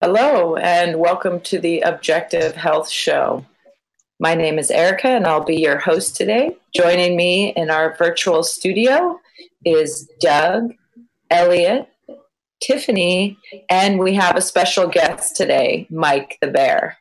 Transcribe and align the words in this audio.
Hello, 0.00 0.54
and 0.54 1.00
welcome 1.00 1.40
to 1.40 1.58
the 1.58 1.80
Objective 1.80 2.54
Health 2.54 2.88
Show. 2.88 3.44
My 4.20 4.36
name 4.36 4.56
is 4.56 4.70
Erica, 4.70 5.08
and 5.08 5.26
I'll 5.26 5.42
be 5.42 5.56
your 5.56 5.78
host 5.78 6.14
today. 6.14 6.56
Joining 6.72 7.16
me 7.16 7.52
in 7.56 7.68
our 7.68 7.96
virtual 7.96 8.44
studio 8.44 9.18
is 9.64 10.08
Doug, 10.20 10.72
Elliot, 11.32 11.88
Tiffany, 12.62 13.38
and 13.68 13.98
we 13.98 14.14
have 14.14 14.36
a 14.36 14.40
special 14.40 14.86
guest 14.86 15.34
today, 15.34 15.88
Mike 15.90 16.38
the 16.40 16.46
Bear. 16.46 16.96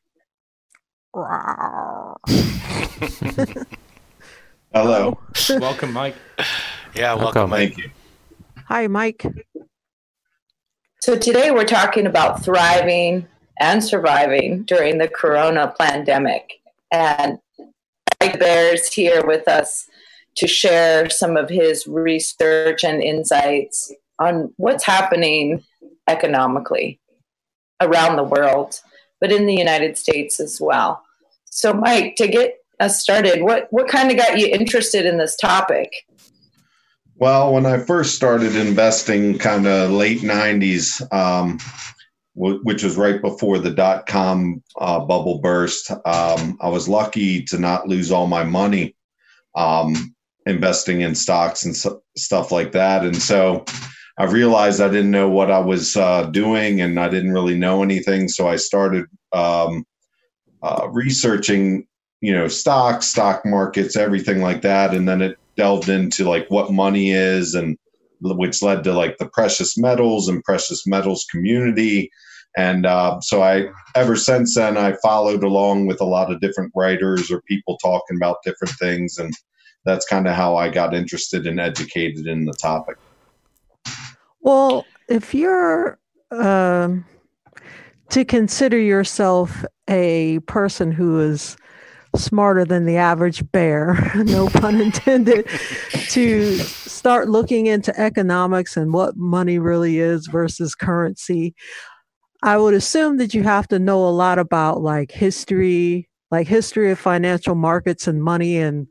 Hello. 4.73 5.20
welcome, 5.52 5.93
Mike. 5.93 6.16
Yeah, 6.95 7.14
welcome, 7.14 7.52
Mike. 7.52 7.75
Thank 7.75 7.77
you. 7.77 7.91
Hi, 8.66 8.88
Mike. 8.88 9.23
So, 11.00 11.16
today 11.16 11.52
we're 11.52 11.64
talking 11.64 12.07
about 12.07 12.43
thriving 12.43 13.27
and 13.59 13.84
surviving 13.84 14.64
during 14.64 14.97
the 14.97 15.07
corona 15.07 15.74
pandemic. 15.79 16.60
And 16.92 17.38
Mike 18.19 18.39
Bear's 18.39 18.92
here 18.92 19.24
with 19.25 19.47
us 19.47 19.88
to 20.38 20.47
share 20.47 21.10
some 21.10 21.38
of 21.38 21.50
his 21.50 21.86
research 21.88 22.83
and 22.83 23.02
insights 23.02 23.93
on 24.19 24.54
what's 24.57 24.86
happening 24.86 25.64
economically 26.07 27.00
around 27.79 28.16
the 28.16 28.24
world, 28.24 28.82
but 29.21 29.32
in 29.32 29.46
the 29.46 29.55
United 29.55 30.00
States 30.00 30.39
as 30.39 30.60
well. 30.60 31.04
So, 31.46 31.74
Mike, 31.74 32.16
to 32.17 32.27
get 32.27 32.55
us 32.80 33.00
started, 33.00 33.44
what, 33.44 33.67
what 33.69 33.88
kind 33.88 34.09
of 34.09 34.17
got 34.17 34.39
you 34.39 34.47
interested 34.47 35.05
in 35.05 35.19
this 35.19 35.36
topic? 35.36 35.91
Well, 37.19 37.52
when 37.53 37.66
I 37.66 37.80
first 37.80 38.16
started 38.16 38.55
investing, 38.55 39.39
kind 39.39 39.66
of 39.66 39.89
late 39.89 40.21
'90s, 40.21 41.02
um, 41.11 41.57
w- 42.35 42.59
which 42.61 42.83
was 42.83 42.95
right 42.95 43.19
before 43.19 43.57
the 43.57 43.71
dot 43.71 44.05
com 44.05 44.61
uh, 44.80 44.99
bubble 44.99 45.39
burst, 45.39 45.89
um, 45.89 46.59
I 46.61 46.69
was 46.69 46.87
lucky 46.87 47.41
to 47.45 47.57
not 47.57 47.87
lose 47.87 48.11
all 48.11 48.27
my 48.27 48.43
money 48.43 48.95
um, 49.55 50.13
investing 50.45 51.01
in 51.01 51.15
stocks 51.15 51.65
and 51.65 51.75
so- 51.75 52.03
stuff 52.15 52.51
like 52.51 52.71
that. 52.73 53.03
And 53.03 53.17
so 53.17 53.65
I 54.19 54.25
realized 54.25 54.79
I 54.79 54.87
didn't 54.87 55.09
know 55.09 55.27
what 55.27 55.49
I 55.49 55.59
was 55.59 55.97
uh, 55.97 56.25
doing, 56.25 56.81
and 56.81 56.99
I 56.99 57.09
didn't 57.09 57.33
really 57.33 57.57
know 57.57 57.81
anything. 57.81 58.27
So 58.27 58.47
I 58.47 58.57
started 58.57 59.05
um, 59.33 59.85
uh, 60.61 60.87
researching, 60.91 61.87
you 62.21 62.35
know, 62.35 62.47
stocks, 62.47 63.07
stock 63.07 63.43
markets, 63.43 63.95
everything 63.95 64.43
like 64.43 64.61
that, 64.61 64.93
and 64.93 65.09
then 65.09 65.23
it 65.23 65.39
delved 65.58 65.89
into 65.89 66.30
like 66.30 66.50
what 66.50 66.72
money 66.72 67.11
is 67.11 67.53
and 67.53 67.77
which 68.22 68.63
led 68.63 68.83
to 68.83 68.94
like 68.94 69.17
the 69.17 69.30
precious 69.30 69.77
metals 69.77 70.27
and 70.27 70.44
precious 70.44 70.88
metals 70.88 71.25
community. 71.30 72.09
And 72.55 72.86
uh, 72.86 73.19
so 73.22 73.44
i 73.44 73.67
ever 73.95 74.16
since 74.16 74.55
then 74.55 74.77
i 74.77 74.94
followed 75.03 75.44
along 75.44 75.88
with 75.88 76.02
a 76.02 76.05
lot 76.05 76.31
of 76.31 76.39
different 76.39 76.72
writers 76.75 77.30
or 77.31 77.41
people 77.41 77.77
talking 77.77 78.17
about 78.17 78.38
different 78.44 78.73
things. 78.80 79.17
And 79.17 79.33
that's 79.86 80.05
kind 80.05 80.27
of 80.27 80.36
how 80.36 80.55
i 80.55 80.69
got 80.69 80.95
interested 80.95 81.45
and 81.45 81.59
educated 81.59 82.27
in 82.27 82.45
the 82.45 82.53
topic. 82.53 82.97
Well, 84.42 84.86
if 85.09 85.33
you're 85.33 85.99
um, 86.31 87.05
to 88.09 88.25
consider 88.25 88.80
yourself 88.80 89.66
a 89.89 90.39
person 90.39 90.92
who 90.92 91.19
is 91.19 91.58
smarter 92.17 92.65
than 92.65 92.85
the 92.85 92.97
average 92.97 93.49
bear, 93.51 94.11
no 94.15 94.47
pun 94.49 94.81
intended, 94.81 95.47
to 96.09 96.57
start 96.57 97.29
looking 97.29 97.67
into 97.67 97.97
economics 97.99 98.77
and 98.77 98.93
what 98.93 99.15
money 99.15 99.59
really 99.59 99.99
is 99.99 100.27
versus 100.27 100.75
currency, 100.75 101.55
I 102.43 102.57
would 102.57 102.73
assume 102.73 103.17
that 103.17 103.33
you 103.33 103.43
have 103.43 103.67
to 103.69 103.79
know 103.79 104.07
a 104.07 104.09
lot 104.09 104.39
about 104.39 104.81
like 104.81 105.11
history, 105.11 106.09
like 106.31 106.47
history 106.47 106.91
of 106.91 106.99
financial 106.99 107.55
markets 107.55 108.07
and 108.07 108.23
money 108.23 108.57
and 108.57 108.87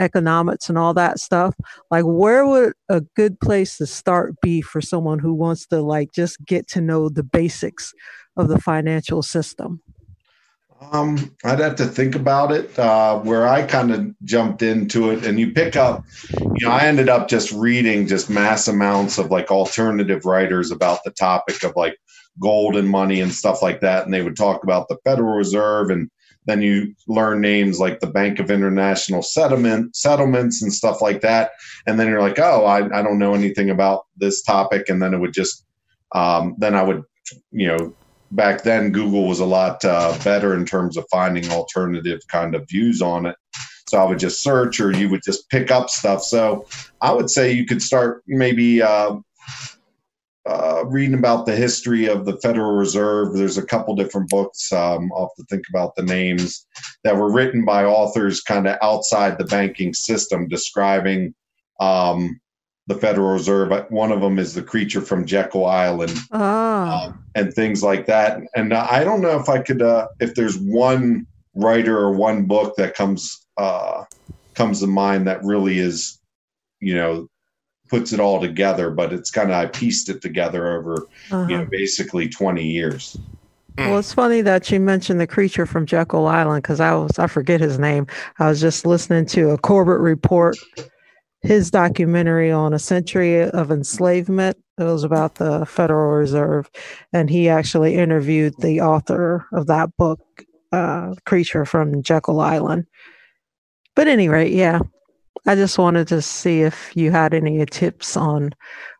economics 0.00 0.68
and 0.68 0.78
all 0.78 0.94
that 0.94 1.18
stuff. 1.18 1.54
Like 1.90 2.04
where 2.04 2.46
would 2.46 2.72
a 2.88 3.00
good 3.16 3.38
place 3.40 3.76
to 3.78 3.86
start 3.86 4.34
be 4.40 4.62
for 4.62 4.80
someone 4.80 5.18
who 5.18 5.34
wants 5.34 5.66
to 5.68 5.80
like 5.80 6.12
just 6.12 6.44
get 6.44 6.68
to 6.68 6.80
know 6.80 7.08
the 7.08 7.22
basics 7.22 7.92
of 8.36 8.48
the 8.48 8.60
financial 8.60 9.22
system? 9.22 9.80
Um, 10.80 11.34
I'd 11.44 11.58
have 11.58 11.76
to 11.76 11.86
think 11.86 12.14
about 12.14 12.52
it. 12.52 12.78
Uh, 12.78 13.18
where 13.18 13.48
I 13.48 13.62
kind 13.62 13.92
of 13.92 14.14
jumped 14.24 14.62
into 14.62 15.10
it, 15.10 15.26
and 15.26 15.38
you 15.38 15.50
pick 15.50 15.76
up, 15.76 16.04
you 16.38 16.66
know, 16.66 16.70
I 16.70 16.84
ended 16.84 17.08
up 17.08 17.28
just 17.28 17.52
reading 17.52 18.06
just 18.06 18.30
mass 18.30 18.68
amounts 18.68 19.18
of 19.18 19.30
like 19.30 19.50
alternative 19.50 20.24
writers 20.24 20.70
about 20.70 21.02
the 21.04 21.10
topic 21.10 21.64
of 21.64 21.72
like 21.74 21.96
gold 22.40 22.76
and 22.76 22.88
money 22.88 23.20
and 23.20 23.32
stuff 23.32 23.60
like 23.60 23.80
that, 23.80 24.04
and 24.04 24.14
they 24.14 24.22
would 24.22 24.36
talk 24.36 24.62
about 24.62 24.88
the 24.88 24.98
Federal 25.04 25.36
Reserve, 25.36 25.90
and 25.90 26.10
then 26.46 26.62
you 26.62 26.94
learn 27.08 27.40
names 27.40 27.80
like 27.80 27.98
the 28.00 28.06
Bank 28.06 28.38
of 28.38 28.50
International 28.50 29.22
Settlement 29.22 29.96
settlements 29.96 30.62
and 30.62 30.72
stuff 30.72 31.02
like 31.02 31.20
that, 31.22 31.50
and 31.86 31.98
then 31.98 32.06
you're 32.06 32.22
like, 32.22 32.38
oh, 32.38 32.64
I, 32.64 32.84
I 32.96 33.02
don't 33.02 33.18
know 33.18 33.34
anything 33.34 33.70
about 33.70 34.06
this 34.16 34.42
topic, 34.42 34.88
and 34.88 35.02
then 35.02 35.12
it 35.12 35.18
would 35.18 35.34
just, 35.34 35.64
um, 36.14 36.54
then 36.58 36.74
I 36.74 36.82
would, 36.82 37.02
you 37.50 37.66
know 37.66 37.94
back 38.30 38.62
then 38.62 38.92
google 38.92 39.26
was 39.26 39.40
a 39.40 39.44
lot 39.44 39.84
uh, 39.84 40.16
better 40.24 40.54
in 40.54 40.64
terms 40.64 40.96
of 40.96 41.06
finding 41.10 41.48
alternative 41.50 42.20
kind 42.28 42.54
of 42.54 42.68
views 42.68 43.00
on 43.02 43.26
it. 43.26 43.36
So 43.88 43.98
i 43.98 44.04
would 44.04 44.18
just 44.18 44.42
search 44.42 44.80
or 44.80 44.92
you 44.92 45.08
would 45.08 45.22
just 45.24 45.48
pick 45.50 45.70
up 45.70 45.90
stuff. 45.90 46.22
So 46.22 46.66
i 47.00 47.12
would 47.12 47.30
say 47.30 47.52
you 47.52 47.66
could 47.66 47.82
start 47.82 48.22
maybe 48.26 48.82
uh, 48.82 49.16
uh, 50.46 50.84
reading 50.86 51.18
about 51.18 51.44
the 51.44 51.54
history 51.54 52.06
of 52.06 52.24
the 52.24 52.36
federal 52.38 52.72
reserve. 52.72 53.34
There's 53.34 53.58
a 53.58 53.66
couple 53.66 53.94
different 53.94 54.30
books 54.30 54.72
um, 54.72 55.10
i'll 55.14 55.32
have 55.36 55.44
to 55.44 55.44
think 55.48 55.64
about 55.68 55.94
the 55.94 56.02
names 56.02 56.66
that 57.04 57.16
were 57.16 57.32
written 57.32 57.64
by 57.64 57.84
authors 57.84 58.40
kind 58.40 58.66
of 58.66 58.76
outside 58.82 59.38
the 59.38 59.44
banking 59.44 59.94
system 59.94 60.48
describing 60.48 61.34
um, 61.80 62.40
the 62.88 62.94
Federal 62.94 63.32
Reserve. 63.32 63.70
One 63.90 64.10
of 64.10 64.20
them 64.20 64.38
is 64.38 64.54
the 64.54 64.62
creature 64.62 65.02
from 65.02 65.26
Jekyll 65.26 65.66
Island, 65.66 66.16
Ah, 66.32 67.06
um, 67.06 67.24
and 67.34 67.52
things 67.52 67.82
like 67.82 68.06
that. 68.06 68.40
And 68.56 68.72
I 68.74 69.04
don't 69.04 69.20
know 69.20 69.38
if 69.38 69.48
I 69.48 69.60
could, 69.60 69.82
uh, 69.82 70.08
if 70.20 70.34
there's 70.34 70.58
one 70.58 71.26
writer 71.54 71.96
or 71.96 72.12
one 72.12 72.46
book 72.46 72.74
that 72.76 72.94
comes 72.94 73.46
uh, 73.58 74.04
comes 74.54 74.80
to 74.80 74.86
mind 74.86 75.26
that 75.26 75.44
really 75.44 75.78
is, 75.78 76.18
you 76.80 76.94
know, 76.94 77.28
puts 77.88 78.12
it 78.12 78.20
all 78.20 78.40
together. 78.40 78.90
But 78.90 79.12
it's 79.12 79.30
kind 79.30 79.50
of 79.50 79.56
I 79.56 79.66
pieced 79.66 80.08
it 80.08 80.22
together 80.22 80.78
over, 80.78 81.06
uh-huh. 81.30 81.46
you 81.48 81.58
know, 81.58 81.66
basically 81.66 82.28
20 82.28 82.66
years. 82.66 83.18
Well, 83.76 83.98
it's 83.98 84.12
funny 84.12 84.40
that 84.40 84.72
you 84.72 84.80
mentioned 84.80 85.20
the 85.20 85.26
creature 85.26 85.64
from 85.64 85.86
Jekyll 85.86 86.26
Island 86.26 86.62
because 86.62 86.80
I 86.80 86.94
was 86.94 87.18
I 87.18 87.26
forget 87.26 87.60
his 87.60 87.78
name. 87.78 88.06
I 88.38 88.48
was 88.48 88.60
just 88.60 88.86
listening 88.86 89.26
to 89.26 89.50
a 89.50 89.58
Corbett 89.58 90.00
report, 90.00 90.56
his 91.40 91.70
documentary 91.70 92.50
on 92.50 92.72
a 92.72 92.78
century 92.78 93.42
of 93.42 93.70
enslavement. 93.70 94.56
It 94.78 94.84
was 94.84 95.04
about 95.04 95.36
the 95.36 95.66
Federal 95.66 96.16
Reserve, 96.16 96.70
and 97.12 97.30
he 97.30 97.48
actually 97.48 97.94
interviewed 97.94 98.54
the 98.58 98.80
author 98.80 99.46
of 99.52 99.66
that 99.66 99.96
book, 99.96 100.20
uh, 100.72 101.14
Creature 101.26 101.64
from 101.64 102.02
Jekyll 102.02 102.40
Island. 102.40 102.86
But 103.94 104.08
anyway, 104.08 104.50
yeah, 104.50 104.80
I 105.46 105.54
just 105.54 105.78
wanted 105.78 106.08
to 106.08 106.22
see 106.22 106.62
if 106.62 106.92
you 106.94 107.10
had 107.10 107.34
any 107.34 107.64
tips 107.66 108.16
on 108.16 108.54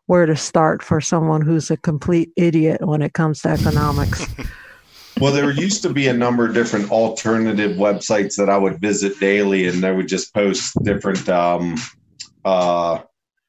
where 0.07 0.25
to 0.25 0.35
start 0.35 0.81
for 0.81 0.99
someone 0.99 1.41
who's 1.41 1.69
a 1.69 1.77
complete 1.77 2.31
idiot 2.35 2.85
when 2.85 3.01
it 3.01 3.13
comes 3.13 3.41
to 3.41 3.49
economics. 3.49 4.25
Well, 5.19 5.33
there 5.33 5.51
used 5.51 5.81
to 5.81 5.89
be 5.89 6.07
a 6.07 6.13
number 6.13 6.45
of 6.45 6.53
different 6.53 6.91
alternative 6.91 7.75
websites 7.75 8.35
that 8.37 8.49
I 8.49 8.57
would 8.57 8.79
visit 8.79 9.19
daily, 9.19 9.67
and 9.67 9.83
they 9.83 9.91
would 9.91 10.07
just 10.07 10.33
post 10.33 10.81
different, 10.83 11.27
um, 11.27 11.75
uh, 12.45 12.99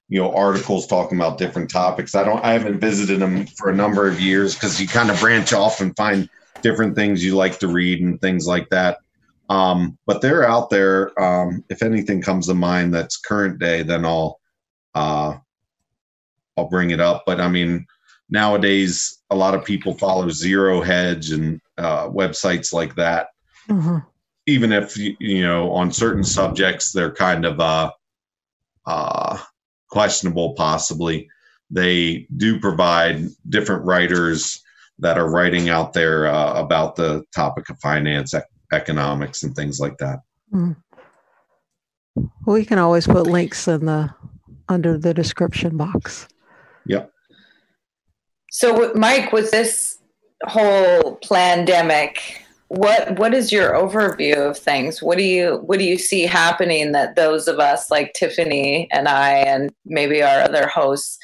you 0.09 0.21
know, 0.21 0.35
articles 0.35 0.87
talking 0.87 1.19
about 1.19 1.39
different 1.39 1.71
topics. 1.71 2.15
I 2.15 2.25
don't, 2.25 2.45
I 2.45 2.53
haven't 2.53 2.81
visited 2.81 3.21
them 3.21 3.47
for 3.47 3.71
a 3.71 3.75
number 3.75 4.09
of 4.09 4.21
years 4.21 4.55
because 4.55 4.81
you 4.81 4.89
kind 4.89 5.11
of 5.11 5.21
branch 5.21 5.53
off 5.53 5.81
and 5.81 5.97
find 5.97 6.29
different 6.63 6.97
things 6.97 7.25
you 7.25 7.37
like 7.37 7.59
to 7.61 7.69
read 7.69 8.01
and 8.03 8.21
things 8.21 8.47
like 8.47 8.69
that. 8.71 8.99
Um, 9.49 9.99
but 10.07 10.21
they're 10.21 10.49
out 10.49 10.71
there. 10.71 11.19
Um, 11.21 11.65
if 11.69 11.83
anything 11.83 12.23
comes 12.23 12.49
to 12.49 12.55
mind 12.55 12.93
that's 12.93 13.17
current 13.17 13.59
day, 13.59 13.83
then 13.83 14.05
I'll, 14.05 14.41
uh, 14.95 15.37
I'll 16.57 16.69
bring 16.69 16.91
it 16.91 17.01
up. 17.01 17.23
But 17.25 17.41
I 17.41 17.49
mean, 17.49 17.87
nowadays 18.29 19.23
a 19.31 19.37
lot 19.37 19.55
of 19.55 19.65
people 19.65 19.95
follow 19.95 20.29
zero 20.29 20.81
hedge 20.81 21.31
and 21.31 21.61
uh, 21.79 22.09
websites 22.09 22.73
like 22.73 22.95
that 22.97 23.29
Mhm. 23.69 24.05
even 24.47 24.73
if 24.73 24.97
you 24.97 25.43
know 25.43 25.71
on 25.73 25.93
certain 25.93 26.25
subjects 26.25 26.93
they're 26.93 27.13
kind 27.13 27.45
of 27.45 27.61
uh, 27.61 27.91
uh, 28.87 29.39
questionable 29.91 30.55
possibly 30.55 31.29
they 31.71 32.27
do 32.37 32.59
provide 32.59 33.27
different 33.49 33.85
writers 33.85 34.63
that 34.99 35.17
are 35.17 35.31
writing 35.31 35.69
out 35.69 35.93
there 35.93 36.27
uh, 36.27 36.55
about 36.55 36.97
the 36.97 37.25
topic 37.35 37.69
of 37.71 37.79
finance 37.81 38.35
ec- 38.35 38.45
economics 38.73 39.43
and 39.43 39.55
things 39.55 39.81
like 39.81 39.97
that 39.99 40.21
Mm. 40.53 40.77
We 42.47 42.65
can 42.65 42.79
always 42.79 43.07
put 43.07 43.27
links 43.27 43.69
in 43.69 43.87
the 43.87 44.13
under 44.69 44.99
the 44.99 45.15
description 45.15 45.77
box. 45.77 46.29
yep 46.87 47.11
So, 48.51 48.93
Mike, 48.95 49.33
was 49.33 49.51
this 49.51 49.99
whole 50.45 51.19
pandemic, 51.29 52.40
what 52.71 53.19
what 53.19 53.35
is 53.35 53.51
your 53.51 53.73
overview 53.73 54.49
of 54.49 54.57
things? 54.57 55.03
What 55.03 55.19
do 55.19 55.25
you 55.25 55.57
what 55.65 55.81
do 55.81 55.85
you 55.85 55.99
see 55.99 56.23
happening 56.23 56.93
that 56.93 57.17
those 57.17 57.49
of 57.49 57.59
us 57.59 57.91
like 57.91 58.13
Tiffany 58.13 58.87
and 58.93 59.09
I 59.09 59.33
and 59.39 59.73
maybe 59.85 60.23
our 60.23 60.43
other 60.43 60.69
hosts 60.69 61.19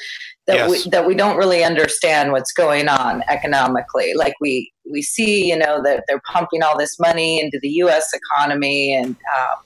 that 0.49 0.57
yes. 0.57 0.71
we 0.85 0.91
that 0.91 1.07
we 1.07 1.15
don't 1.15 1.37
really 1.37 1.63
understand 1.63 2.33
what's 2.33 2.53
going 2.53 2.89
on 2.89 3.23
economically. 3.29 4.13
Like 4.15 4.35
we 4.41 4.73
we 4.91 5.03
see, 5.03 5.49
you 5.49 5.57
know, 5.57 5.81
that 5.85 6.03
they're 6.09 6.23
pumping 6.33 6.65
all 6.65 6.77
this 6.77 6.99
money 6.99 7.41
into 7.41 7.61
the 7.63 7.71
U.S. 7.71 8.11
economy, 8.13 8.93
and 8.93 9.11
um, 9.11 9.57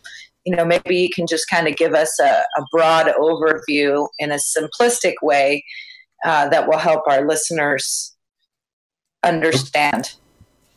you 0.44 0.54
know, 0.54 0.66
maybe 0.66 0.96
you 0.96 1.08
can 1.08 1.26
just 1.26 1.48
kind 1.48 1.66
of 1.66 1.76
give 1.76 1.94
us 1.94 2.18
a, 2.20 2.42
a 2.58 2.64
broad 2.72 3.06
overview 3.06 4.06
in 4.18 4.32
a 4.32 4.36
simplistic 4.36 5.14
way 5.22 5.64
uh, 6.26 6.46
that 6.50 6.68
will 6.68 6.78
help 6.78 7.04
our 7.08 7.26
listeners 7.26 8.14
understand. 9.22 10.12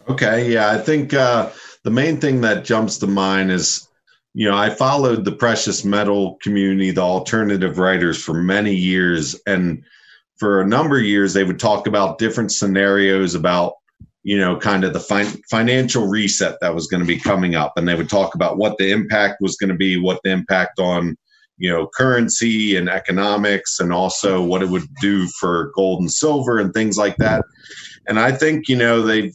Okay, 0.10 0.52
yeah, 0.52 0.72
I 0.72 0.78
think 0.78 1.14
uh, 1.14 1.50
the 1.84 1.92
main 1.92 2.20
thing 2.20 2.42
that 2.42 2.66
jumps 2.66 2.98
to 3.00 3.08
mind 3.08 3.52
is, 3.52 3.88
you 4.34 4.50
know, 4.50 4.58
I 4.58 4.70
followed 4.70 5.24
the 5.24 5.32
precious 5.32 5.86
metal 5.86 6.38
community, 6.42 6.92
the 6.92 7.02
alternative 7.02 7.78
writers, 7.78 8.22
for 8.22 8.34
many 8.34 8.74
years, 8.74 9.40
and 9.48 9.84
for 10.38 10.60
a 10.60 10.68
number 10.68 10.98
of 10.98 11.06
years 11.06 11.34
they 11.34 11.44
would 11.44 11.60
talk 11.60 11.88
about 11.88 12.18
different 12.18 12.52
scenarios 12.52 13.36
about 13.36 13.76
you 14.24 14.38
know 14.38 14.58
kind 14.58 14.84
of 14.84 14.92
the 14.92 15.00
fin- 15.00 15.42
financial 15.50 16.08
reset 16.08 16.58
that 16.60 16.74
was 16.74 16.88
going 16.88 17.02
to 17.02 17.08
be 17.08 17.20
coming 17.20 17.56
up 17.56 17.74
and 17.78 17.88
they 17.88 17.96
would 17.96 18.10
talk 18.10 18.36
about 18.36 18.58
what 18.58 18.78
the 18.78 18.92
impact 18.92 19.38
was 19.40 19.56
going 19.56 19.70
to 19.70 19.76
be 19.76 19.96
what 19.96 20.20
the 20.24 20.32
impact 20.32 20.80
on 20.80 21.16
you 21.58 21.70
know 21.70 21.88
currency 21.96 22.76
and 22.76 22.90
economics 22.90 23.80
and 23.80 23.94
also 23.94 24.42
what 24.42 24.64
it 24.64 24.70
would 24.70 24.88
do 25.02 25.28
for 25.40 25.72
gold 25.76 26.02
and 26.02 26.12
silver 26.12 26.60
and 26.60 26.74
things 26.74 26.98
like 26.98 27.16
that. 27.18 27.44
And 28.08 28.20
i 28.20 28.32
think 28.32 28.68
you 28.68 28.76
know 28.76 29.02
they've 29.02 29.34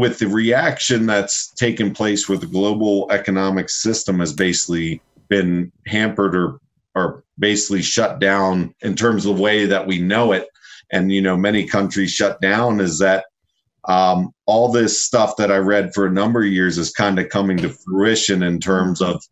with 0.00 0.18
the 0.18 0.26
reaction 0.26 1.04
that's 1.04 1.52
taken 1.52 1.92
place 1.92 2.26
with 2.26 2.40
the 2.40 2.46
global 2.46 3.06
economic 3.10 3.68
system 3.68 4.18
has 4.18 4.32
basically 4.32 5.02
been 5.28 5.70
hampered 5.86 6.34
or 6.34 6.58
or 6.94 7.22
basically 7.38 7.82
shut 7.82 8.18
down 8.18 8.74
in 8.80 8.96
terms 8.96 9.26
of 9.26 9.36
the 9.36 9.42
way 9.42 9.66
that 9.66 9.86
we 9.86 10.00
know 10.00 10.32
it. 10.32 10.48
And 10.90 11.12
you 11.12 11.20
know 11.20 11.36
many 11.36 11.66
countries 11.66 12.12
shut 12.12 12.40
down 12.40 12.80
is 12.80 12.98
that 13.00 13.26
um, 13.84 14.32
all 14.46 14.72
this 14.72 15.04
stuff 15.04 15.36
that 15.36 15.52
i 15.52 15.56
read 15.56 15.92
for 15.94 16.06
a 16.06 16.12
number 16.12 16.40
of 16.40 16.52
years 16.52 16.78
is 16.78 16.90
kind 16.90 17.18
of 17.18 17.28
coming 17.28 17.58
to 17.58 17.68
fruition 17.70 18.42
in 18.42 18.58
terms 18.58 19.00
of 19.00 19.22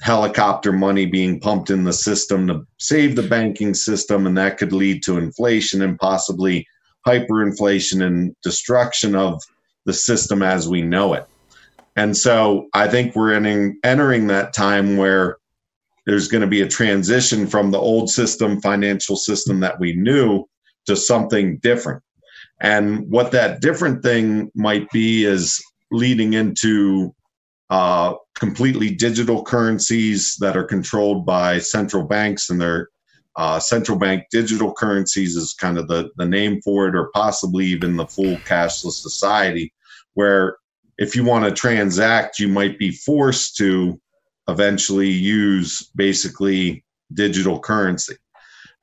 helicopter 0.00 0.72
money 0.72 1.06
being 1.06 1.38
pumped 1.38 1.70
in 1.70 1.84
the 1.84 1.92
system 1.92 2.48
to 2.48 2.66
save 2.78 3.14
the 3.14 3.22
banking 3.22 3.74
system 3.74 4.26
and 4.26 4.36
that 4.36 4.58
could 4.58 4.72
lead 4.72 5.02
to 5.04 5.18
inflation 5.18 5.82
and 5.82 5.98
possibly 5.98 6.66
hyperinflation 7.06 8.04
and 8.04 8.34
destruction 8.42 9.14
of 9.14 9.40
the 9.86 9.92
system 9.92 10.42
as 10.42 10.68
we 10.68 10.82
know 10.82 11.14
it 11.14 11.26
and 11.96 12.16
so 12.16 12.68
i 12.74 12.88
think 12.88 13.14
we're 13.14 13.32
entering, 13.32 13.78
entering 13.84 14.26
that 14.26 14.52
time 14.52 14.96
where 14.96 15.36
there's 16.06 16.28
going 16.28 16.40
to 16.40 16.46
be 16.46 16.62
a 16.62 16.68
transition 16.68 17.46
from 17.46 17.70
the 17.70 17.78
old 17.78 18.10
system, 18.10 18.60
financial 18.60 19.16
system 19.16 19.60
that 19.60 19.78
we 19.78 19.94
knew 19.94 20.44
to 20.86 20.96
something 20.96 21.58
different. 21.58 22.02
And 22.60 23.08
what 23.08 23.32
that 23.32 23.60
different 23.60 24.02
thing 24.02 24.50
might 24.54 24.90
be 24.90 25.24
is 25.24 25.62
leading 25.90 26.34
into 26.34 27.14
uh, 27.70 28.14
completely 28.34 28.94
digital 28.94 29.42
currencies 29.44 30.36
that 30.40 30.56
are 30.56 30.64
controlled 30.64 31.24
by 31.24 31.58
central 31.58 32.04
banks 32.04 32.50
and 32.50 32.60
their 32.60 32.88
uh, 33.36 33.58
central 33.58 33.98
bank 33.98 34.24
digital 34.30 34.72
currencies 34.72 35.36
is 35.36 35.54
kind 35.54 35.78
of 35.78 35.88
the, 35.88 36.10
the 36.16 36.26
name 36.26 36.60
for 36.62 36.88
it, 36.88 36.94
or 36.94 37.10
possibly 37.14 37.66
even 37.66 37.96
the 37.96 38.06
full 38.06 38.36
cashless 38.38 39.00
society, 39.00 39.72
where 40.14 40.56
if 40.98 41.16
you 41.16 41.24
want 41.24 41.44
to 41.44 41.50
transact, 41.50 42.38
you 42.38 42.48
might 42.48 42.78
be 42.78 42.90
forced 42.90 43.56
to 43.56 44.00
eventually 44.48 45.10
use 45.10 45.90
basically 45.94 46.84
digital 47.14 47.58
currency. 47.58 48.16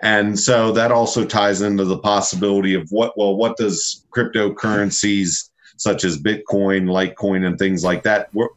And 0.01 0.40
so 0.40 0.72
that 0.72 0.92
also 0.92 1.25
ties 1.25 1.62
into 1.62 1.84
the 1.84 2.00
possibility 2.00 2.74
of 2.74 2.88
what, 2.90 3.18
well, 3.18 3.36
what 3.36 3.57
does 3.57 4.06
cryptocurrencies 4.16 5.50
such 5.78 6.04
as 6.04 6.22
Bitcoin, 6.22 6.86
Litecoin, 6.86 7.45
and 7.45 7.57
things 7.57 7.84
like 7.84 8.04
that, 8.04 8.30
where, 8.34 8.50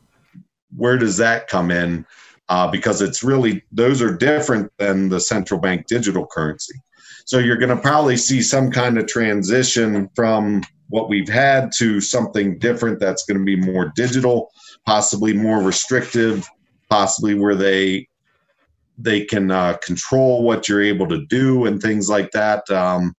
where 0.76 0.96
does 0.96 1.16
that 1.18 1.48
come 1.48 1.70
in? 1.70 2.06
Uh, 2.52 2.70
because 2.70 3.00
it's 3.00 3.22
really, 3.22 3.64
those 3.72 4.02
are 4.02 4.14
different 4.14 4.70
than 4.76 5.08
the 5.08 5.18
central 5.18 5.58
bank 5.58 5.86
digital 5.86 6.26
currency. 6.26 6.74
So 7.24 7.38
you're 7.38 7.56
going 7.56 7.74
to 7.74 7.80
probably 7.80 8.18
see 8.18 8.42
some 8.42 8.70
kind 8.70 8.98
of 8.98 9.06
transition 9.06 10.10
from 10.14 10.62
what 10.90 11.08
we've 11.08 11.30
had 11.30 11.72
to 11.78 11.98
something 11.98 12.58
different 12.58 13.00
that's 13.00 13.24
going 13.24 13.38
to 13.38 13.44
be 13.44 13.56
more 13.56 13.90
digital, 13.96 14.50
possibly 14.84 15.32
more 15.32 15.62
restrictive, 15.62 16.46
possibly 16.90 17.34
where 17.34 17.54
they 17.54 18.06
they 18.98 19.24
can 19.24 19.50
uh, 19.50 19.78
control 19.78 20.42
what 20.42 20.68
you're 20.68 20.82
able 20.82 21.08
to 21.08 21.24
do 21.30 21.64
and 21.64 21.80
things 21.80 22.10
like 22.10 22.32
that. 22.32 22.68
Um, 22.70 23.14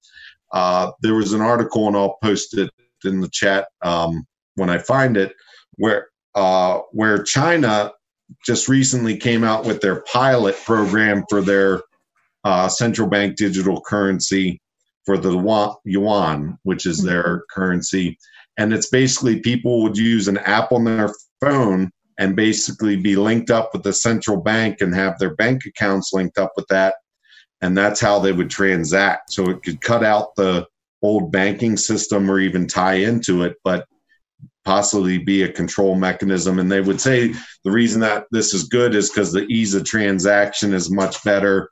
uh, 0.51 0.91
there 1.01 1.15
was 1.15 1.33
an 1.33 1.41
article, 1.41 1.87
and 1.87 1.97
I'll 1.97 2.19
post 2.21 2.55
it 2.55 2.69
in 3.03 3.19
the 3.19 3.29
chat 3.29 3.67
um, 3.81 4.27
when 4.53 4.69
I 4.69 4.77
find 4.77 5.17
it, 5.17 5.33
where 5.77 6.09
uh, 6.35 6.81
where 6.91 7.23
China 7.23 7.91
just 8.45 8.67
recently 8.67 9.17
came 9.17 9.43
out 9.43 9.65
with 9.65 9.81
their 9.81 10.01
pilot 10.01 10.55
program 10.65 11.23
for 11.29 11.41
their 11.41 11.81
uh, 12.43 12.67
central 12.67 13.07
bank 13.07 13.37
digital 13.37 13.81
currency 13.81 14.61
for 15.05 15.17
the 15.17 15.75
yuan, 15.85 16.57
which 16.63 16.85
is 16.85 17.03
their 17.03 17.43
currency, 17.51 18.17
and 18.57 18.73
it's 18.73 18.89
basically 18.89 19.39
people 19.39 19.81
would 19.83 19.97
use 19.97 20.27
an 20.27 20.37
app 20.39 20.71
on 20.71 20.83
their 20.83 21.13
phone 21.41 21.91
and 22.19 22.35
basically 22.35 22.95
be 22.95 23.15
linked 23.15 23.49
up 23.49 23.71
with 23.73 23.83
the 23.83 23.93
central 23.93 24.37
bank 24.37 24.81
and 24.81 24.93
have 24.93 25.17
their 25.17 25.35
bank 25.35 25.65
accounts 25.65 26.13
linked 26.13 26.37
up 26.37 26.51
with 26.55 26.67
that. 26.67 26.95
And 27.61 27.77
that's 27.77 27.99
how 27.99 28.19
they 28.19 28.31
would 28.31 28.49
transact. 28.49 29.31
So 29.31 29.49
it 29.49 29.63
could 29.63 29.81
cut 29.81 30.03
out 30.03 30.35
the 30.35 30.67
old 31.01 31.31
banking 31.31 31.75
system 31.75 32.29
or 32.29 32.39
even 32.39 32.67
tie 32.67 32.95
into 32.95 33.43
it, 33.43 33.55
but 33.63 33.85
possibly 34.65 35.17
be 35.17 35.43
a 35.43 35.51
control 35.51 35.95
mechanism. 35.95 36.59
And 36.59 36.71
they 36.71 36.81
would 36.81 37.01
say 37.01 37.33
the 37.63 37.71
reason 37.71 38.01
that 38.01 38.25
this 38.31 38.53
is 38.53 38.63
good 38.63 38.95
is 38.95 39.09
because 39.09 39.31
the 39.31 39.45
ease 39.47 39.73
of 39.73 39.83
transaction 39.83 40.73
is 40.73 40.91
much 40.91 41.23
better. 41.23 41.69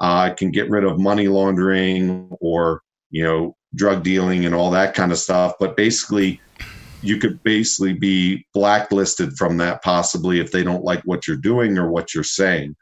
Uh, 0.00 0.30
it 0.32 0.36
can 0.36 0.50
get 0.50 0.70
rid 0.70 0.84
of 0.84 0.98
money 0.98 1.28
laundering 1.28 2.28
or, 2.40 2.82
you 3.10 3.22
know, 3.22 3.56
drug 3.74 4.02
dealing 4.02 4.44
and 4.44 4.54
all 4.54 4.70
that 4.70 4.94
kind 4.94 5.12
of 5.12 5.18
stuff. 5.18 5.54
But 5.60 5.76
basically, 5.76 6.40
you 7.02 7.18
could 7.18 7.42
basically 7.42 7.92
be 7.92 8.46
blacklisted 8.54 9.34
from 9.34 9.58
that 9.58 9.82
possibly 9.82 10.40
if 10.40 10.50
they 10.50 10.64
don't 10.64 10.84
like 10.84 11.02
what 11.04 11.28
you're 11.28 11.36
doing 11.36 11.78
or 11.78 11.90
what 11.90 12.14
you're 12.14 12.24
saying 12.24 12.74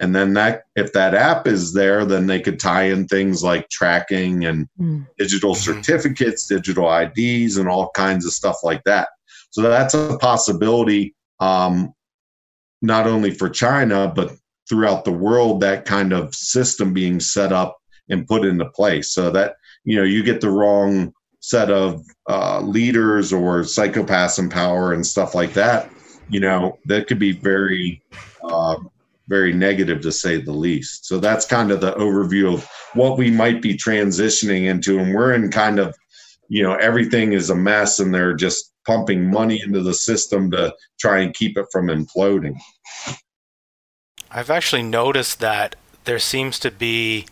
and 0.00 0.14
then 0.14 0.32
that 0.34 0.64
if 0.76 0.92
that 0.92 1.14
app 1.14 1.46
is 1.46 1.72
there 1.72 2.04
then 2.04 2.26
they 2.26 2.40
could 2.40 2.58
tie 2.58 2.84
in 2.84 3.06
things 3.06 3.42
like 3.42 3.68
tracking 3.68 4.44
and 4.44 4.68
mm. 4.80 5.06
digital 5.18 5.54
mm-hmm. 5.54 5.74
certificates 5.80 6.46
digital 6.46 6.88
ids 6.88 7.56
and 7.56 7.68
all 7.68 7.90
kinds 7.90 8.26
of 8.26 8.32
stuff 8.32 8.56
like 8.62 8.82
that 8.84 9.08
so 9.50 9.62
that's 9.62 9.94
a 9.94 10.18
possibility 10.18 11.14
um, 11.40 11.92
not 12.82 13.06
only 13.06 13.30
for 13.30 13.48
china 13.48 14.10
but 14.14 14.32
throughout 14.68 15.04
the 15.04 15.12
world 15.12 15.60
that 15.60 15.84
kind 15.84 16.12
of 16.12 16.34
system 16.34 16.92
being 16.92 17.20
set 17.20 17.52
up 17.52 17.76
and 18.08 18.26
put 18.26 18.44
into 18.44 18.64
place 18.70 19.12
so 19.12 19.30
that 19.30 19.54
you 19.84 19.96
know 19.96 20.04
you 20.04 20.22
get 20.22 20.40
the 20.40 20.50
wrong 20.50 21.12
set 21.40 21.70
of 21.70 22.04
uh, 22.28 22.60
leaders 22.60 23.32
or 23.32 23.62
psychopaths 23.62 24.38
in 24.38 24.48
power 24.48 24.92
and 24.92 25.06
stuff 25.06 25.34
like 25.34 25.54
that, 25.54 25.90
you 26.28 26.38
know, 26.38 26.78
that 26.84 27.06
could 27.06 27.18
be 27.18 27.32
very, 27.32 28.02
uh, 28.44 28.76
very 29.30 29.52
negative 29.52 30.00
to 30.02 30.10
say 30.12 30.38
the 30.38 30.52
least. 30.52 31.06
So 31.06 31.18
that's 31.18 31.46
kind 31.46 31.70
of 31.70 31.80
the 31.80 31.92
overview 31.92 32.52
of 32.52 32.68
what 32.94 33.16
we 33.16 33.30
might 33.30 33.62
be 33.62 33.74
transitioning 33.74 34.66
into. 34.66 34.98
And 34.98 35.14
we're 35.14 35.32
in 35.32 35.50
kind 35.50 35.78
of, 35.78 35.96
you 36.48 36.64
know, 36.64 36.74
everything 36.74 37.32
is 37.32 37.48
a 37.48 37.54
mess 37.54 38.00
and 38.00 38.12
they're 38.12 38.34
just 38.34 38.74
pumping 38.84 39.30
money 39.30 39.62
into 39.64 39.82
the 39.82 39.94
system 39.94 40.50
to 40.50 40.74
try 40.98 41.20
and 41.20 41.32
keep 41.32 41.56
it 41.56 41.66
from 41.70 41.86
imploding. 41.86 42.56
I've 44.32 44.50
actually 44.50 44.82
noticed 44.82 45.38
that 45.38 45.76
there 46.04 46.18
seems 46.18 46.58
to 46.58 46.72
be 46.72 47.26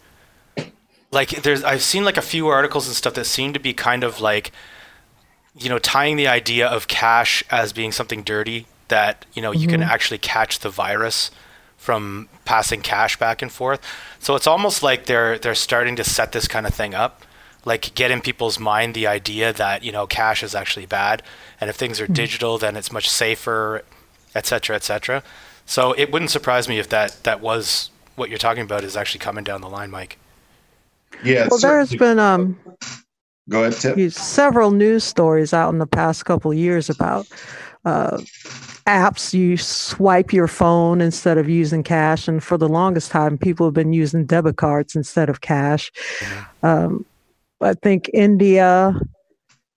like 1.11 1.31
there's 1.43 1.65
I've 1.65 1.83
seen 1.83 2.05
like 2.05 2.17
a 2.17 2.23
few 2.23 2.49
articles 2.49 2.87
and 2.87 2.95
stuff 2.95 3.15
that 3.15 3.25
seem 3.25 3.53
to 3.55 3.61
be 3.61 3.73
kind 3.73 4.05
of 4.05 4.21
like 4.21 4.53
you 5.57 5.69
know 5.69 5.79
tying 5.79 6.17
the 6.17 6.29
idea 6.29 6.67
of 6.69 6.87
cash 6.87 7.43
as 7.51 7.73
being 7.73 7.93
something 7.93 8.23
dirty 8.23 8.67
that 8.89 9.25
you 9.33 9.43
know 9.43 9.53
mm-hmm. 9.53 9.61
you 9.61 9.69
can 9.69 9.81
mm-hmm. 9.81 9.91
actually 9.91 10.19
catch 10.19 10.59
the 10.59 10.71
virus 10.71 11.31
from 11.89 12.29
passing 12.45 12.83
cash 12.83 13.19
back 13.19 13.41
and 13.41 13.51
forth. 13.51 13.81
So 14.19 14.35
it's 14.35 14.47
almost 14.47 14.83
like 14.83 15.07
they're 15.07 15.39
they're 15.39 15.55
starting 15.55 15.97
to 15.97 16.05
set 16.05 16.33
this 16.33 16.47
kind 16.47 16.67
of 16.67 16.75
thing 16.75 16.95
up, 16.95 17.23
like 17.65 17.95
get 17.95 18.11
in 18.11 18.21
people's 18.21 18.59
mind 18.59 18.93
the 18.93 19.07
idea 19.07 19.55
that 19.55 19.83
you 19.83 19.91
know 19.91 20.07
cash 20.07 20.43
is 20.43 20.55
actually 20.55 20.85
bad, 20.85 21.23
and 21.59 21.71
if 21.71 21.77
things 21.77 21.99
are 21.99 22.05
mm-hmm. 22.05 22.13
digital, 22.13 22.59
then 22.59 22.77
it's 22.77 22.93
much 22.93 23.09
safer, 23.09 23.85
etc., 24.35 24.77
etc. 24.77 25.23
So 25.65 25.95
it 25.95 26.13
wouldn't 26.13 26.31
surprise 26.31 26.69
me 26.69 26.79
if 26.79 26.91
that 26.91 27.25
that 27.25 27.41
was 27.41 27.89
what 28.17 28.29
you're 28.29 28.37
talking 28.37 28.65
about 28.65 28.85
is 28.85 28.95
actually 28.95 29.21
coming 29.21 29.45
down 29.45 29.63
the 29.63 29.71
line, 29.71 29.91
Mike. 29.91 30.19
Yeah. 31.25 31.49
Well, 31.51 31.59
there's 31.59 31.95
been 31.95 32.19
um, 32.19 32.59
Go 33.49 33.65
ahead, 33.65 33.81
Tim. 33.81 34.11
Several 34.11 34.73
news 34.73 35.05
stories 35.05 35.55
out 35.55 35.71
in 35.71 35.79
the 35.79 35.87
past 35.87 36.27
couple 36.27 36.51
of 36.51 36.59
years 36.59 36.91
about 36.91 37.27
uh, 37.85 38.19
apps. 38.87 39.35
You 39.35 39.57
swipe 39.57 40.33
your 40.33 40.49
phone 40.49 41.01
instead 41.01 41.39
of 41.39 41.49
using 41.49 41.83
cash, 41.83 42.29
and 42.29 42.43
for 42.43 42.57
the 42.57 42.69
longest 42.69 43.11
time, 43.11 43.39
people 43.39 43.67
have 43.67 43.75
been 43.75 43.93
using 43.93 44.27
debit 44.27 44.57
cards 44.57 44.97
instead 44.97 45.29
of 45.29 45.41
cash. 45.41 45.91
Um, 46.63 47.05
I 47.61 47.75
think 47.75 48.11
India 48.15 48.95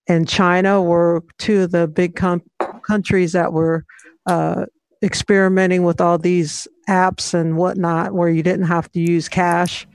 and 0.08 0.28
China 0.28 0.82
were 0.82 1.24
two 1.38 1.64
of 1.64 1.72
the 1.72 1.88
big 1.88 2.16
com- 2.16 2.44
countries 2.86 3.32
that 3.32 3.54
were 3.54 3.86
uh, 4.28 4.66
experimenting 5.04 5.84
with 5.84 6.00
all 6.00 6.18
these 6.18 6.68
apps 6.90 7.34
and 7.34 7.58
whatnot, 7.58 8.14
where 8.14 8.30
you 8.30 8.44
didn't 8.44 8.68
have 8.68 8.92
to 8.92 9.00
use 9.00 9.30
cash. 9.30 9.88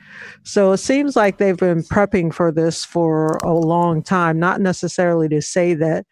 So 0.45 0.73
it 0.73 0.79
seems 0.79 1.17
like 1.17 1.39
they've 1.39 1.57
been 1.57 1.83
prepping 1.83 2.33
for 2.33 2.51
this 2.51 2.85
for 2.85 3.37
a 3.43 3.53
long 3.53 4.03
time, 4.03 4.39
not 4.39 4.61
necessarily 4.61 5.29
to 5.29 5.43
say 5.43 5.75
that 5.75 6.07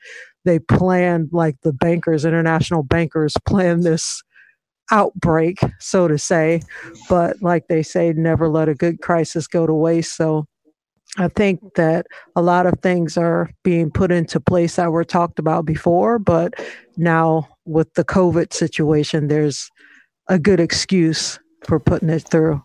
they 0.45 0.59
planned 0.59 1.31
like 1.33 1.57
the 1.63 1.73
bankers, 1.73 2.25
international 2.25 2.83
bankers 2.83 3.35
planned 3.47 3.83
this 3.83 4.23
outbreak, 4.91 5.59
so 5.81 6.09
to 6.09 6.19
say, 6.19 6.61
but 7.09 7.41
like 7.41 7.69
they 7.69 7.83
say, 7.83 8.13
never 8.13 8.49
let 8.49 8.69
a 8.69 8.75
good 8.75 9.01
crisis 9.01 9.47
go 9.47 9.67
to 9.67 9.73
waste. 9.73 10.17
So 10.17 10.47
I 11.17 11.29
think 11.29 11.61
that 11.77 12.07
a 12.37 12.43
lot 12.43 12.67
of 12.67 12.75
things 12.83 13.17
are 13.17 13.51
being 13.63 13.91
put 13.91 14.11
into 14.11 14.41
place 14.41 14.77
that 14.77 14.93
were 14.93 15.05
talked 15.05 15.39
about 15.39 15.65
before, 15.65 16.19
but 16.19 16.55
now 16.97 17.49
with 17.65 17.93
the 17.95 18.05
COVID 18.05 18.53
situation, 18.53 19.29
there's 19.29 19.71
a 20.29 20.39
good 20.39 20.61
excuse 20.61 21.39
for 21.67 21.79
putting 21.79 22.11
it 22.11 22.29
through. 22.29 22.63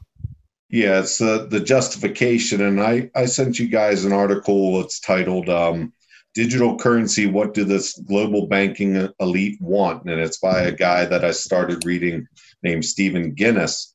Yeah, 0.69 1.00
it's 1.00 1.17
the 1.17 1.48
the 1.50 1.59
justification, 1.59 2.62
and 2.62 2.79
I 2.79 3.09
I 3.15 3.25
sent 3.25 3.57
you 3.57 3.67
guys 3.67 4.05
an 4.05 4.13
article. 4.13 4.79
It's 4.81 5.00
titled 5.00 5.50
um, 5.50 5.91
"Digital 6.33 6.77
Currency: 6.77 7.25
What 7.25 7.53
Do 7.53 7.63
This 7.63 7.98
Global 8.07 8.48
Banking 8.48 9.09
Elite 9.19 9.57
Want?" 9.62 10.03
and 10.09 10.19
it's 10.19 10.39
by 10.39 10.62
a 10.62 10.71
guy 10.71 11.05
that 11.05 11.25
I 11.25 11.31
started 11.31 11.86
reading 11.86 12.27
named 12.63 12.86
Steven 12.86 13.33
Guinness, 13.33 13.93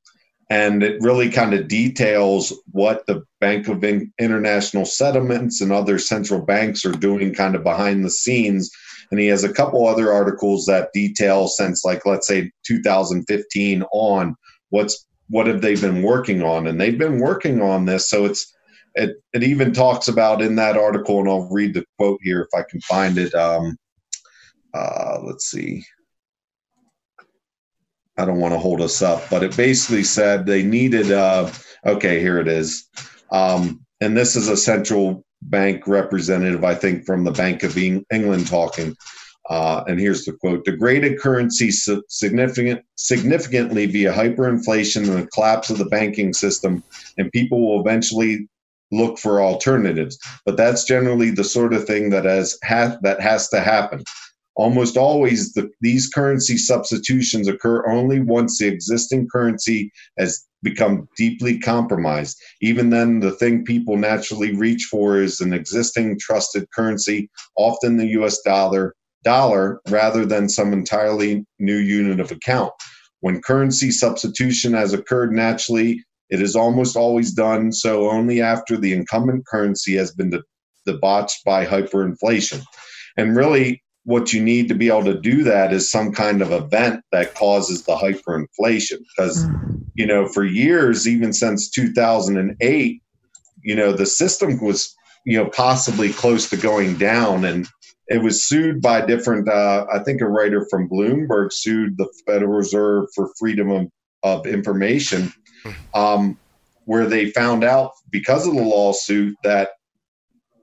and 0.50 0.82
it 0.82 1.00
really 1.00 1.30
kind 1.30 1.54
of 1.54 1.68
details 1.68 2.52
what 2.70 3.06
the 3.06 3.22
Bank 3.40 3.68
of 3.68 3.84
International 4.18 4.84
Settlements 4.84 5.60
and 5.60 5.72
other 5.72 5.98
central 5.98 6.40
banks 6.40 6.84
are 6.84 6.92
doing, 6.92 7.34
kind 7.34 7.54
of 7.54 7.62
behind 7.62 8.04
the 8.04 8.10
scenes. 8.10 8.70
And 9.10 9.20
he 9.20 9.26
has 9.26 9.44
a 9.44 9.52
couple 9.52 9.86
other 9.86 10.12
articles 10.12 10.66
that 10.66 10.90
detail 10.92 11.46
since, 11.48 11.84
like, 11.84 12.06
let's 12.06 12.26
say 12.26 12.50
2015 12.66 13.82
on 13.92 14.34
what's 14.70 15.06
what 15.28 15.46
have 15.46 15.62
they 15.62 15.74
been 15.74 16.02
working 16.02 16.42
on? 16.42 16.66
And 16.66 16.80
they've 16.80 16.98
been 16.98 17.18
working 17.18 17.62
on 17.62 17.86
this. 17.86 18.08
So 18.08 18.24
it's 18.24 18.53
it, 18.94 19.16
it 19.32 19.42
even 19.42 19.72
talks 19.72 20.08
about 20.08 20.42
in 20.42 20.56
that 20.56 20.76
article, 20.76 21.18
and 21.20 21.28
I'll 21.28 21.48
read 21.50 21.74
the 21.74 21.84
quote 21.98 22.20
here 22.22 22.42
if 22.42 22.58
I 22.58 22.64
can 22.68 22.80
find 22.82 23.18
it. 23.18 23.34
Um, 23.34 23.76
uh, 24.72 25.18
let's 25.22 25.46
see. 25.46 25.84
I 28.16 28.24
don't 28.24 28.38
want 28.38 28.54
to 28.54 28.60
hold 28.60 28.80
us 28.80 29.02
up, 29.02 29.22
but 29.28 29.42
it 29.42 29.56
basically 29.56 30.04
said 30.04 30.46
they 30.46 30.62
needed. 30.62 31.10
Uh, 31.10 31.50
okay, 31.84 32.20
here 32.20 32.38
it 32.38 32.46
is. 32.46 32.88
Um, 33.32 33.84
and 34.00 34.16
this 34.16 34.36
is 34.36 34.48
a 34.48 34.56
central 34.56 35.24
bank 35.42 35.86
representative, 35.88 36.64
I 36.64 36.74
think, 36.74 37.04
from 37.04 37.24
the 37.24 37.32
Bank 37.32 37.64
of 37.64 37.76
England 37.76 38.46
talking. 38.46 38.96
Uh, 39.50 39.82
and 39.88 40.00
here's 40.00 40.24
the 40.24 40.32
quote: 40.32 40.64
"Degraded 40.64 41.18
currency 41.18 41.70
significant 41.70 42.82
significantly 42.96 43.86
via 43.86 44.12
hyperinflation 44.12 45.08
and 45.08 45.24
the 45.24 45.26
collapse 45.26 45.68
of 45.68 45.78
the 45.78 45.84
banking 45.86 46.32
system, 46.32 46.82
and 47.18 47.30
people 47.32 47.60
will 47.60 47.80
eventually 47.80 48.48
look 48.92 49.18
for 49.18 49.42
alternatives. 49.42 50.18
But 50.44 50.56
that's 50.56 50.84
generally 50.84 51.30
the 51.30 51.44
sort 51.44 51.74
of 51.74 51.84
thing 51.84 52.10
that 52.10 52.24
has 52.24 52.58
ha- 52.64 52.98
that 53.02 53.20
has 53.20 53.48
to 53.50 53.60
happen. 53.60 54.04
Almost 54.56 54.96
always, 54.96 55.52
the, 55.54 55.68
these 55.80 56.08
currency 56.08 56.56
substitutions 56.56 57.48
occur 57.48 57.84
only 57.90 58.20
once 58.20 58.58
the 58.58 58.68
existing 58.68 59.26
currency 59.32 59.90
has 60.16 60.44
become 60.62 61.08
deeply 61.16 61.58
compromised. 61.58 62.36
Even 62.60 62.90
then, 62.90 63.18
the 63.18 63.32
thing 63.32 63.64
people 63.64 63.96
naturally 63.96 64.54
reach 64.54 64.86
for 64.90 65.20
is 65.20 65.40
an 65.40 65.52
existing 65.52 66.18
trusted 66.20 66.70
currency, 66.72 67.28
often 67.56 67.96
the 67.96 68.06
U.S. 68.08 68.40
dollar." 68.42 68.94
dollar 69.24 69.80
rather 69.88 70.24
than 70.24 70.48
some 70.48 70.72
entirely 70.72 71.44
new 71.58 71.78
unit 71.78 72.20
of 72.20 72.30
account. 72.30 72.72
When 73.20 73.40
currency 73.40 73.90
substitution 73.90 74.74
has 74.74 74.92
occurred 74.92 75.32
naturally, 75.32 76.04
it 76.30 76.40
is 76.40 76.56
almost 76.56 76.96
always 76.96 77.32
done 77.32 77.72
so 77.72 78.10
only 78.10 78.40
after 78.40 78.76
the 78.76 78.92
incumbent 78.92 79.46
currency 79.46 79.94
has 79.96 80.12
been 80.12 80.32
debauched 80.86 81.44
by 81.44 81.64
hyperinflation. 81.64 82.62
And 83.16 83.36
really, 83.36 83.82
what 84.04 84.32
you 84.32 84.42
need 84.42 84.68
to 84.68 84.74
be 84.74 84.88
able 84.88 85.04
to 85.04 85.20
do 85.20 85.42
that 85.44 85.72
is 85.72 85.90
some 85.90 86.12
kind 86.12 86.42
of 86.42 86.52
event 86.52 87.02
that 87.12 87.34
causes 87.34 87.84
the 87.84 87.94
hyperinflation. 87.94 88.98
Because, 89.16 89.46
mm. 89.46 89.80
you 89.94 90.06
know, 90.06 90.26
for 90.26 90.44
years, 90.44 91.08
even 91.08 91.32
since 91.32 91.70
2008, 91.70 93.02
you 93.62 93.74
know, 93.74 93.92
the 93.92 94.06
system 94.06 94.62
was, 94.62 94.94
you 95.24 95.38
know, 95.38 95.48
possibly 95.48 96.12
close 96.12 96.50
to 96.50 96.56
going 96.56 96.96
down. 96.96 97.44
And 97.44 97.66
it 98.08 98.22
was 98.22 98.44
sued 98.44 98.82
by 98.82 99.04
different 99.04 99.48
uh, 99.48 99.86
i 99.92 99.98
think 99.98 100.20
a 100.20 100.28
writer 100.28 100.66
from 100.68 100.88
bloomberg 100.88 101.52
sued 101.52 101.96
the 101.96 102.06
federal 102.26 102.52
reserve 102.52 103.06
for 103.14 103.30
freedom 103.38 103.70
of, 103.70 103.86
of 104.22 104.46
information. 104.46 105.32
Um, 105.94 106.38
where 106.84 107.06
they 107.06 107.30
found 107.30 107.64
out 107.64 107.92
because 108.10 108.46
of 108.46 108.54
the 108.54 108.62
lawsuit 108.62 109.36
that 109.44 109.70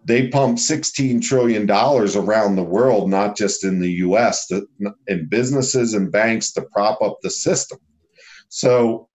they 0.04 0.28
pumped 0.30 0.60
16 0.60 1.22
trillion 1.22 1.66
dollars 1.66 2.16
around 2.16 2.56
the 2.56 2.64
world 2.64 3.10
not 3.10 3.38
just 3.38 3.64
in 3.64 3.80
the 3.80 3.90
us 3.90 4.48
to, 4.48 4.68
in 5.08 5.28
businesses 5.28 5.94
and 5.94 6.12
banks 6.12 6.52
to 6.54 6.62
prop 6.74 7.02
up 7.02 7.18
the 7.22 7.30
system. 7.30 7.78
So 8.50 9.10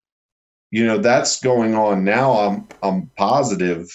you 0.71 0.87
know 0.87 0.99
that's 0.99 1.40
going 1.40 1.75
on 1.75 2.05
now. 2.05 2.33
I'm 2.33 2.69
i'm 2.83 3.11
positive 3.16 3.88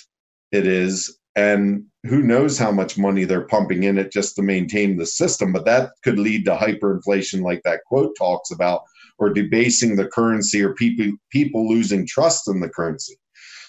it 0.52 0.68
is. 0.68 1.18
And 1.36 1.86
who 2.04 2.22
knows 2.22 2.58
how 2.58 2.72
much 2.72 2.98
money 2.98 3.24
they're 3.24 3.48
pumping 3.48 3.84
in 3.84 3.98
it 3.98 4.12
just 4.12 4.36
to 4.36 4.42
maintain 4.42 4.98
the 4.98 5.06
system 5.06 5.54
but 5.54 5.66
that 5.66 5.92
could 6.04 6.20
lead 6.20 6.44
to 6.46 6.56
hyperinflation 6.56 7.42
like 7.42 7.62
that 7.64 7.82
quote 7.86 8.14
talks 8.18 8.52
about 8.52 8.82
or 9.22 9.30
debasing 9.30 9.96
the 9.96 10.08
currency 10.08 10.62
or 10.62 10.74
people 10.74 11.06
people 11.32 11.70
losing 11.70 12.06
trust 12.06 12.50
in 12.50 12.60
the 12.60 12.68
currency 12.68 13.16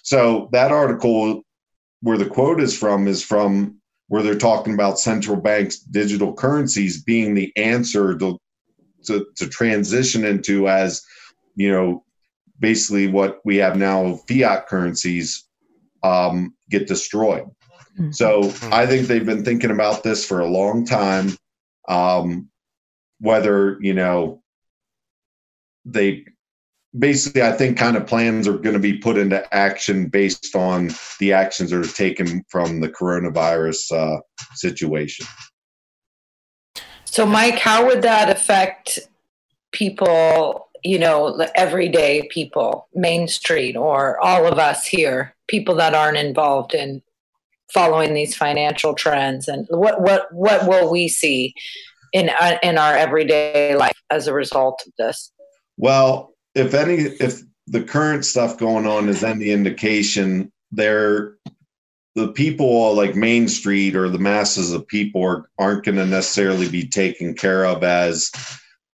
so 0.02 0.48
that 0.50 0.72
article 0.72 1.42
where 2.00 2.18
the 2.18 2.26
quote 2.26 2.60
is 2.60 2.76
from 2.76 3.06
is 3.06 3.22
from 3.22 3.78
where 4.08 4.22
they're 4.22 4.34
talking 4.34 4.74
about 4.74 4.98
central 4.98 5.36
banks 5.36 5.78
digital 5.78 6.32
currencies 6.32 7.02
being 7.04 7.34
the 7.34 7.52
answer 7.56 8.18
to 8.18 8.36
to, 9.04 9.26
to 9.36 9.48
transition 9.48 10.24
into 10.24 10.68
as 10.68 11.02
you 11.54 11.70
know 11.70 12.02
basically 12.58 13.08
what 13.08 13.40
we 13.44 13.56
have 13.56 13.76
now 13.76 14.18
fiat 14.28 14.66
currencies 14.68 15.46
um, 16.02 16.54
get 16.70 16.86
destroyed. 16.86 17.44
Mm-hmm. 17.98 18.12
So. 18.12 18.52
I 18.72 18.86
think 18.86 19.06
they've 19.06 19.26
been 19.26 19.44
thinking 19.44 19.70
about 19.70 20.02
this 20.02 20.24
for 20.24 20.40
a 20.40 20.48
long 20.48 20.86
time. 20.86 21.36
Um, 21.88 22.48
whether 23.18 23.78
you 23.80 23.94
know 23.94 24.41
they 25.84 26.24
basically, 26.98 27.42
I 27.42 27.52
think 27.52 27.78
kind 27.78 27.96
of 27.96 28.06
plans 28.06 28.46
are 28.46 28.58
going 28.58 28.74
to 28.74 28.80
be 28.80 28.98
put 28.98 29.16
into 29.16 29.42
action 29.54 30.08
based 30.08 30.54
on 30.54 30.90
the 31.18 31.32
actions 31.32 31.70
that 31.70 31.84
are 31.84 31.92
taken 31.92 32.44
from 32.48 32.80
the 32.80 32.88
coronavirus 32.88 33.92
uh, 33.92 34.20
situation. 34.54 35.26
So, 37.04 37.26
Mike, 37.26 37.58
how 37.58 37.86
would 37.86 38.02
that 38.02 38.30
affect 38.30 38.98
people? 39.72 40.68
You 40.84 40.98
know, 40.98 41.46
everyday 41.54 42.28
people, 42.32 42.88
Main 42.92 43.28
Street, 43.28 43.76
or 43.76 44.18
all 44.18 44.46
of 44.46 44.58
us 44.58 44.84
here 44.84 45.36
people 45.52 45.74
that 45.74 45.94
aren't 45.94 46.16
involved 46.16 46.74
in 46.74 47.02
following 47.72 48.14
these 48.14 48.34
financial 48.36 48.94
trends 48.94 49.48
and 49.48 49.66
what 49.70 50.00
what 50.00 50.26
what 50.32 50.66
will 50.66 50.90
we 50.90 51.08
see 51.08 51.54
in 52.12 52.30
uh, 52.40 52.58
in 52.62 52.78
our 52.78 52.94
everyday 52.94 53.74
life 53.76 54.02
as 54.10 54.26
a 54.26 54.34
result 54.34 54.82
of 54.86 54.92
this 54.98 55.31
well 55.76 56.34
if 56.54 56.74
any 56.74 56.94
if 56.94 57.42
the 57.66 57.82
current 57.82 58.24
stuff 58.24 58.58
going 58.58 58.86
on 58.86 59.08
is 59.08 59.22
any 59.22 59.50
indication 59.50 60.52
there 60.70 61.36
the 62.14 62.28
people 62.28 62.94
like 62.94 63.14
main 63.14 63.48
street 63.48 63.96
or 63.96 64.08
the 64.08 64.18
masses 64.18 64.72
of 64.72 64.86
people 64.86 65.22
are, 65.22 65.48
aren't 65.58 65.84
going 65.84 65.96
to 65.96 66.04
necessarily 66.04 66.68
be 66.68 66.86
taken 66.86 67.34
care 67.34 67.64
of 67.64 67.82
as 67.82 68.30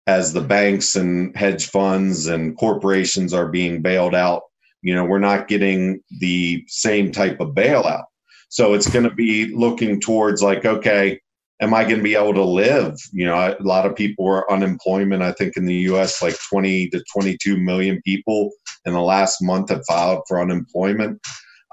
as 0.06 0.32
the 0.32 0.40
banks 0.40 0.96
and 0.96 1.36
hedge 1.36 1.66
funds 1.66 2.26
and 2.26 2.56
corporations 2.56 3.34
are 3.34 3.48
being 3.48 3.82
bailed 3.82 4.14
out. 4.14 4.42
You 4.82 4.94
know 4.94 5.04
we're 5.04 5.18
not 5.18 5.48
getting 5.48 6.00
the 6.20 6.64
same 6.68 7.10
type 7.10 7.40
of 7.40 7.54
bailout. 7.54 8.04
So 8.48 8.74
it's 8.74 8.88
going 8.88 9.04
to 9.04 9.14
be 9.14 9.54
looking 9.54 10.00
towards 10.00 10.42
like 10.42 10.64
okay 10.64 11.20
am 11.60 11.74
i 11.74 11.82
going 11.82 11.96
to 11.96 12.02
be 12.02 12.14
able 12.14 12.34
to 12.34 12.44
live? 12.44 12.96
You 13.12 13.26
know 13.26 13.56
a 13.58 13.62
lot 13.62 13.86
of 13.86 13.96
people 13.96 14.26
are 14.26 14.50
unemployment 14.50 15.22
i 15.22 15.32
think 15.32 15.56
in 15.56 15.66
the 15.66 15.74
us 15.74 16.22
like 16.22 16.36
20 16.50 16.90
to 16.90 17.02
22 17.12 17.56
million 17.58 18.00
people 18.04 18.50
in 18.84 18.92
the 18.92 19.00
last 19.00 19.38
month 19.42 19.70
have 19.70 19.84
filed 19.86 20.22
for 20.26 20.40
unemployment. 20.40 21.20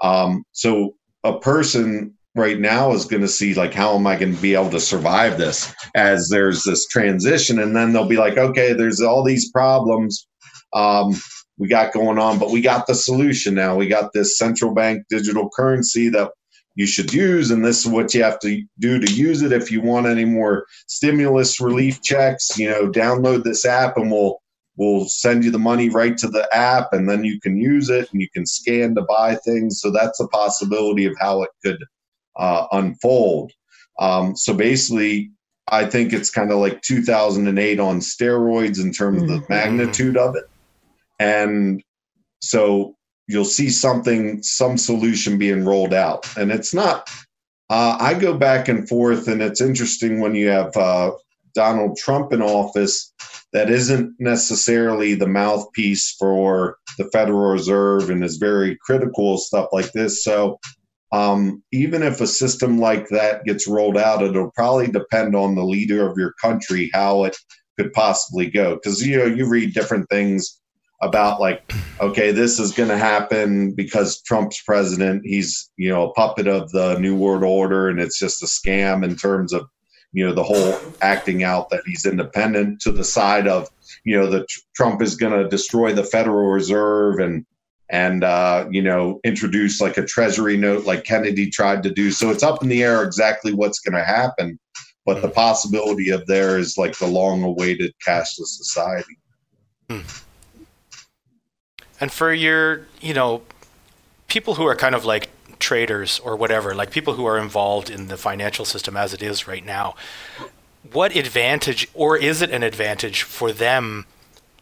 Um, 0.02 0.44
so 0.52 0.94
a 1.24 1.38
person 1.38 2.14
right 2.34 2.60
now 2.60 2.92
is 2.92 3.06
going 3.06 3.22
to 3.22 3.28
see 3.28 3.54
like 3.54 3.72
how 3.72 3.94
am 3.94 4.06
i 4.06 4.14
going 4.14 4.34
to 4.34 4.42
be 4.42 4.54
able 4.54 4.70
to 4.70 4.80
survive 4.80 5.38
this 5.38 5.72
as 5.94 6.28
there's 6.28 6.64
this 6.64 6.86
transition? 6.86 7.58
And 7.58 7.74
then 7.74 7.92
they'll 7.92 8.08
be 8.08 8.18
like 8.18 8.36
okay 8.36 8.72
there's 8.72 9.00
all 9.00 9.24
these 9.24 9.50
problems 9.50 10.26
um, 10.72 11.14
we 11.58 11.68
got 11.68 11.94
going 11.94 12.18
on 12.18 12.38
but 12.38 12.50
we 12.50 12.60
got 12.60 12.86
the 12.86 12.94
solution 12.94 13.54
now. 13.54 13.76
We 13.76 13.88
got 13.88 14.12
this 14.12 14.38
central 14.38 14.74
bank 14.74 15.04
digital 15.08 15.48
currency 15.56 16.08
that 16.10 16.30
you 16.76 16.86
should 16.86 17.12
use 17.12 17.50
and 17.50 17.64
this 17.64 17.84
is 17.84 17.90
what 17.90 18.14
you 18.14 18.22
have 18.22 18.38
to 18.38 18.62
do 18.78 19.00
to 19.00 19.12
use 19.12 19.42
it. 19.42 19.52
If 19.52 19.72
you 19.72 19.80
want 19.80 20.06
any 20.06 20.24
more 20.24 20.66
stimulus 20.86 21.60
relief 21.60 22.02
checks 22.02 22.56
you 22.58 22.70
know 22.70 22.88
download 22.88 23.42
this 23.42 23.64
app 23.64 23.96
and 23.96 24.10
we'll 24.10 24.40
we'll 24.76 25.06
send 25.06 25.42
you 25.42 25.50
the 25.50 25.58
money 25.58 25.88
right 25.88 26.16
to 26.18 26.28
the 26.28 26.46
app 26.54 26.92
and 26.92 27.08
then 27.08 27.24
you 27.24 27.40
can 27.40 27.56
use 27.56 27.88
it 27.88 28.08
and 28.12 28.20
you 28.20 28.28
can 28.30 28.46
scan 28.46 28.94
to 28.94 29.02
buy 29.02 29.34
things. 29.36 29.80
So 29.80 29.90
that's 29.90 30.20
a 30.20 30.28
possibility 30.28 31.06
of 31.06 31.16
how 31.18 31.42
it 31.42 31.50
could 31.64 31.82
uh, 32.36 32.66
unfold. 32.72 33.52
Um, 33.98 34.36
so 34.36 34.52
basically 34.52 35.30
i 35.68 35.84
think 35.84 36.12
it's 36.12 36.30
kind 36.30 36.52
of 36.52 36.58
like 36.58 36.80
2008 36.82 37.80
on 37.80 37.98
steroids 37.98 38.80
in 38.80 38.92
terms 38.92 39.22
of 39.22 39.28
the 39.28 39.34
mm-hmm. 39.38 39.52
magnitude 39.52 40.16
of 40.16 40.36
it. 40.36 40.44
And 41.18 41.82
so 42.40 42.95
you'll 43.28 43.44
see 43.44 43.70
something 43.70 44.42
some 44.42 44.78
solution 44.78 45.38
being 45.38 45.64
rolled 45.64 45.94
out. 45.94 46.36
And 46.36 46.50
it's 46.50 46.74
not 46.74 47.08
uh, 47.68 47.96
i 48.00 48.14
go 48.14 48.36
back 48.36 48.68
and 48.68 48.88
forth 48.88 49.26
and 49.26 49.42
it's 49.42 49.60
interesting 49.60 50.20
when 50.20 50.36
you 50.36 50.48
have 50.48 50.76
uh, 50.76 51.10
donald 51.52 51.96
trump 51.96 52.32
in 52.32 52.40
office 52.40 53.12
that 53.52 53.70
isn't 53.70 54.14
necessarily 54.18 55.14
the 55.14 55.26
mouthpiece 55.26 56.14
for 56.18 56.76
the 56.98 57.08
federal 57.10 57.52
reserve 57.52 58.10
and 58.10 58.22
is 58.24 58.36
very 58.36 58.76
critical 58.82 59.34
of 59.34 59.40
stuff 59.40 59.68
like 59.72 59.92
this. 59.92 60.22
So 60.22 60.58
um, 61.12 61.62
even 61.72 62.02
if 62.02 62.20
a 62.20 62.26
system 62.26 62.78
like 62.78 63.08
that 63.08 63.44
gets 63.44 63.66
rolled 63.66 63.96
out 63.96 64.22
it'll 64.22 64.50
probably 64.50 64.88
depend 64.88 65.34
on 65.34 65.54
the 65.54 65.64
leader 65.64 66.06
of 66.06 66.18
your 66.18 66.34
country 66.40 66.90
how 66.92 67.24
it 67.24 67.36
could 67.78 67.92
possibly 67.92 68.50
go. 68.50 68.74
Because 68.74 69.06
you 69.06 69.16
know 69.16 69.24
you 69.24 69.48
read 69.48 69.72
different 69.72 70.08
things 70.10 70.60
about 71.02 71.40
like 71.40 71.72
okay 72.00 72.30
this 72.32 72.58
is 72.58 72.72
going 72.72 72.88
to 72.88 72.96
happen 72.96 73.72
because 73.72 74.22
trump's 74.22 74.62
president 74.62 75.22
he's 75.24 75.70
you 75.76 75.88
know 75.88 76.08
a 76.08 76.12
puppet 76.14 76.46
of 76.46 76.70
the 76.72 76.98
new 76.98 77.14
world 77.14 77.42
order 77.42 77.88
and 77.88 78.00
it's 78.00 78.18
just 78.18 78.42
a 78.42 78.46
scam 78.46 79.04
in 79.04 79.14
terms 79.14 79.52
of 79.52 79.68
you 80.12 80.26
know 80.26 80.32
the 80.32 80.42
whole 80.42 80.78
acting 81.02 81.42
out 81.42 81.68
that 81.68 81.82
he's 81.84 82.06
independent 82.06 82.80
to 82.80 82.90
the 82.90 83.04
side 83.04 83.46
of 83.46 83.68
you 84.04 84.16
know 84.16 84.30
that 84.30 84.46
trump 84.74 85.02
is 85.02 85.16
going 85.16 85.32
to 85.32 85.48
destroy 85.48 85.92
the 85.92 86.04
federal 86.04 86.50
reserve 86.50 87.18
and 87.18 87.44
and 87.88 88.24
uh, 88.24 88.66
you 88.70 88.82
know 88.82 89.20
introduce 89.22 89.80
like 89.80 89.96
a 89.96 90.04
treasury 90.04 90.56
note 90.56 90.86
like 90.86 91.04
kennedy 91.04 91.50
tried 91.50 91.82
to 91.82 91.92
do 91.92 92.10
so 92.10 92.30
it's 92.30 92.42
up 92.42 92.62
in 92.62 92.68
the 92.68 92.82
air 92.82 93.02
exactly 93.04 93.52
what's 93.52 93.80
going 93.80 93.94
to 93.94 94.04
happen 94.04 94.58
but 95.04 95.22
the 95.22 95.28
possibility 95.28 96.10
of 96.10 96.26
there 96.26 96.58
is 96.58 96.76
like 96.78 96.98
the 96.98 97.06
long 97.06 97.42
awaited 97.42 97.92
cashless 98.04 98.56
society 98.56 99.18
hmm. 99.90 100.00
And 102.00 102.12
for 102.12 102.32
your, 102.32 102.86
you 103.00 103.14
know, 103.14 103.42
people 104.28 104.54
who 104.54 104.66
are 104.66 104.76
kind 104.76 104.94
of 104.94 105.04
like 105.04 105.30
traders 105.58 106.18
or 106.20 106.36
whatever, 106.36 106.74
like 106.74 106.90
people 106.90 107.14
who 107.14 107.24
are 107.24 107.38
involved 107.38 107.88
in 107.90 108.08
the 108.08 108.16
financial 108.16 108.64
system 108.64 108.96
as 108.96 109.14
it 109.14 109.22
is 109.22 109.48
right 109.48 109.64
now, 109.64 109.94
what 110.92 111.16
advantage, 111.16 111.88
or 111.94 112.16
is 112.16 112.42
it 112.42 112.50
an 112.50 112.62
advantage 112.62 113.22
for 113.22 113.52
them 113.52 114.06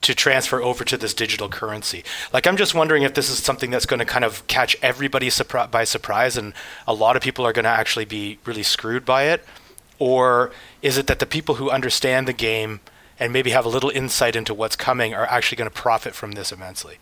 to 0.00 0.14
transfer 0.14 0.62
over 0.62 0.84
to 0.84 0.96
this 0.96 1.14
digital 1.14 1.48
currency? 1.48 2.04
Like, 2.32 2.46
I'm 2.46 2.56
just 2.56 2.74
wondering 2.74 3.02
if 3.02 3.14
this 3.14 3.30
is 3.30 3.38
something 3.38 3.70
that's 3.70 3.86
going 3.86 3.98
to 3.98 4.04
kind 4.04 4.24
of 4.24 4.46
catch 4.46 4.76
everybody 4.82 5.28
surpri- 5.28 5.70
by 5.70 5.84
surprise 5.84 6.36
and 6.36 6.52
a 6.86 6.94
lot 6.94 7.16
of 7.16 7.22
people 7.22 7.46
are 7.46 7.52
going 7.52 7.64
to 7.64 7.70
actually 7.70 8.04
be 8.04 8.38
really 8.44 8.62
screwed 8.62 9.04
by 9.04 9.24
it? 9.24 9.44
Or 9.98 10.52
is 10.82 10.98
it 10.98 11.06
that 11.06 11.18
the 11.18 11.26
people 11.26 11.56
who 11.56 11.70
understand 11.70 12.28
the 12.28 12.32
game 12.32 12.80
and 13.18 13.32
maybe 13.32 13.50
have 13.50 13.64
a 13.64 13.68
little 13.68 13.90
insight 13.90 14.36
into 14.36 14.52
what's 14.52 14.76
coming 14.76 15.14
are 15.14 15.26
actually 15.26 15.56
going 15.56 15.70
to 15.70 15.74
profit 15.74 16.14
from 16.14 16.32
this 16.32 16.52
immensely? 16.52 16.98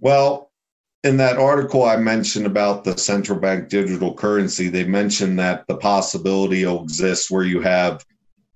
Well, 0.00 0.50
in 1.04 1.16
that 1.18 1.38
article 1.38 1.84
I 1.84 1.96
mentioned 1.96 2.46
about 2.46 2.84
the 2.84 2.98
central 2.98 3.38
bank 3.38 3.68
digital 3.68 4.12
currency, 4.14 4.68
they 4.68 4.84
mentioned 4.84 5.38
that 5.38 5.66
the 5.68 5.76
possibility 5.76 6.64
exists 6.64 7.30
where 7.30 7.44
you 7.44 7.60
have 7.60 8.04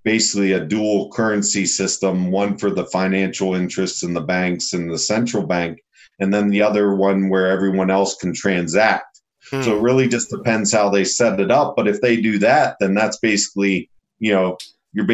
basically 0.05 0.53
a 0.53 0.64
dual 0.64 1.11
currency 1.12 1.66
system, 1.66 2.31
one 2.31 2.57
for 2.57 2.70
the 2.70 2.87
financial 2.87 3.55
interests 3.55 4.03
in 4.03 4.14
the 4.14 4.20
banks 4.20 4.72
and 4.72 4.90
the 4.90 4.98
central 4.98 5.46
bank, 5.46 5.79
and 6.18 6.33
then 6.33 6.48
the 6.48 6.62
other 6.62 6.94
one 6.94 7.29
where 7.29 7.48
everyone 7.48 7.90
else 7.90 8.16
can 8.16 8.35
transact. 8.35 9.20
Hmm. 9.50 9.62
So 9.62 9.76
it 9.76 9.83
really 9.83 10.09
just 10.09 10.31
depends 10.31 10.72
how 10.72 10.88
they 10.88 11.05
set 11.05 11.40
it 11.40 11.50
up. 11.50 11.74
But 11.76 11.88
if 11.88 12.00
they 12.00 12.20
do 12.20 12.38
that, 12.38 12.76
then 12.81 12.94
that's 12.94 13.18
basically, 13.18 13.90
you 14.18 14.33
know, 14.33 14.57
you're 14.92 15.07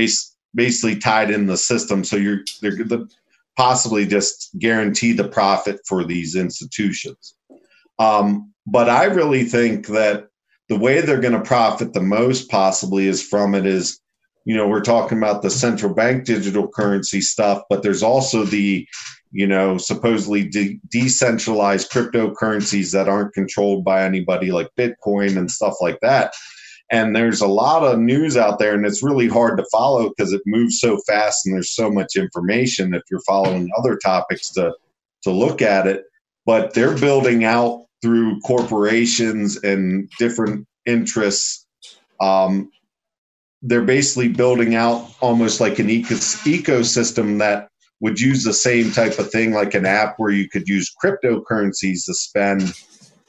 basically 0.54 0.96
tied 0.96 1.30
in 1.30 1.46
the 1.46 1.56
system. 1.56 2.04
So 2.04 2.16
you're 2.16 2.40
the 2.60 3.08
possibly 3.56 4.06
just 4.06 4.50
guarantee 4.58 5.12
the 5.12 5.28
profit 5.28 5.80
for 5.86 6.04
these 6.04 6.36
institutions. 6.36 7.34
Um, 7.98 8.52
but 8.66 8.88
I 8.88 9.04
really 9.04 9.44
think 9.44 9.86
that 9.88 10.26
the 10.68 10.78
way 10.78 11.00
they're 11.00 11.20
going 11.20 11.32
to 11.32 11.40
profit 11.40 11.92
the 11.92 12.00
most 12.00 12.50
possibly 12.50 13.06
is 13.06 13.22
from 13.22 13.54
it 13.54 13.64
is, 13.64 14.00
you 14.44 14.56
know, 14.56 14.68
we're 14.68 14.80
talking 14.80 15.18
about 15.18 15.42
the 15.42 15.50
central 15.50 15.94
bank 15.94 16.24
digital 16.24 16.68
currency 16.68 17.20
stuff, 17.20 17.62
but 17.70 17.82
there's 17.82 18.02
also 18.02 18.44
the, 18.44 18.86
you 19.32 19.46
know, 19.46 19.78
supposedly 19.78 20.48
de- 20.48 20.80
decentralized 20.90 21.90
cryptocurrencies 21.90 22.92
that 22.92 23.08
aren't 23.08 23.34
controlled 23.34 23.84
by 23.84 24.02
anybody 24.02 24.52
like 24.52 24.68
Bitcoin 24.78 25.36
and 25.36 25.50
stuff 25.50 25.74
like 25.80 25.98
that 26.00 26.34
and 26.90 27.14
there's 27.14 27.40
a 27.40 27.48
lot 27.48 27.82
of 27.82 27.98
news 27.98 28.36
out 28.36 28.58
there 28.58 28.74
and 28.74 28.86
it's 28.86 29.02
really 29.02 29.28
hard 29.28 29.58
to 29.58 29.66
follow 29.72 30.08
because 30.08 30.32
it 30.32 30.42
moves 30.46 30.78
so 30.78 30.98
fast 31.06 31.44
and 31.44 31.54
there's 31.54 31.74
so 31.74 31.90
much 31.90 32.16
information 32.16 32.94
if 32.94 33.02
you're 33.10 33.20
following 33.26 33.68
other 33.76 33.98
topics 34.04 34.50
to 34.50 34.72
to 35.22 35.30
look 35.30 35.62
at 35.62 35.86
it. 35.86 36.04
But 36.44 36.74
they're 36.74 36.96
building 36.96 37.44
out 37.44 37.86
through 38.02 38.40
corporations 38.40 39.56
and 39.56 40.08
different 40.18 40.66
interests 40.84 41.66
um, 42.20 42.70
they're 43.62 43.82
basically 43.82 44.28
building 44.28 44.74
out 44.74 45.10
almost 45.20 45.60
like 45.60 45.78
an 45.78 45.90
eco- 45.90 46.14
ecosystem 46.14 47.38
that 47.38 47.68
would 48.00 48.20
use 48.20 48.44
the 48.44 48.52
same 48.52 48.90
type 48.92 49.18
of 49.18 49.30
thing 49.30 49.52
like 49.52 49.74
an 49.74 49.86
app 49.86 50.14
where 50.18 50.30
you 50.30 50.48
could 50.48 50.68
use 50.68 50.94
cryptocurrencies 51.02 52.04
to 52.04 52.14
spend 52.14 52.74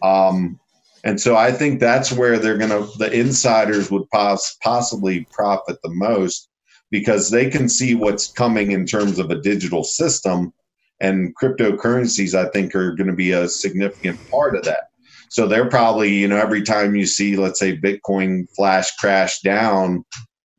um, 0.03 0.59
and 1.03 1.19
so 1.19 1.35
I 1.35 1.51
think 1.51 1.79
that's 1.79 2.11
where 2.11 2.37
they're 2.37 2.57
going 2.57 2.71
to, 2.71 2.89
the 2.97 3.11
insiders 3.11 3.91
would 3.91 4.09
pos- 4.09 4.57
possibly 4.63 5.27
profit 5.31 5.77
the 5.83 5.89
most 5.89 6.49
because 6.89 7.29
they 7.29 7.49
can 7.49 7.69
see 7.69 7.95
what's 7.95 8.31
coming 8.31 8.71
in 8.71 8.85
terms 8.85 9.19
of 9.19 9.29
a 9.29 9.41
digital 9.41 9.83
system. 9.83 10.53
And 10.99 11.35
cryptocurrencies, 11.37 12.33
I 12.33 12.49
think, 12.49 12.73
are 12.73 12.95
going 12.95 13.09
to 13.09 13.15
be 13.15 13.31
a 13.31 13.47
significant 13.47 14.19
part 14.31 14.55
of 14.55 14.63
that. 14.63 14.89
So 15.29 15.47
they're 15.47 15.69
probably, 15.69 16.13
you 16.13 16.27
know, 16.27 16.37
every 16.37 16.63
time 16.63 16.95
you 16.95 17.05
see, 17.05 17.35
let's 17.35 17.59
say, 17.59 17.77
Bitcoin 17.77 18.47
flash 18.55 18.95
crash 18.95 19.41
down, 19.41 20.05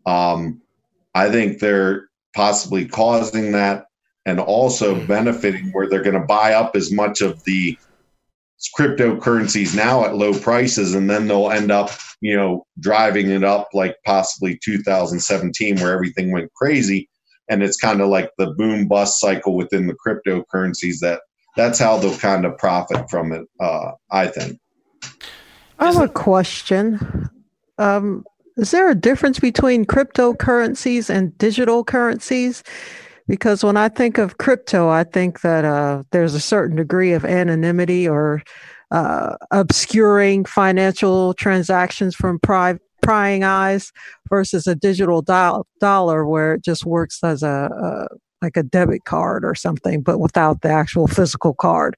um, 0.07 0.61
I 1.15 1.31
think 1.31 1.59
they're 1.59 2.09
possibly 2.35 2.87
causing 2.87 3.53
that 3.53 3.87
and 4.27 4.39
also 4.39 4.95
hmm. 4.95 5.07
benefiting 5.07 5.71
where 5.73 5.89
they're 5.89 6.03
going 6.03 6.21
to 6.21 6.27
buy 6.27 6.53
up 6.53 6.77
as 6.77 6.93
much 6.93 7.21
of 7.21 7.43
the 7.45 7.77
cryptocurrencies 8.77 9.75
now 9.75 10.05
at 10.05 10.17
low 10.17 10.33
prices 10.33 10.95
and 10.95 11.09
then 11.09 11.29
they'll 11.29 11.51
end 11.51 11.71
up 11.71 11.91
you 12.21 12.37
know 12.37 12.67
driving 12.81 13.31
it 13.31 13.45
up 13.45 13.69
like 13.73 13.97
possibly 14.05 14.59
2017 14.65 15.77
where 15.77 15.93
everything 15.93 16.33
went 16.33 16.53
crazy. 16.55 17.09
And 17.51 17.63
it's 17.63 17.79
kind 17.79 18.03
of 18.03 18.09
like 18.09 18.31
the 18.37 18.53
boom 18.59 18.89
bust 18.89 19.21
cycle 19.21 19.57
within 19.57 19.87
the 19.87 19.97
cryptocurrencies 20.07 20.97
that 21.01 21.21
that's 21.57 21.79
how 21.79 21.97
they'll 21.97 22.17
kind 22.19 22.45
of 22.45 22.59
profit 22.59 23.09
from 23.11 23.33
it 23.33 23.47
uh, 23.61 23.93
i 24.11 24.27
think. 24.27 24.59
I 25.79 25.87
have 25.87 26.03
a 26.03 26.09
question. 26.09 27.31
Um, 27.79 28.25
is 28.57 28.73
there 28.73 28.91
a 28.91 28.95
difference 28.97 29.39
between 29.39 29.85
cryptocurrencies 29.85 31.09
and 31.09 31.39
digital 31.39 31.85
currencies 31.85 32.65
because 33.29 33.63
when 33.63 33.77
I 33.77 33.89
think 33.89 34.19
of 34.19 34.39
crypto, 34.39 34.89
I 34.89 35.05
think 35.05 35.43
that 35.43 35.65
uh, 35.65 36.03
there's 36.11 36.35
a 36.35 36.41
certain 36.41 36.77
degree 36.77 37.13
of 37.13 37.25
anonymity 37.25 38.09
or 38.09 38.43
uh, 38.91 39.37
obscuring 39.51 40.47
financial 40.47 41.35
transactions 41.35 42.15
from 42.15 42.39
pri- 42.41 42.79
prying 43.03 43.45
eyes 43.45 43.93
versus 44.29 44.67
a 44.67 44.75
digital 44.75 45.21
do- 45.21 45.65
dollar 45.79 46.27
where 46.27 46.55
it 46.55 46.65
just 46.65 46.87
works 46.87 47.23
as 47.23 47.43
a, 47.43 47.69
a 48.11 48.17
like 48.41 48.57
a 48.57 48.63
debit 48.63 49.05
card 49.05 49.45
or 49.45 49.55
something, 49.55 50.01
but 50.01 50.19
without 50.19 50.63
the 50.63 50.69
actual 50.69 51.07
physical 51.07 51.55
card. 51.55 51.97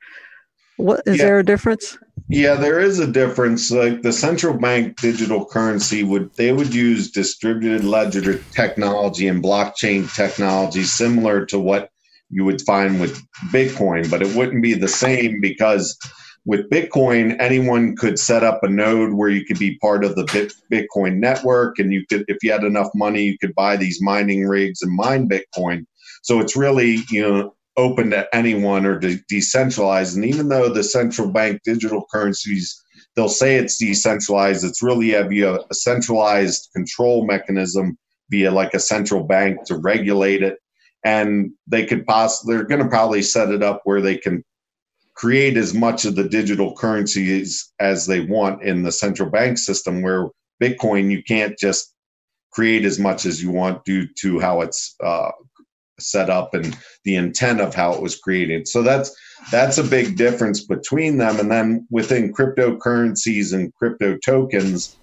What 0.80 1.02
is 1.06 1.18
yeah. 1.18 1.24
there 1.24 1.38
a 1.38 1.44
difference? 1.44 1.98
Yeah, 2.28 2.54
there 2.54 2.78
is 2.78 3.00
a 3.00 3.10
difference. 3.10 3.70
Like 3.70 4.02
the 4.02 4.12
central 4.12 4.54
bank 4.54 5.00
digital 5.00 5.44
currency 5.44 6.04
would 6.04 6.32
they 6.34 6.52
would 6.52 6.72
use 6.72 7.10
distributed 7.10 7.84
ledger 7.84 8.38
technology 8.52 9.26
and 9.26 9.42
blockchain 9.42 10.12
technology 10.14 10.84
similar 10.84 11.44
to 11.46 11.58
what 11.58 11.90
you 12.30 12.44
would 12.44 12.62
find 12.62 13.00
with 13.00 13.20
Bitcoin, 13.52 14.08
but 14.10 14.22
it 14.22 14.36
wouldn't 14.36 14.62
be 14.62 14.74
the 14.74 14.88
same 14.88 15.40
because 15.40 15.98
with 16.46 16.70
Bitcoin, 16.70 17.36
anyone 17.40 17.96
could 17.96 18.18
set 18.18 18.42
up 18.44 18.62
a 18.62 18.68
node 18.68 19.12
where 19.12 19.28
you 19.28 19.44
could 19.44 19.58
be 19.58 19.76
part 19.78 20.04
of 20.04 20.14
the 20.14 20.24
Bitcoin 20.72 21.16
network, 21.16 21.78
and 21.78 21.92
you 21.92 22.06
could, 22.06 22.24
if 22.28 22.38
you 22.42 22.50
had 22.50 22.64
enough 22.64 22.88
money, 22.94 23.24
you 23.24 23.38
could 23.38 23.54
buy 23.54 23.76
these 23.76 24.00
mining 24.00 24.46
rigs 24.46 24.80
and 24.82 24.94
mine 24.94 25.28
Bitcoin. 25.28 25.84
So 26.22 26.40
it's 26.40 26.56
really 26.56 27.00
you 27.10 27.22
know 27.22 27.54
open 27.76 28.10
to 28.10 28.26
anyone 28.34 28.84
or 28.84 28.98
de- 28.98 29.20
decentralized. 29.28 30.16
And 30.16 30.24
even 30.24 30.48
though 30.48 30.68
the 30.68 30.82
central 30.82 31.30
bank 31.30 31.60
digital 31.64 32.06
currencies 32.12 32.82
they'll 33.16 33.28
say 33.28 33.56
it's 33.56 33.76
decentralized, 33.76 34.64
it's 34.64 34.82
really 34.82 35.14
a, 35.14 35.24
via 35.24 35.58
a 35.70 35.74
centralized 35.74 36.68
control 36.74 37.26
mechanism 37.26 37.98
via 38.30 38.50
like 38.50 38.74
a 38.74 38.78
central 38.78 39.24
bank 39.24 39.64
to 39.66 39.76
regulate 39.76 40.42
it. 40.42 40.58
And 41.04 41.52
they 41.66 41.86
could 41.86 42.06
possibly 42.06 42.54
they're 42.54 42.64
going 42.64 42.82
to 42.82 42.88
probably 42.88 43.22
set 43.22 43.50
it 43.50 43.62
up 43.62 43.80
where 43.84 44.00
they 44.00 44.16
can 44.16 44.44
create 45.14 45.56
as 45.56 45.74
much 45.74 46.04
of 46.04 46.14
the 46.14 46.28
digital 46.28 46.74
currencies 46.76 47.72
as 47.80 48.06
they 48.06 48.20
want 48.20 48.62
in 48.62 48.82
the 48.82 48.92
central 48.92 49.28
bank 49.28 49.58
system 49.58 50.00
where 50.00 50.28
bitcoin 50.62 51.10
you 51.10 51.22
can't 51.22 51.58
just 51.58 51.94
create 52.52 52.84
as 52.86 52.98
much 52.98 53.26
as 53.26 53.42
you 53.42 53.50
want 53.50 53.84
due 53.84 54.06
to 54.18 54.40
how 54.40 54.62
it's 54.62 54.94
uh, 55.04 55.30
set 56.00 56.30
up 56.30 56.54
and 56.54 56.76
the 57.04 57.16
intent 57.16 57.60
of 57.60 57.74
how 57.74 57.92
it 57.92 58.02
was 58.02 58.16
created. 58.16 58.68
So 58.68 58.82
that's 58.82 59.14
that's 59.50 59.78
a 59.78 59.84
big 59.84 60.16
difference 60.16 60.64
between 60.64 61.18
them. 61.18 61.40
And 61.40 61.50
then 61.50 61.86
within 61.90 62.32
cryptocurrencies 62.32 63.54
and 63.54 63.74
crypto 63.74 64.18
tokens 64.18 64.96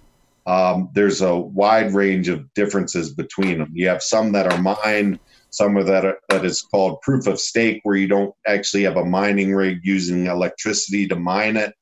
um, 0.45 0.89
there's 0.93 1.21
a 1.21 1.35
wide 1.35 1.93
range 1.93 2.29
of 2.29 2.53
differences 2.53 3.13
between 3.13 3.57
them. 3.57 3.69
You 3.73 3.89
have 3.89 4.01
some 4.01 4.31
that 4.31 4.51
are 4.51 4.61
mined 4.61 5.19
some 5.49 5.77
of 5.77 5.87
that 5.87 6.05
are, 6.05 6.19
that 6.29 6.45
is 6.45 6.61
called 6.61 7.01
proof 7.01 7.27
of 7.27 7.39
stake, 7.39 7.79
where 7.83 7.95
you 7.95 8.07
don't 8.07 8.33
actually 8.45 8.83
have 8.83 8.97
a 8.97 9.05
mining 9.05 9.55
rig 9.55 9.79
using 9.83 10.27
electricity 10.27 11.07
to 11.07 11.15
mine 11.15 11.57
it, 11.57 11.73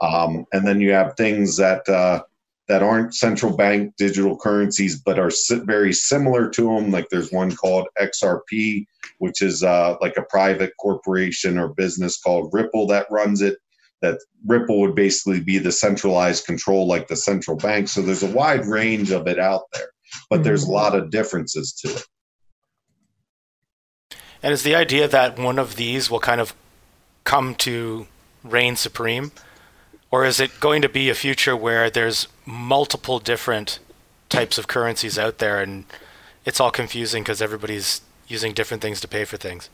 um, 0.00 0.46
and 0.52 0.66
then 0.66 0.80
you 0.80 0.92
have 0.92 1.14
things 1.16 1.56
that 1.56 1.88
uh, 1.88 2.22
that 2.68 2.82
aren't 2.82 3.14
central 3.14 3.56
bank 3.56 3.94
digital 3.96 4.36
currencies, 4.36 5.00
but 5.00 5.18
are 5.18 5.30
very 5.64 5.92
similar 5.92 6.48
to 6.50 6.74
them. 6.74 6.90
Like 6.90 7.08
there's 7.10 7.32
one 7.32 7.56
called 7.56 7.88
XRP, 7.98 8.84
which 9.18 9.40
is 9.40 9.62
uh, 9.62 9.96
like 10.00 10.16
a 10.16 10.22
private 10.22 10.72
corporation 10.78 11.58
or 11.58 11.68
business 11.68 12.20
called 12.20 12.50
Ripple 12.52 12.86
that 12.88 13.06
runs 13.10 13.40
it. 13.40 13.58
That 14.02 14.18
Ripple 14.46 14.80
would 14.80 14.94
basically 14.94 15.40
be 15.40 15.58
the 15.58 15.72
centralized 15.72 16.46
control, 16.46 16.86
like 16.86 17.08
the 17.08 17.16
central 17.16 17.56
bank. 17.56 17.88
So 17.88 18.02
there's 18.02 18.22
a 18.22 18.30
wide 18.30 18.66
range 18.66 19.10
of 19.10 19.26
it 19.26 19.40
out 19.40 19.62
there, 19.72 19.88
but 20.30 20.36
mm-hmm. 20.36 20.44
there's 20.44 20.64
a 20.64 20.70
lot 20.70 20.94
of 20.94 21.10
differences 21.10 21.72
to 21.80 21.88
it. 21.88 22.04
And 24.40 24.52
is 24.52 24.62
the 24.62 24.76
idea 24.76 25.08
that 25.08 25.38
one 25.38 25.58
of 25.58 25.76
these 25.76 26.10
will 26.10 26.20
kind 26.20 26.40
of 26.40 26.54
come 27.24 27.54
to 27.56 28.06
reign 28.44 28.76
supreme? 28.76 29.32
Or 30.10 30.24
is 30.24 30.40
it 30.40 30.60
going 30.60 30.82
to 30.82 30.88
be 30.88 31.10
a 31.10 31.14
future 31.14 31.56
where 31.56 31.90
there's 31.90 32.28
multiple 32.46 33.18
different 33.18 33.78
types 34.28 34.58
of 34.58 34.68
currencies 34.68 35.18
out 35.18 35.38
there 35.38 35.60
and 35.60 35.84
it's 36.44 36.60
all 36.60 36.70
confusing 36.70 37.22
because 37.22 37.42
everybody's 37.42 38.00
using 38.26 38.52
different 38.52 38.82
things 38.82 39.00
to 39.00 39.08
pay 39.08 39.24
for 39.24 39.36
things? 39.36 39.68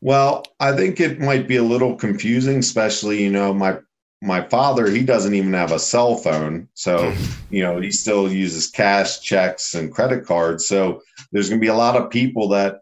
Well, 0.00 0.44
I 0.60 0.72
think 0.72 1.00
it 1.00 1.20
might 1.20 1.48
be 1.48 1.56
a 1.56 1.62
little 1.62 1.96
confusing, 1.96 2.58
especially, 2.58 3.22
you 3.22 3.30
know, 3.30 3.52
my 3.52 3.78
my 4.20 4.42
father, 4.42 4.90
he 4.90 5.04
doesn't 5.04 5.34
even 5.34 5.52
have 5.52 5.70
a 5.70 5.78
cell 5.78 6.16
phone. 6.16 6.68
So, 6.74 6.98
mm-hmm. 6.98 7.54
you 7.54 7.62
know, 7.62 7.80
he 7.80 7.92
still 7.92 8.30
uses 8.30 8.66
cash, 8.66 9.20
checks, 9.20 9.74
and 9.74 9.94
credit 9.94 10.26
cards. 10.26 10.66
So 10.66 11.02
there's 11.30 11.48
going 11.48 11.60
to 11.60 11.64
be 11.64 11.70
a 11.70 11.76
lot 11.76 11.96
of 11.96 12.10
people 12.10 12.48
that 12.48 12.80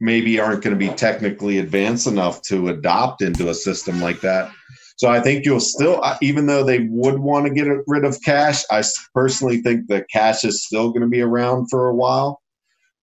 maybe 0.00 0.40
aren't 0.40 0.62
going 0.62 0.78
to 0.78 0.88
be 0.88 0.94
technically 0.94 1.58
advanced 1.58 2.06
enough 2.06 2.40
to 2.42 2.68
adopt 2.68 3.20
into 3.20 3.50
a 3.50 3.54
system 3.54 4.00
like 4.00 4.20
that. 4.22 4.50
So 4.96 5.08
I 5.08 5.20
think 5.20 5.44
you'll 5.44 5.60
still, 5.60 6.02
even 6.22 6.46
though 6.46 6.62
they 6.62 6.86
would 6.88 7.18
want 7.18 7.46
to 7.46 7.52
get 7.52 7.66
rid 7.86 8.04
of 8.04 8.22
cash, 8.22 8.62
I 8.70 8.82
personally 9.12 9.60
think 9.60 9.88
that 9.88 10.08
cash 10.10 10.44
is 10.44 10.64
still 10.64 10.90
going 10.90 11.02
to 11.02 11.08
be 11.08 11.20
around 11.20 11.66
for 11.68 11.88
a 11.88 11.94
while, 11.94 12.40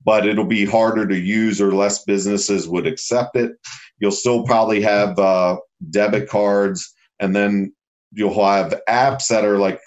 but 0.06 0.25
it'll 0.25 0.45
be 0.45 0.65
harder 0.65 1.06
to 1.08 1.19
use 1.19 1.60
or 1.60 1.73
less 1.73 2.04
businesses 2.04 2.67
would 2.67 2.88
accept 2.88 3.36
it. 3.36 3.51
You'll 3.99 4.12
still 4.12 4.43
probably 4.45 4.82
have 4.82 5.19
uh, 5.19 5.58
debit 5.89 6.30
cards, 6.30 6.93
and 7.19 7.36
then 7.36 7.73
you'll 8.13 8.41
have 8.41 8.80
apps 8.88 9.27
that 9.27 9.45
are 9.45 9.58
like 9.58 9.80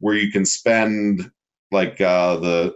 where 0.00 0.16
you 0.16 0.32
can 0.32 0.46
spend 0.46 1.30
like 1.70 2.00
uh, 2.00 2.36
the 2.36 2.74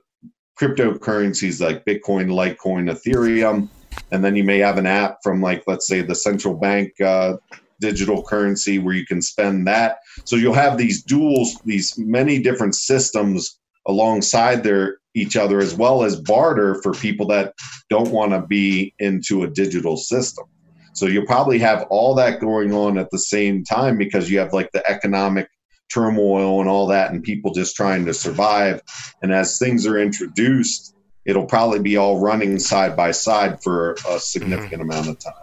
cryptocurrencies 0.60 1.60
like 1.60 1.84
Bitcoin, 1.84 2.28
Litecoin, 2.28 2.90
Ethereum, 2.90 3.68
and 4.10 4.24
then 4.24 4.36
you 4.36 4.44
may 4.44 4.58
have 4.58 4.78
an 4.78 4.86
app 4.86 5.18
from 5.22 5.40
like 5.40 5.64
let's 5.66 5.86
say 5.86 6.02
the 6.02 6.14
central 6.14 6.54
bank 6.54 6.92
uh, 7.00 7.36
digital 7.80 8.22
currency 8.22 8.78
where 8.78 8.94
you 8.94 9.06
can 9.06 9.22
spend 9.22 9.66
that. 9.66 9.98
So 10.24 10.36
you'll 10.36 10.54
have 10.54 10.78
these 10.78 11.04
duals, 11.04 11.62
these 11.64 11.96
many 11.98 12.38
different 12.38 12.74
systems 12.74 13.58
alongside 13.86 14.62
their 14.62 14.98
each 15.14 15.36
other, 15.36 15.60
as 15.60 15.74
well 15.74 16.02
as 16.02 16.20
barter 16.20 16.80
for 16.82 16.92
people 16.92 17.26
that 17.26 17.54
don't 17.88 18.10
want 18.10 18.32
to 18.32 18.42
be 18.42 18.94
into 18.98 19.44
a 19.44 19.48
digital 19.48 19.96
system. 19.96 20.44
So 20.92 21.06
you'll 21.06 21.26
probably 21.26 21.58
have 21.58 21.86
all 21.90 22.14
that 22.16 22.40
going 22.40 22.72
on 22.72 22.98
at 22.98 23.10
the 23.10 23.18
same 23.18 23.64
time 23.64 23.96
because 23.96 24.30
you 24.30 24.38
have 24.38 24.52
like 24.52 24.72
the 24.72 24.86
economic 24.88 25.48
turmoil 25.92 26.60
and 26.60 26.68
all 26.68 26.86
that, 26.88 27.12
and 27.12 27.22
people 27.22 27.52
just 27.52 27.76
trying 27.76 28.04
to 28.06 28.14
survive. 28.14 28.82
And 29.22 29.32
as 29.32 29.58
things 29.58 29.86
are 29.86 29.98
introduced, 29.98 30.94
it'll 31.24 31.46
probably 31.46 31.80
be 31.80 31.96
all 31.96 32.20
running 32.20 32.58
side 32.58 32.96
by 32.96 33.10
side 33.10 33.62
for 33.62 33.96
a 34.08 34.18
significant 34.18 34.82
mm-hmm. 34.82 34.90
amount 34.90 35.08
of 35.08 35.18
time. 35.18 35.34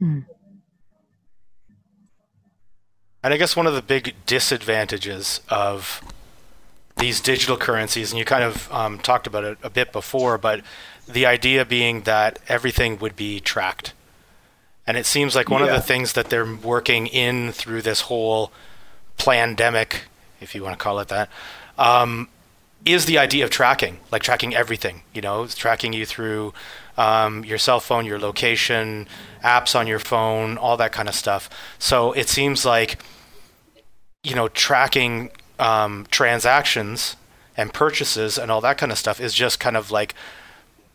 Mm. 0.00 0.24
And 3.22 3.34
I 3.34 3.36
guess 3.36 3.56
one 3.56 3.66
of 3.66 3.74
the 3.74 3.82
big 3.82 4.14
disadvantages 4.26 5.40
of 5.48 6.02
these 6.98 7.20
digital 7.20 7.56
currencies, 7.56 8.12
and 8.12 8.18
you 8.18 8.24
kind 8.24 8.44
of 8.44 8.72
um, 8.72 8.98
talked 8.98 9.26
about 9.26 9.44
it 9.44 9.58
a 9.62 9.70
bit 9.70 9.92
before, 9.92 10.38
but 10.38 10.62
the 11.06 11.26
idea 11.26 11.64
being 11.64 12.02
that 12.02 12.38
everything 12.48 12.98
would 12.98 13.16
be 13.16 13.40
tracked. 13.40 13.92
And 14.86 14.96
it 14.96 15.06
seems 15.06 15.34
like 15.34 15.48
one 15.48 15.62
yeah. 15.62 15.68
of 15.68 15.74
the 15.74 15.82
things 15.82 16.14
that 16.14 16.30
they're 16.30 16.54
working 16.54 17.06
in 17.06 17.52
through 17.52 17.82
this 17.82 18.02
whole 18.02 18.52
pandemic, 19.16 20.04
if 20.40 20.54
you 20.54 20.62
want 20.62 20.78
to 20.78 20.82
call 20.82 20.98
it 21.00 21.08
that, 21.08 21.28
um, 21.76 22.28
is 22.84 23.06
the 23.06 23.18
idea 23.18 23.44
of 23.44 23.50
tracking, 23.50 23.98
like 24.10 24.22
tracking 24.22 24.54
everything. 24.54 25.02
You 25.12 25.20
know, 25.20 25.46
tracking 25.46 25.92
you 25.92 26.06
through 26.06 26.54
um, 26.98 27.44
your 27.44 27.58
cell 27.58 27.80
phone, 27.80 28.04
your 28.04 28.18
location, 28.18 29.06
apps 29.42 29.78
on 29.78 29.86
your 29.86 30.00
phone, 30.00 30.58
all 30.58 30.76
that 30.76 30.92
kind 30.92 31.08
of 31.08 31.14
stuff. 31.14 31.48
So 31.78 32.12
it 32.12 32.28
seems 32.28 32.66
like, 32.66 33.00
you 34.24 34.34
know, 34.34 34.48
tracking 34.48 35.30
um, 35.60 36.06
transactions 36.10 37.16
and 37.56 37.72
purchases 37.72 38.36
and 38.36 38.50
all 38.50 38.60
that 38.60 38.78
kind 38.78 38.92
of 38.92 38.98
stuff 38.98 39.20
is 39.20 39.32
just 39.32 39.60
kind 39.60 39.76
of 39.76 39.90
like 39.90 40.14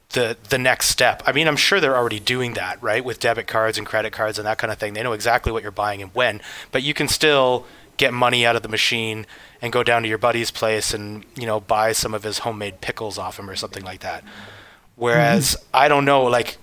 the 0.09 0.37
the 0.49 0.57
next 0.57 0.89
step. 0.89 1.23
I 1.25 1.31
mean, 1.31 1.47
I'm 1.47 1.55
sure 1.55 1.79
they're 1.79 1.97
already 1.97 2.19
doing 2.19 2.53
that, 2.53 2.83
right, 2.83 3.03
with 3.03 3.19
debit 3.19 3.47
cards 3.47 3.77
and 3.77 3.87
credit 3.87 4.11
cards 4.11 4.37
and 4.37 4.45
that 4.45 4.57
kind 4.57 4.71
of 4.71 4.77
thing. 4.77 4.93
They 4.93 5.03
know 5.03 5.13
exactly 5.13 5.51
what 5.51 5.63
you're 5.63 5.71
buying 5.71 6.01
and 6.01 6.13
when, 6.13 6.41
but 6.71 6.83
you 6.83 6.93
can 6.93 7.07
still 7.07 7.65
get 7.95 8.13
money 8.13 8.45
out 8.45 8.55
of 8.55 8.61
the 8.61 8.69
machine 8.69 9.25
and 9.61 9.71
go 9.71 9.83
down 9.83 10.01
to 10.01 10.09
your 10.09 10.17
buddy's 10.17 10.51
place 10.51 10.93
and 10.93 11.23
you 11.35 11.45
know 11.45 11.61
buy 11.61 11.93
some 11.93 12.13
of 12.13 12.23
his 12.23 12.39
homemade 12.39 12.81
pickles 12.81 13.17
off 13.17 13.39
him 13.39 13.49
or 13.49 13.55
something 13.55 13.83
like 13.83 14.01
that. 14.01 14.23
Whereas 14.95 15.55
mm-hmm. 15.55 15.69
I 15.73 15.87
don't 15.87 16.05
know, 16.05 16.23
like 16.23 16.57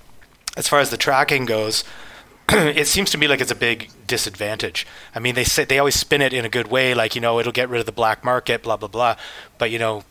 as 0.56 0.68
far 0.68 0.80
as 0.80 0.90
the 0.90 0.96
tracking 0.96 1.44
goes, 1.44 1.84
it 2.48 2.86
seems 2.86 3.10
to 3.10 3.18
me 3.18 3.28
like 3.28 3.40
it's 3.40 3.50
a 3.50 3.56
big 3.56 3.90
disadvantage. 4.06 4.86
I 5.14 5.18
mean, 5.18 5.34
they 5.34 5.44
say 5.44 5.64
they 5.64 5.78
always 5.78 5.94
spin 5.94 6.22
it 6.22 6.32
in 6.32 6.44
a 6.44 6.48
good 6.48 6.68
way, 6.68 6.94
like 6.94 7.14
you 7.14 7.20
know 7.20 7.38
it'll 7.38 7.52
get 7.52 7.68
rid 7.68 7.80
of 7.80 7.86
the 7.86 7.92
black 7.92 8.24
market, 8.24 8.62
blah 8.62 8.76
blah 8.76 8.88
blah. 8.88 9.16
But 9.58 9.70
you 9.70 9.78
know, 9.78 10.04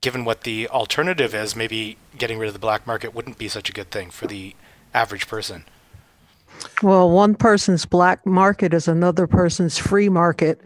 given 0.00 0.24
what 0.24 0.42
the 0.42 0.68
alternative 0.68 1.34
is, 1.34 1.54
maybe 1.54 1.96
getting 2.16 2.38
rid 2.38 2.48
of 2.48 2.52
the 2.52 2.60
black 2.60 2.86
market 2.86 3.14
wouldn't 3.14 3.38
be 3.38 3.48
such 3.48 3.68
a 3.68 3.72
good 3.72 3.90
thing 3.90 4.10
for 4.10 4.26
the 4.26 4.54
average 4.94 5.28
person. 5.28 5.64
Well, 6.82 7.10
one 7.10 7.34
person's 7.34 7.86
black 7.86 8.26
market 8.26 8.74
is 8.74 8.88
another 8.88 9.26
person's 9.26 9.78
free 9.78 10.08
market. 10.08 10.60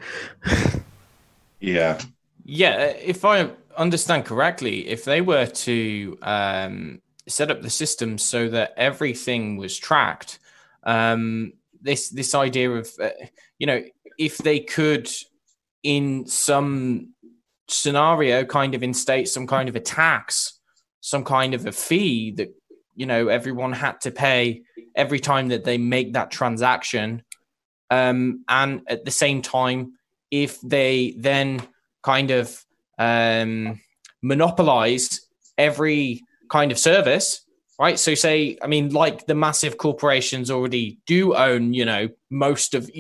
yeah. 1.61 2.01
Yeah. 2.45 2.87
If 2.87 3.25
I 3.25 3.51
understand 3.77 4.25
correctly, 4.25 4.89
if 4.89 5.05
they 5.05 5.21
were 5.21 5.47
to 5.47 6.19
um, 6.23 7.01
set 7.29 7.51
up 7.51 7.63
the 7.63 7.71
system 7.71 8.19
so 8.19 8.49
that 8.49 8.75
everything 8.77 9.57
was 9.57 9.77
tracked, 9.77 10.39
um, 10.85 11.53
this 11.81 12.11
this 12.11 12.35
idea 12.35 12.71
of 12.71 12.89
uh, 13.03 13.11
you 13.59 13.67
know 13.67 13.83
if 14.19 14.39
they 14.39 14.61
could 14.61 15.09
in 15.83 16.27
some 16.27 17.13
scenario 17.69 18.45
kind 18.45 18.75
of 18.75 18.83
instate 18.83 19.29
some 19.29 19.47
kind 19.47 19.69
of 19.69 19.77
a 19.77 19.81
tax, 19.81 20.59
some 21.01 21.25
kind 21.25 21.55
of 21.55 21.67
a 21.67 21.73
fee 21.73 22.31
that 22.33 22.55
you 22.95 23.07
know 23.07 23.29
everyone 23.29 23.73
had 23.73 24.01
to 24.01 24.11
pay 24.11 24.63
every 24.95 25.21
time 25.21 25.49
that 25.49 25.65
they 25.65 25.79
make 25.79 26.13
that 26.13 26.31
transaction 26.31 27.23
um, 27.91 28.45
and 28.49 28.83
at 28.89 29.05
the 29.05 29.11
same 29.11 29.43
time 29.43 29.93
if 30.31 30.61
they 30.63 31.15
then 31.19 31.61
kind 32.03 32.31
of 32.31 32.65
um, 32.98 33.80
monopolize 34.22 35.20
every 35.57 36.22
kind 36.48 36.72
of 36.72 36.78
service 36.78 37.44
right? 37.78 37.98
So 37.98 38.14
say, 38.14 38.57
I 38.62 38.66
mean, 38.66 38.90
like 38.90 39.26
the 39.26 39.35
massive 39.35 39.78
corporations 39.78 40.50
already 40.50 40.98
do 41.07 41.35
own, 41.35 41.74
you 41.74 41.85
know, 41.85 42.09
most 42.30 42.74
of 42.74 42.90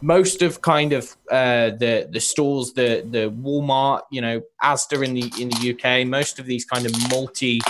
most 0.00 0.42
of 0.42 0.60
kind 0.60 0.92
of 0.92 1.16
uh, 1.30 1.70
the 1.70 2.08
the 2.10 2.20
stores, 2.20 2.72
the 2.74 3.06
the 3.08 3.30
Walmart, 3.30 4.02
you 4.10 4.20
know, 4.20 4.42
Asda 4.62 5.04
in 5.04 5.14
the 5.14 5.32
in 5.40 5.48
the 5.48 5.72
UK, 5.72 6.06
most 6.06 6.38
of 6.38 6.46
these 6.46 6.64
kind 6.64 6.86
of 6.86 6.92
multi 7.10 7.60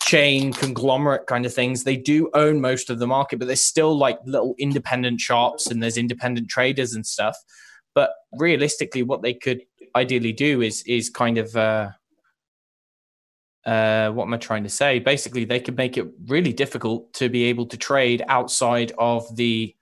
chain 0.00 0.52
conglomerate 0.52 1.26
kind 1.26 1.46
of 1.46 1.54
things 1.54 1.82
they 1.82 1.96
do 1.96 2.30
own 2.34 2.60
most 2.60 2.90
of 2.90 2.98
the 2.98 3.06
market 3.06 3.38
but 3.38 3.46
there's 3.46 3.64
still 3.64 3.96
like 3.96 4.18
little 4.26 4.54
independent 4.58 5.18
shops 5.18 5.70
and 5.70 5.82
there's 5.82 5.96
independent 5.96 6.46
traders 6.46 6.92
and 6.92 7.06
stuff 7.06 7.34
but 7.94 8.12
realistically 8.32 9.02
what 9.02 9.22
they 9.22 9.32
could 9.32 9.62
ideally 9.96 10.32
do 10.32 10.62
is 10.62 10.82
is 10.86 11.10
kind 11.10 11.38
of 11.38 11.54
uh 11.56 11.90
uh, 13.66 14.10
what 14.10 14.24
am 14.24 14.34
I 14.34 14.36
trying 14.36 14.62
to 14.64 14.68
say? 14.68 14.98
Basically, 14.98 15.44
they 15.44 15.58
could 15.58 15.76
make 15.76 15.96
it 15.96 16.06
really 16.26 16.52
difficult 16.52 17.12
to 17.14 17.30
be 17.30 17.44
able 17.44 17.66
to 17.66 17.76
trade 17.76 18.22
outside 18.28 18.92
of 18.98 19.34
the 19.36 19.74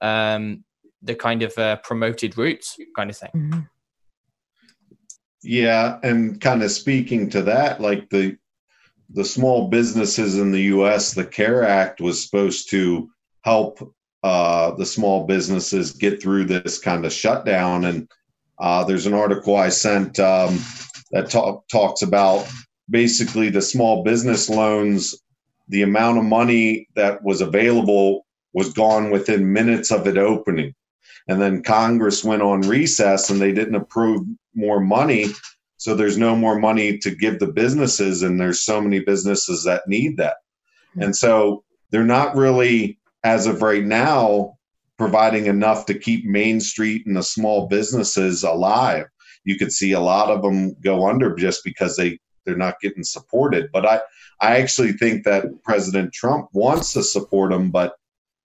um, 0.00 0.64
the 1.02 1.14
kind 1.14 1.42
of 1.42 1.56
uh, 1.58 1.76
promoted 1.76 2.38
routes, 2.38 2.76
kind 2.94 3.10
of 3.10 3.16
thing. 3.16 3.30
Mm-hmm. 3.34 3.60
Yeah, 5.42 5.98
and 6.02 6.40
kind 6.40 6.62
of 6.62 6.70
speaking 6.70 7.28
to 7.30 7.42
that, 7.42 7.80
like 7.80 8.08
the 8.10 8.36
the 9.10 9.24
small 9.24 9.68
businesses 9.68 10.38
in 10.38 10.52
the 10.52 10.62
U.S., 10.62 11.14
the 11.14 11.24
CARE 11.24 11.64
Act 11.64 12.00
was 12.00 12.22
supposed 12.22 12.70
to 12.70 13.08
help 13.42 13.78
uh, 14.22 14.72
the 14.72 14.86
small 14.86 15.24
businesses 15.26 15.92
get 15.92 16.20
through 16.20 16.44
this 16.44 16.78
kind 16.78 17.04
of 17.06 17.12
shutdown. 17.12 17.84
And 17.84 18.08
uh, 18.58 18.84
there's 18.84 19.06
an 19.06 19.14
article 19.14 19.56
I 19.56 19.68
sent 19.68 20.18
um, 20.18 20.58
that 21.12 21.30
talk, 21.30 21.68
talks 21.68 22.02
about 22.02 22.46
basically 22.88 23.50
the 23.50 23.62
small 23.62 24.02
business 24.02 24.48
loans, 24.48 25.14
the 25.68 25.82
amount 25.82 26.18
of 26.18 26.24
money 26.24 26.88
that 26.94 27.22
was 27.22 27.40
available 27.40 28.26
was 28.52 28.72
gone 28.72 29.10
within 29.10 29.52
minutes 29.52 29.90
of 29.90 30.06
it 30.06 30.16
opening. 30.16 30.74
And 31.28 31.40
then 31.40 31.62
Congress 31.62 32.24
went 32.24 32.42
on 32.42 32.60
recess 32.62 33.30
and 33.30 33.40
they 33.40 33.52
didn't 33.52 33.74
approve 33.74 34.24
more 34.54 34.80
money. 34.80 35.26
So 35.76 35.94
there's 35.94 36.16
no 36.16 36.34
more 36.34 36.58
money 36.58 36.98
to 36.98 37.10
give 37.10 37.38
the 37.38 37.48
businesses, 37.48 38.22
and 38.22 38.40
there's 38.40 38.60
so 38.60 38.80
many 38.80 39.00
businesses 39.00 39.64
that 39.64 39.86
need 39.86 40.16
that. 40.16 40.36
And 40.98 41.14
so 41.14 41.64
they're 41.90 42.04
not 42.04 42.34
really, 42.34 42.98
as 43.22 43.46
of 43.46 43.60
right 43.60 43.84
now, 43.84 44.55
providing 44.98 45.46
enough 45.46 45.86
to 45.86 45.98
keep 45.98 46.24
Main 46.24 46.60
Street 46.60 47.06
and 47.06 47.16
the 47.16 47.22
small 47.22 47.68
businesses 47.68 48.42
alive. 48.42 49.06
You 49.44 49.58
could 49.58 49.72
see 49.72 49.92
a 49.92 50.00
lot 50.00 50.30
of 50.30 50.42
them 50.42 50.74
go 50.80 51.08
under 51.08 51.34
just 51.34 51.62
because 51.64 51.96
they 51.96 52.18
they're 52.44 52.56
not 52.56 52.80
getting 52.80 53.04
supported. 53.04 53.70
But 53.72 53.86
I 53.86 54.00
I 54.40 54.58
actually 54.58 54.92
think 54.92 55.24
that 55.24 55.44
President 55.64 56.12
Trump 56.12 56.48
wants 56.52 56.92
to 56.92 57.02
support 57.02 57.50
them, 57.50 57.70
but 57.70 57.94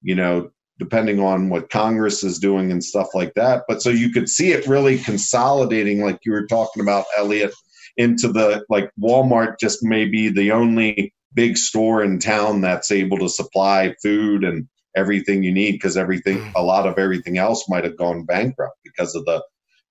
you 0.02 0.16
know, 0.16 0.52
depending 0.80 1.20
on 1.20 1.50
what 1.50 1.70
Congress 1.70 2.24
is 2.24 2.40
doing 2.40 2.72
and 2.72 2.84
stuff 2.84 3.10
like 3.14 3.34
that. 3.36 3.64
But 3.68 3.82
so 3.82 3.90
you 3.90 4.12
could 4.12 4.28
see 4.28 4.52
it 4.52 4.68
really 4.68 4.98
consolidating, 4.98 6.02
like 6.02 6.20
you 6.26 6.32
were 6.32 6.48
talking 6.48 6.82
about, 6.82 7.06
Elliot, 7.18 7.54
into 7.98 8.30
the 8.30 8.66
like 8.70 8.90
Walmart 9.00 9.60
just 9.60 9.84
may 9.84 10.06
be 10.06 10.30
the 10.30 10.52
only 10.52 11.14
big 11.34 11.58
store 11.58 12.04
in 12.04 12.20
town 12.20 12.62
that's 12.62 12.92
able 12.92 13.18
to 13.20 13.30
supply 13.30 13.96
food 14.02 14.44
and 14.44 14.68
everything 14.95 15.43
you 15.43 15.51
need 15.51 15.73
because 15.73 15.97
everything 15.97 16.38
mm. 16.38 16.51
a 16.56 16.62
lot 16.62 16.88
of 16.88 16.97
everything 16.97 17.38
else 17.38 17.69
might 17.69 17.84
have 17.84 17.97
gone 17.97 18.25
bankrupt 18.25 18.77
because 18.84 19.15
of 19.15 19.23
the 19.25 19.43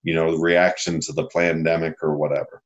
you 0.03 0.15
know 0.15 0.37
reaction 0.37 1.01
to 1.01 1.13
the 1.13 1.27
pandemic 1.29 1.95
or 2.03 2.17
whatever 2.17 2.63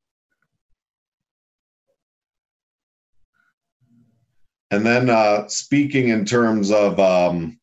And 4.75 4.85
then 4.85 5.09
uh, 5.09 5.47
speaking 5.47 6.09
in 6.09 6.25
terms 6.25 6.73
of 6.73 6.99
um, 6.99 7.61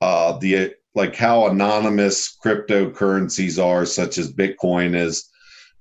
uh, 0.00 0.38
the 0.38 0.74
like 0.94 1.14
how 1.14 1.48
anonymous 1.48 2.34
cryptocurrencies 2.42 3.62
are, 3.62 3.84
such 3.84 4.16
as 4.16 4.32
Bitcoin, 4.32 4.96
is 4.96 5.28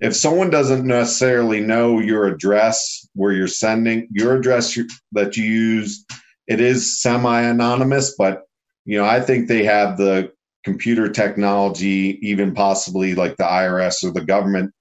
if 0.01 0.13
someone 0.13 0.49
doesn't 0.49 0.85
necessarily 0.85 1.61
know 1.61 1.99
your 1.99 2.27
address 2.27 3.07
where 3.13 3.31
you're 3.31 3.47
sending 3.47 4.09
your 4.11 4.35
address 4.35 4.77
that 5.13 5.37
you 5.37 5.45
use, 5.45 6.05
it 6.47 6.61
is 6.61 7.01
semi-anonymous. 7.01 8.15
But 8.17 8.43
you 8.85 8.97
know, 8.97 9.05
I 9.05 9.19
think 9.19 9.47
they 9.47 9.63
have 9.63 9.97
the 9.97 10.31
computer 10.63 11.09
technology, 11.09 12.19
even 12.21 12.53
possibly 12.53 13.15
like 13.15 13.37
the 13.37 13.43
IRS 13.43 14.03
or 14.03 14.11
the 14.11 14.25
government, 14.25 14.73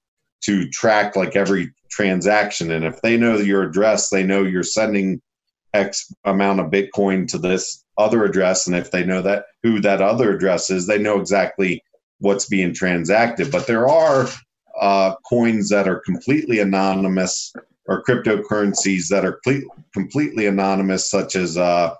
to 0.43 0.69
track 0.69 1.15
like 1.15 1.35
every 1.35 1.73
transaction. 1.89 2.71
And 2.71 2.85
if 2.85 3.01
they 3.01 3.17
know 3.17 3.37
your 3.37 3.63
address, 3.63 4.09
they 4.09 4.23
know 4.23 4.43
you're 4.43 4.63
sending 4.63 5.21
X 5.73 6.13
amount 6.25 6.59
of 6.59 6.71
Bitcoin 6.71 7.27
to 7.29 7.37
this 7.37 7.83
other 7.97 8.23
address. 8.23 8.67
And 8.67 8.75
if 8.75 8.91
they 8.91 9.03
know 9.03 9.21
that 9.21 9.45
who 9.63 9.79
that 9.81 10.01
other 10.01 10.35
address 10.35 10.69
is, 10.69 10.87
they 10.87 10.97
know 10.97 11.19
exactly 11.19 11.83
what's 12.19 12.47
being 12.47 12.73
transacted. 12.73 13.51
But 13.51 13.67
there 13.67 13.87
are 13.87 14.27
uh, 14.79 15.15
coins 15.27 15.69
that 15.69 15.87
are 15.87 16.01
completely 16.05 16.59
anonymous 16.59 17.53
or 17.87 18.03
cryptocurrencies 18.03 19.07
that 19.09 19.25
are 19.25 19.39
cle- 19.43 19.63
completely 19.93 20.45
anonymous, 20.45 21.09
such 21.09 21.35
as 21.35 21.57
uh, 21.57 21.93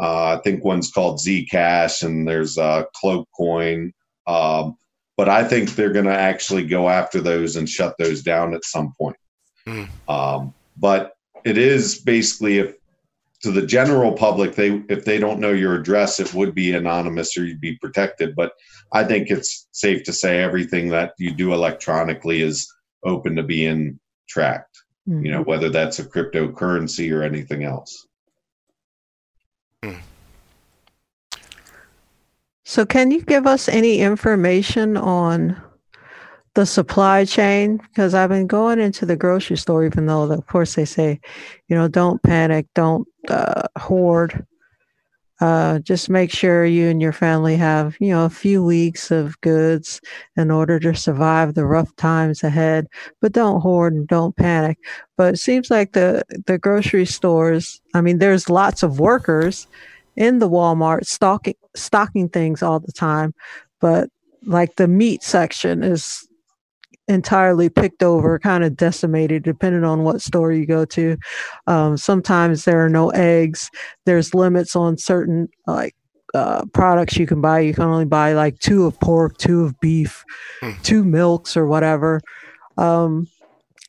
uh, 0.00 0.36
I 0.38 0.40
think 0.42 0.64
one's 0.64 0.90
called 0.90 1.18
Zcash 1.18 2.02
and 2.02 2.26
there's 2.26 2.58
uh, 2.58 2.84
Cloak 2.94 3.28
Coin. 3.36 3.92
Um, 4.26 4.76
but 5.16 5.28
I 5.28 5.44
think 5.44 5.70
they're 5.70 5.92
going 5.92 6.06
to 6.06 6.16
actually 6.18 6.66
go 6.66 6.88
after 6.88 7.20
those 7.20 7.56
and 7.56 7.68
shut 7.68 7.94
those 7.98 8.22
down 8.22 8.54
at 8.54 8.64
some 8.64 8.94
point. 8.98 9.16
Mm. 9.66 9.88
Um, 10.08 10.54
but 10.76 11.12
it 11.44 11.58
is 11.58 12.00
basically 12.00 12.58
if 12.58 12.74
to 13.42 13.50
the 13.50 13.66
general 13.66 14.12
public, 14.12 14.54
they 14.54 14.82
if 14.88 15.04
they 15.04 15.18
don't 15.18 15.40
know 15.40 15.52
your 15.52 15.74
address, 15.74 16.20
it 16.20 16.34
would 16.34 16.54
be 16.54 16.72
anonymous 16.72 17.36
or 17.36 17.44
you'd 17.44 17.60
be 17.60 17.76
protected. 17.78 18.34
But 18.36 18.52
I 18.92 19.04
think 19.04 19.30
it's 19.30 19.68
safe 19.72 20.04
to 20.04 20.12
say 20.12 20.42
everything 20.42 20.88
that 20.90 21.12
you 21.18 21.32
do 21.32 21.52
electronically 21.52 22.42
is 22.42 22.70
open 23.04 23.36
to 23.36 23.42
being 23.42 23.98
tracked. 24.28 24.78
Mm-hmm. 25.10 25.24
You 25.24 25.32
know, 25.32 25.40
mm-hmm. 25.40 25.50
whether 25.50 25.68
that's 25.68 25.98
a 25.98 26.04
cryptocurrency 26.04 27.12
or 27.12 27.22
anything 27.22 27.64
else. 27.64 28.06
So, 32.70 32.86
can 32.86 33.10
you 33.10 33.20
give 33.22 33.48
us 33.48 33.68
any 33.68 33.98
information 33.98 34.96
on 34.96 35.60
the 36.54 36.64
supply 36.64 37.24
chain 37.24 37.78
because 37.78 38.14
I've 38.14 38.28
been 38.28 38.46
going 38.46 38.78
into 38.78 39.04
the 39.04 39.16
grocery 39.16 39.56
store, 39.56 39.84
even 39.84 40.06
though, 40.06 40.30
of 40.30 40.46
course, 40.46 40.76
they 40.76 40.84
say, 40.84 41.20
you 41.66 41.74
know, 41.74 41.88
don't 41.88 42.22
panic, 42.22 42.66
don't 42.76 43.08
uh, 43.28 43.64
hoard. 43.76 44.46
Uh, 45.40 45.78
just 45.78 46.10
make 46.10 46.30
sure 46.30 46.66
you 46.66 46.88
and 46.88 47.00
your 47.00 47.12
family 47.12 47.56
have, 47.56 47.96
you 47.98 48.10
know, 48.10 48.26
a 48.26 48.30
few 48.30 48.62
weeks 48.62 49.10
of 49.10 49.40
goods 49.40 50.00
in 50.36 50.50
order 50.50 50.78
to 50.78 50.94
survive 50.94 51.54
the 51.54 51.64
rough 51.64 51.94
times 51.96 52.44
ahead. 52.44 52.86
But 53.22 53.32
don't 53.32 53.60
hoard 53.62 53.94
and 53.94 54.06
don't 54.06 54.36
panic. 54.36 54.78
But 55.16 55.34
it 55.34 55.38
seems 55.38 55.70
like 55.70 55.92
the 55.92 56.22
the 56.46 56.58
grocery 56.58 57.06
stores. 57.06 57.80
I 57.94 58.02
mean, 58.02 58.18
there's 58.18 58.50
lots 58.50 58.82
of 58.82 59.00
workers 59.00 59.66
in 60.16 60.40
the 60.40 60.48
Walmart 60.48 61.06
stocking 61.06 61.54
stocking 61.74 62.28
things 62.28 62.62
all 62.62 62.80
the 62.80 62.92
time, 62.92 63.32
but 63.80 64.10
like 64.46 64.76
the 64.76 64.88
meat 64.88 65.22
section 65.22 65.82
is 65.82 66.26
entirely 67.10 67.68
picked 67.68 68.02
over, 68.02 68.38
kind 68.38 68.64
of 68.64 68.76
decimated, 68.76 69.42
depending 69.42 69.84
on 69.84 70.04
what 70.04 70.22
store 70.22 70.52
you 70.52 70.64
go 70.64 70.84
to. 70.86 71.16
Um, 71.66 71.96
sometimes 71.96 72.64
there 72.64 72.84
are 72.84 72.88
no 72.88 73.10
eggs. 73.10 73.70
There's 74.06 74.32
limits 74.32 74.76
on 74.76 74.96
certain 74.96 75.48
like 75.66 75.94
uh, 76.34 76.64
products 76.72 77.16
you 77.16 77.26
can 77.26 77.40
buy. 77.40 77.60
You 77.60 77.74
can 77.74 77.84
only 77.84 78.04
buy 78.04 78.32
like 78.32 78.58
two 78.60 78.86
of 78.86 78.98
pork, 79.00 79.36
two 79.38 79.64
of 79.64 79.78
beef, 79.80 80.24
hmm. 80.60 80.72
two 80.82 81.04
milks, 81.04 81.56
or 81.56 81.66
whatever. 81.66 82.20
Um, 82.78 83.28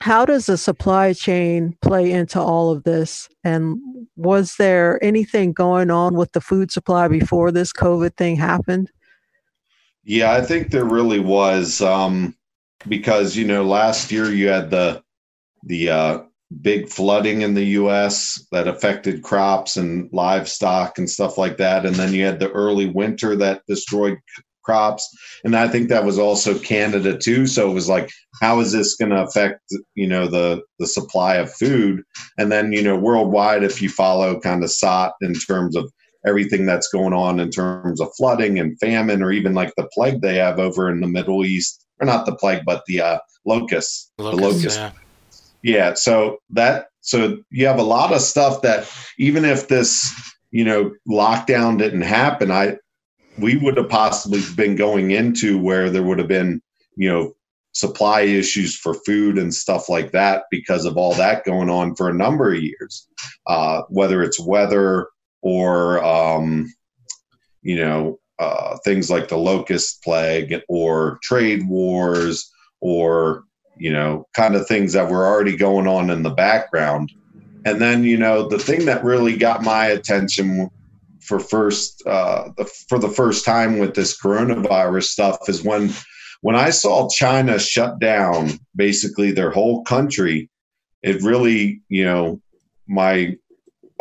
how 0.02 0.26
does 0.26 0.48
the 0.48 0.58
supply 0.58 1.14
chain 1.14 1.78
play 1.84 2.12
into 2.12 2.42
all 2.42 2.72
of 2.72 2.84
this? 2.84 3.30
And 3.44 3.78
was 4.16 4.56
there 4.58 5.02
anything 5.04 5.54
going 5.54 5.92
on 5.92 6.16
with 6.16 6.32
the 6.32 6.42
food 6.42 6.72
supply 6.72 7.08
before 7.08 7.52
this 7.52 7.72
COVID 7.72 8.18
thing 8.18 8.36
happened? 8.36 8.90
Yeah, 10.04 10.34
I 10.34 10.42
think 10.42 10.72
there 10.72 10.86
really 10.86 11.20
was. 11.20 11.82
Um, 11.82 12.36
because 12.88 13.36
you 13.36 13.46
know 13.46 13.64
last 13.64 14.12
year 14.12 14.32
you 14.32 14.48
had 14.48 14.70
the 14.70 15.02
the 15.64 15.90
uh, 15.90 16.20
big 16.62 16.90
flooding 16.90 17.42
in 17.42 17.54
the 17.54 17.66
U.S. 17.66 18.46
that 18.52 18.68
affected 18.68 19.24
crops 19.24 19.78
and 19.78 20.10
livestock 20.12 20.98
and 20.98 21.10
stuff 21.10 21.38
like 21.38 21.58
that, 21.58 21.86
and 21.86 21.96
then 21.96 22.14
you 22.14 22.26
had 22.26 22.40
the 22.40 22.52
early 22.52 22.88
winter 22.88 23.36
that 23.36 23.62
destroyed 23.68 24.18
crops, 24.64 25.08
and 25.44 25.56
I 25.56 25.68
think 25.68 25.90
that 25.90 26.06
was 26.06 26.20
also 26.20 26.58
Canada 26.58 27.18
too. 27.18 27.48
So 27.48 27.70
it 27.70 27.74
was 27.74 27.90
like, 27.90 28.10
how 28.42 28.60
is 28.60 28.72
this 28.72 28.96
going 28.96 29.12
to 29.12 29.24
affect 29.24 29.62
you 29.96 30.08
know 30.08 30.28
the 30.28 30.62
the 30.80 30.88
supply 30.88 31.36
of 31.36 31.54
food? 31.54 32.02
And 32.38 32.52
then 32.52 32.72
you 32.72 32.82
know 32.82 32.98
worldwide, 32.98 33.64
if 33.64 33.82
you 33.82 33.90
follow 33.90 34.40
kind 34.40 34.64
of 34.64 34.72
SOTT 34.72 35.14
in 35.22 35.34
terms 35.34 35.76
of 35.76 35.92
everything 36.26 36.68
that's 36.68 36.88
going 36.90 37.14
on 37.14 37.40
in 37.40 37.50
terms 37.50 38.00
of 38.00 38.10
flooding 38.18 38.60
and 38.60 38.80
famine, 38.80 39.24
or 39.24 39.32
even 39.32 39.54
like 39.54 39.74
the 39.78 39.90
plague 39.94 40.22
they 40.22 40.36
have 40.36 40.60
over 40.60 40.90
in 40.90 41.02
the 41.02 41.08
Middle 41.08 41.46
East 41.46 41.86
or 42.02 42.06
not 42.06 42.26
the 42.26 42.36
plague, 42.36 42.64
but 42.66 42.84
the 42.88 43.02
uh, 43.02 43.20
locusts. 43.46 44.12
Locust, 44.18 44.38
the 44.38 44.48
locust. 44.48 44.80
Yeah. 44.80 44.92
Yeah, 45.64 45.94
so 45.94 46.40
that 46.50 46.88
so 47.02 47.38
you 47.52 47.68
have 47.68 47.80
a 47.80 47.84
lot 47.84 48.14
of 48.14 48.22
stuff 48.22 48.62
that 48.64 48.92
even 49.18 49.46
if 49.46 49.68
this 49.68 50.12
you 50.50 50.66
know 50.66 50.92
lockdown 51.08 51.78
didn't 51.78 52.02
happen, 52.02 52.52
I 52.52 52.78
we 53.38 53.58
would 53.58 53.78
have 53.78 53.90
possibly 53.90 54.42
been 54.56 54.76
going 54.76 55.12
into 55.12 55.60
where 55.60 55.90
there 55.90 56.04
would 56.04 56.20
have 56.20 56.28
been 56.28 56.62
you 56.96 57.10
know 57.10 57.34
supply 57.74 58.22
issues 58.22 58.76
for 58.76 58.96
food 59.06 59.38
and 59.38 59.54
stuff 59.54 59.88
like 59.88 60.12
that 60.12 60.44
because 60.52 60.86
of 60.86 60.98
all 60.98 61.14
that 61.14 61.46
going 61.46 61.70
on 61.70 61.96
for 61.96 62.10
a 62.10 62.14
number 62.14 62.54
of 62.54 62.62
years, 62.62 63.08
uh, 63.48 63.84
whether 63.90 64.22
it's 64.24 64.40
weather 64.40 65.08
or 65.42 66.04
um, 66.04 66.74
you 67.62 67.76
know 67.76 68.20
uh, 68.42 68.78
things 68.84 69.10
like 69.10 69.28
the 69.28 69.38
locust 69.38 70.04
plague 70.04 70.62
or 70.68 71.20
trade 71.22 71.62
wars 71.68 72.52
or 72.82 73.44
you 73.78 73.94
know 73.94 74.28
kind 74.36 74.56
of 74.56 74.68
things 74.68 74.94
that 74.94 75.10
were 75.10 75.26
already 75.26 75.56
going 75.56 75.88
on 75.88 76.10
in 76.10 76.24
the 76.24 76.30
background 76.32 77.12
and 77.66 77.80
then 77.80 78.04
you 78.04 78.18
know 78.18 78.48
the 78.48 78.58
thing 78.58 78.86
that 78.86 79.04
really 79.04 79.38
got 79.38 79.64
my 79.64 79.86
attention 79.86 80.70
for 81.22 81.40
first 81.40 82.02
uh, 82.08 82.50
the, 82.58 82.66
for 82.90 82.98
the 83.00 83.10
first 83.10 83.46
time 83.46 83.78
with 83.78 83.94
this 83.94 84.20
coronavirus 84.20 85.04
stuff 85.04 85.38
is 85.48 85.64
when 85.64 85.92
when 86.42 86.56
I 86.56 86.72
saw 86.72 87.08
China 87.10 87.60
shut 87.60 88.00
down 88.00 88.60
basically 88.76 89.32
their 89.32 89.52
whole 89.52 89.84
country. 89.84 90.50
It 91.04 91.22
really 91.22 91.82
you 91.90 92.04
know 92.04 92.42
my 92.88 93.38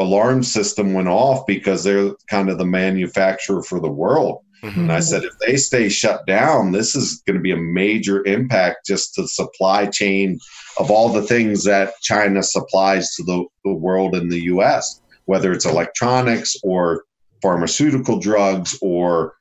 alarm 0.00 0.42
system 0.42 0.94
went 0.94 1.08
off 1.08 1.46
because 1.46 1.84
they're 1.84 2.12
kind 2.28 2.48
of 2.48 2.58
the 2.58 2.64
manufacturer 2.64 3.62
for 3.62 3.80
the 3.80 3.90
world. 3.90 4.42
Mm-hmm. 4.62 4.80
And 4.80 4.92
I 4.92 5.00
said, 5.00 5.24
if 5.24 5.32
they 5.38 5.56
stay 5.56 5.88
shut 5.88 6.26
down, 6.26 6.72
this 6.72 6.94
is 6.94 7.22
going 7.26 7.36
to 7.36 7.42
be 7.42 7.52
a 7.52 7.56
major 7.56 8.24
impact 8.26 8.86
just 8.86 9.14
to 9.14 9.22
the 9.22 9.28
supply 9.28 9.86
chain 9.86 10.38
of 10.78 10.90
all 10.90 11.10
the 11.10 11.22
things 11.22 11.64
that 11.64 11.94
China 12.02 12.42
supplies 12.42 13.14
to 13.14 13.22
the, 13.22 13.44
the 13.64 13.72
world 13.72 14.14
in 14.14 14.28
the 14.28 14.42
US, 14.44 15.00
whether 15.26 15.52
it's 15.52 15.64
electronics 15.64 16.56
or 16.62 17.04
pharmaceutical 17.42 18.18
drugs 18.18 18.78
or 18.82 19.34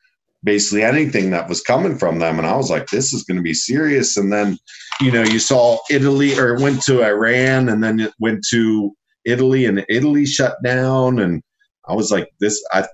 basically 0.43 0.83
anything 0.83 1.31
that 1.31 1.49
was 1.49 1.61
coming 1.61 1.97
from 1.97 2.19
them. 2.19 2.37
And 2.37 2.47
I 2.47 2.55
was 2.55 2.69
like, 2.69 2.87
this 2.87 3.11
is 3.11 3.23
going 3.23 3.37
to 3.37 3.43
be 3.43 3.53
serious. 3.53 4.15
And 4.15 4.31
then, 4.31 4.57
you 5.01 5.11
know, 5.11 5.23
you 5.23 5.39
saw 5.39 5.79
Italy 5.89 6.37
or 6.39 6.55
it 6.55 6.61
went 6.61 6.81
to 6.83 7.03
Iran 7.03 7.67
and 7.67 7.83
then 7.83 7.99
it 7.99 8.13
went 8.19 8.45
to 8.51 8.95
Italy 9.29 9.65
and 9.65 9.85
Italy 9.89 10.25
shut 10.25 10.61
down. 10.63 11.19
And 11.19 11.41
I 11.87 11.93
was 11.93 12.11
like, 12.11 12.29
this, 12.39 12.63
I, 12.71 12.85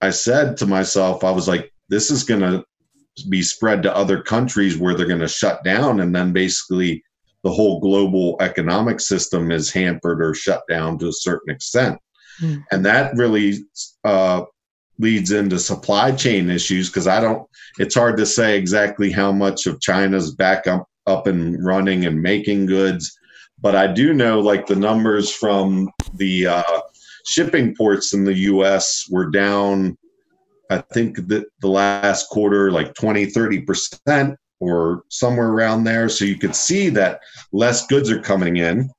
I 0.00 0.10
said 0.10 0.56
to 0.58 0.66
myself, 0.66 1.24
I 1.24 1.30
was 1.30 1.48
like, 1.48 1.72
this 1.88 2.10
is 2.10 2.24
going 2.24 2.40
to 2.40 2.64
be 3.28 3.42
spread 3.42 3.82
to 3.82 3.94
other 3.94 4.22
countries 4.22 4.78
where 4.78 4.94
they're 4.94 5.06
going 5.06 5.20
to 5.20 5.28
shut 5.28 5.62
down. 5.64 6.00
And 6.00 6.14
then 6.14 6.32
basically 6.32 7.02
the 7.42 7.50
whole 7.50 7.80
global 7.80 8.36
economic 8.40 9.00
system 9.00 9.50
is 9.50 9.72
hampered 9.72 10.22
or 10.22 10.34
shut 10.34 10.62
down 10.68 10.98
to 10.98 11.08
a 11.08 11.12
certain 11.12 11.54
extent. 11.54 11.98
Mm. 12.40 12.64
And 12.70 12.86
that 12.86 13.16
really 13.16 13.58
uh, 14.04 14.42
leads 14.98 15.32
into 15.32 15.58
supply 15.58 16.12
chain 16.12 16.50
issues 16.50 16.88
because 16.88 17.06
I 17.06 17.20
don't, 17.20 17.46
it's 17.78 17.94
hard 17.94 18.16
to 18.18 18.26
say 18.26 18.58
exactly 18.58 19.10
how 19.10 19.32
much 19.32 19.66
of 19.66 19.80
China's 19.80 20.34
back 20.34 20.66
up, 20.66 20.86
up 21.06 21.26
and 21.26 21.64
running 21.64 22.06
and 22.06 22.22
making 22.22 22.66
goods. 22.66 23.18
But 23.60 23.76
I 23.76 23.86
do 23.86 24.12
know 24.14 24.40
like 24.40 24.66
the 24.66 24.76
numbers 24.76 25.30
from 25.30 25.90
the 26.14 26.46
uh, 26.46 26.80
shipping 27.26 27.74
ports 27.76 28.12
in 28.14 28.24
the 28.24 28.34
US 28.34 29.06
were 29.10 29.28
down, 29.30 29.96
I 30.70 30.78
think 30.92 31.28
that 31.28 31.46
the 31.60 31.68
last 31.68 32.28
quarter, 32.28 32.70
like 32.70 32.94
20, 32.94 33.26
30% 33.26 34.36
or 34.60 35.02
somewhere 35.08 35.48
around 35.48 35.84
there. 35.84 36.08
So 36.08 36.24
you 36.24 36.38
could 36.38 36.54
see 36.54 36.88
that 36.90 37.20
less 37.52 37.86
goods 37.86 38.10
are 38.10 38.20
coming 38.20 38.56
in. 38.56 38.90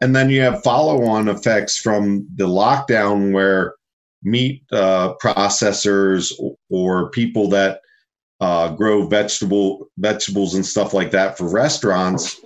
And 0.00 0.14
then 0.14 0.30
you 0.30 0.40
have 0.42 0.62
follow 0.62 1.04
on 1.04 1.28
effects 1.28 1.76
from 1.76 2.26
the 2.36 2.46
lockdown 2.46 3.32
where 3.32 3.74
meat 4.22 4.62
uh, 4.72 5.14
processors 5.22 6.32
or 6.70 7.10
people 7.10 7.48
that 7.50 7.80
uh, 8.40 8.70
grow 8.70 9.06
vegetable 9.06 9.88
vegetables 9.98 10.54
and 10.54 10.64
stuff 10.64 10.92
like 10.92 11.10
that 11.12 11.38
for 11.38 11.48
restaurants. 11.48 12.40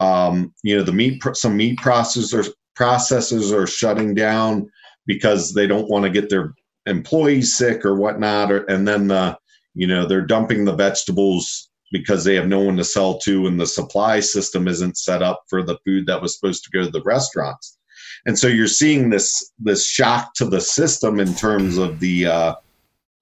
Um, 0.00 0.52
you 0.62 0.76
know, 0.76 0.82
the 0.82 0.92
meat 0.92 1.22
some 1.34 1.56
meat 1.56 1.78
processors 1.78 2.48
processors 2.78 3.52
are 3.52 3.66
shutting 3.66 4.14
down 4.14 4.70
because 5.06 5.54
they 5.54 5.66
don't 5.66 5.88
want 5.88 6.04
to 6.04 6.10
get 6.10 6.28
their 6.28 6.54
employees 6.86 7.56
sick 7.56 7.84
or 7.84 7.96
whatnot, 7.96 8.52
or, 8.52 8.64
and 8.64 8.86
then 8.86 9.08
the 9.08 9.38
you 9.74 9.86
know 9.86 10.06
they're 10.06 10.26
dumping 10.26 10.64
the 10.64 10.74
vegetables 10.74 11.70
because 11.92 12.24
they 12.24 12.34
have 12.34 12.48
no 12.48 12.60
one 12.60 12.76
to 12.76 12.84
sell 12.84 13.16
to 13.18 13.46
and 13.46 13.60
the 13.60 13.66
supply 13.66 14.20
system 14.20 14.66
isn't 14.66 14.98
set 14.98 15.22
up 15.22 15.42
for 15.48 15.62
the 15.62 15.78
food 15.86 16.04
that 16.06 16.20
was 16.20 16.34
supposed 16.34 16.64
to 16.64 16.70
go 16.70 16.84
to 16.84 16.90
the 16.90 17.02
restaurants. 17.04 17.78
And 18.26 18.36
so 18.36 18.48
you're 18.48 18.66
seeing 18.66 19.10
this 19.10 19.52
this 19.58 19.86
shock 19.86 20.34
to 20.34 20.44
the 20.44 20.60
system 20.60 21.20
in 21.20 21.34
terms 21.34 21.78
of 21.78 22.00
the 22.00 22.26
uh, 22.26 22.54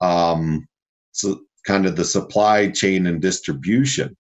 um, 0.00 0.66
so 1.12 1.40
kind 1.66 1.86
of 1.86 1.96
the 1.96 2.04
supply 2.04 2.68
chain 2.68 3.06
and 3.06 3.20
distribution 3.20 4.16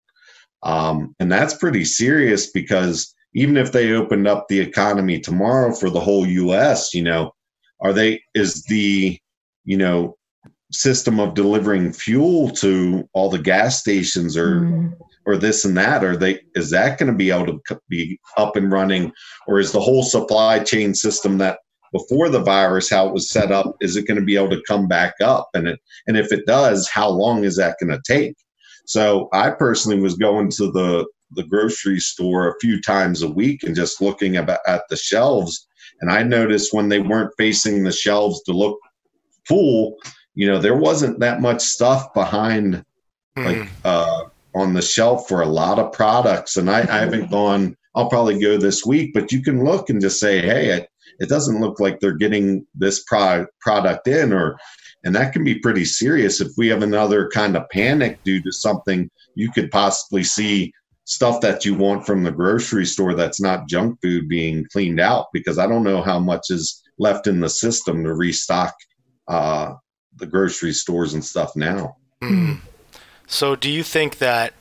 um, 0.64 1.14
and 1.20 1.30
that's 1.30 1.54
pretty 1.54 1.84
serious 1.84 2.50
because 2.50 3.14
even 3.34 3.56
if 3.56 3.72
they 3.72 3.92
opened 3.92 4.26
up 4.26 4.46
the 4.48 4.60
economy 4.60 5.20
tomorrow 5.20 5.74
for 5.74 5.90
the 5.90 6.00
whole 6.00 6.24
us 6.24 6.94
you 6.94 7.02
know 7.02 7.32
are 7.80 7.92
they 7.92 8.20
is 8.34 8.64
the 8.64 9.18
you 9.64 9.76
know 9.76 10.16
system 10.74 11.20
of 11.20 11.34
delivering 11.34 11.92
fuel 11.92 12.50
to 12.50 13.08
all 13.12 13.30
the 13.30 13.38
gas 13.38 13.78
stations 13.78 14.36
or 14.36 14.60
mm. 14.60 14.92
or 15.26 15.36
this 15.36 15.64
and 15.64 15.76
that 15.76 16.04
are 16.04 16.16
they 16.16 16.40
is 16.54 16.70
that 16.70 16.98
going 16.98 17.10
to 17.10 17.16
be 17.16 17.30
able 17.30 17.46
to 17.46 17.80
be 17.88 18.18
up 18.36 18.56
and 18.56 18.72
running? 18.72 19.12
Or 19.46 19.60
is 19.60 19.72
the 19.72 19.80
whole 19.80 20.02
supply 20.02 20.58
chain 20.60 20.94
system 20.94 21.38
that 21.38 21.58
before 21.92 22.28
the 22.28 22.42
virus 22.42 22.90
how 22.90 23.06
it 23.06 23.14
was 23.14 23.30
set 23.30 23.52
up 23.52 23.76
is 23.80 23.96
it 23.96 24.06
going 24.06 24.18
to 24.18 24.24
be 24.24 24.36
able 24.36 24.50
to 24.50 24.62
come 24.66 24.88
back 24.88 25.14
up? 25.20 25.48
And 25.54 25.68
it 25.68 25.80
and 26.06 26.16
if 26.16 26.32
it 26.32 26.46
does 26.46 26.88
how 26.88 27.08
long 27.08 27.44
is 27.44 27.56
that 27.56 27.76
going 27.80 27.90
to 27.90 28.02
take 28.06 28.34
so 28.84 29.28
i 29.32 29.50
personally 29.50 30.00
was 30.00 30.16
going 30.16 30.50
to 30.50 30.70
the 30.70 31.06
the 31.32 31.44
grocery 31.44 31.98
store 31.98 32.48
a 32.48 32.58
few 32.60 32.80
times 32.80 33.22
a 33.22 33.30
week 33.30 33.62
and 33.62 33.74
just 33.74 34.00
looking 34.00 34.36
about 34.36 34.60
at 34.66 34.82
the 34.88 34.96
shelves 34.96 35.66
and 36.00 36.10
i 36.10 36.22
noticed 36.22 36.74
when 36.74 36.88
they 36.88 37.00
weren't 37.00 37.32
facing 37.36 37.82
the 37.82 37.92
shelves 37.92 38.42
to 38.42 38.52
look 38.52 38.78
full 39.46 39.96
you 40.34 40.46
know 40.46 40.58
there 40.58 40.76
wasn't 40.76 41.18
that 41.20 41.40
much 41.40 41.60
stuff 41.60 42.12
behind 42.14 42.84
mm. 43.36 43.44
like 43.44 43.68
uh 43.84 44.22
on 44.54 44.72
the 44.72 44.82
shelf 44.82 45.26
for 45.28 45.42
a 45.42 45.46
lot 45.46 45.78
of 45.78 45.92
products 45.92 46.56
and 46.56 46.70
I, 46.70 46.80
I 46.80 46.98
haven't 47.00 47.30
gone 47.30 47.76
i'll 47.94 48.08
probably 48.08 48.38
go 48.40 48.56
this 48.56 48.84
week 48.84 49.12
but 49.14 49.32
you 49.32 49.42
can 49.42 49.64
look 49.64 49.90
and 49.90 50.00
just 50.00 50.20
say 50.20 50.40
hey 50.40 50.70
it, 50.70 50.88
it 51.20 51.28
doesn't 51.28 51.60
look 51.60 51.80
like 51.80 52.00
they're 52.00 52.12
getting 52.12 52.66
this 52.74 53.02
pro- 53.04 53.46
product 53.60 54.08
in 54.08 54.32
or 54.32 54.58
and 55.04 55.14
that 55.14 55.32
can 55.32 55.44
be 55.44 55.58
pretty 55.58 55.84
serious 55.84 56.40
if 56.40 56.48
we 56.56 56.68
have 56.68 56.82
another 56.82 57.28
kind 57.28 57.56
of 57.56 57.68
panic 57.70 58.22
due 58.24 58.42
to 58.42 58.52
something 58.52 59.10
you 59.34 59.50
could 59.50 59.70
possibly 59.70 60.24
see 60.24 60.72
stuff 61.04 61.40
that 61.40 61.64
you 61.64 61.74
want 61.74 62.06
from 62.06 62.22
the 62.22 62.32
grocery 62.32 62.86
store 62.86 63.14
that's 63.14 63.40
not 63.40 63.68
junk 63.68 63.98
food 64.02 64.28
being 64.28 64.66
cleaned 64.72 65.00
out 65.00 65.26
because 65.32 65.58
i 65.58 65.66
don't 65.66 65.84
know 65.84 66.02
how 66.02 66.18
much 66.18 66.50
is 66.50 66.82
left 66.98 67.26
in 67.26 67.40
the 67.40 67.48
system 67.48 68.04
to 68.04 68.14
restock 68.14 68.74
uh, 69.28 69.74
the 70.16 70.26
grocery 70.26 70.72
stores 70.72 71.14
and 71.14 71.24
stuff 71.24 71.56
now. 71.56 71.96
Mm. 72.22 72.60
So, 73.26 73.56
do 73.56 73.70
you 73.70 73.82
think 73.82 74.18
that 74.18 74.52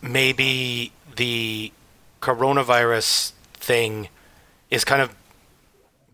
maybe 0.00 0.92
the 1.16 1.72
coronavirus 2.20 3.32
thing 3.54 4.08
is 4.70 4.84
kind 4.84 5.02
of 5.02 5.14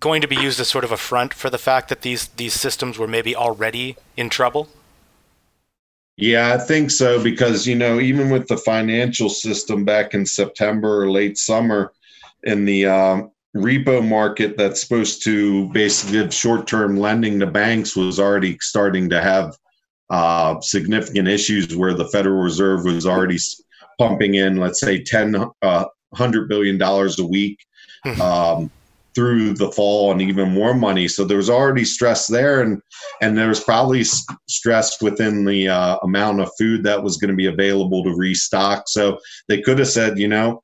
going 0.01 0.21
to 0.23 0.29
be 0.29 0.37
used 0.37 0.61
as 0.61 0.69
sort 0.69 0.85
of 0.85 0.93
a 0.93 0.97
front 0.97 1.35
for 1.35 1.51
the 1.51 1.59
fact 1.59 1.89
that 1.89 2.03
these 2.03 2.29
these 2.29 2.55
systems 2.55 2.99
were 2.99 3.09
maybe 3.09 3.35
already 3.35 3.97
in 4.17 4.31
trouble? 4.31 4.69
Yeah, 6.17 6.55
I 6.55 6.59
think 6.59 6.91
so 6.91 7.23
because 7.23 7.67
you 7.67 7.75
know 7.77 8.01
even 8.01 8.31
with 8.31 8.49
the 8.49 8.57
financial 8.57 9.29
system 9.29 9.85
back 9.85 10.15
in 10.15 10.27
September 10.27 11.03
or 11.03 11.11
late 11.11 11.39
summer, 11.39 11.93
in 12.43 12.65
the 12.65 12.87
um, 12.87 13.31
repo 13.57 14.07
market 14.07 14.57
that's 14.57 14.81
supposed 14.81 15.23
to 15.25 15.69
basically 15.71 16.19
give 16.19 16.35
short-term 16.35 16.97
lending 16.97 17.41
to 17.41 17.47
banks 17.47 17.97
was 17.97 18.21
already 18.21 18.57
starting 18.61 19.09
to 19.11 19.21
have 19.21 19.57
uh, 20.11 20.61
significant 20.61 21.29
issues 21.29 21.77
where 21.77 21.95
the 21.95 22.09
Federal 22.09 22.43
Reserve 22.43 22.85
was 22.85 23.07
already 23.07 23.39
pumping 23.99 24.35
in, 24.35 24.57
let's 24.57 24.81
say, 24.81 25.03
ten 25.03 25.37
uh, 25.63 25.85
hundred 26.15 26.49
billion 26.49 26.79
dollars 26.79 27.19
a 27.19 27.27
week 27.27 27.59
hmm. 28.05 28.21
um, 28.21 28.71
through 29.19 29.53
the 29.53 29.73
fall, 29.73 30.13
and 30.13 30.23
even 30.23 30.53
more 30.53 30.75
money. 30.75 31.09
So 31.09 31.25
there 31.25 31.39
was 31.39 31.51
already 31.51 31.85
stress 31.85 32.29
there, 32.29 32.61
and 32.61 32.81
and 33.21 33.37
there 33.37 33.49
was 33.49 33.59
probably 33.59 34.05
stress 34.05 35.03
within 35.03 35.45
the 35.45 35.69
uh, 35.69 35.97
amount 36.05 36.41
of 36.41 36.53
food 36.57 36.85
that 36.85 37.03
was 37.03 37.17
going 37.17 37.31
to 37.31 37.37
be 37.37 37.47
available 37.47 38.05
to 38.05 38.15
restock. 38.15 38.85
So 38.87 39.19
they 39.49 39.61
could 39.61 39.81
have 39.81 39.89
said, 39.89 40.21
you 40.21 40.29
know, 40.29 40.63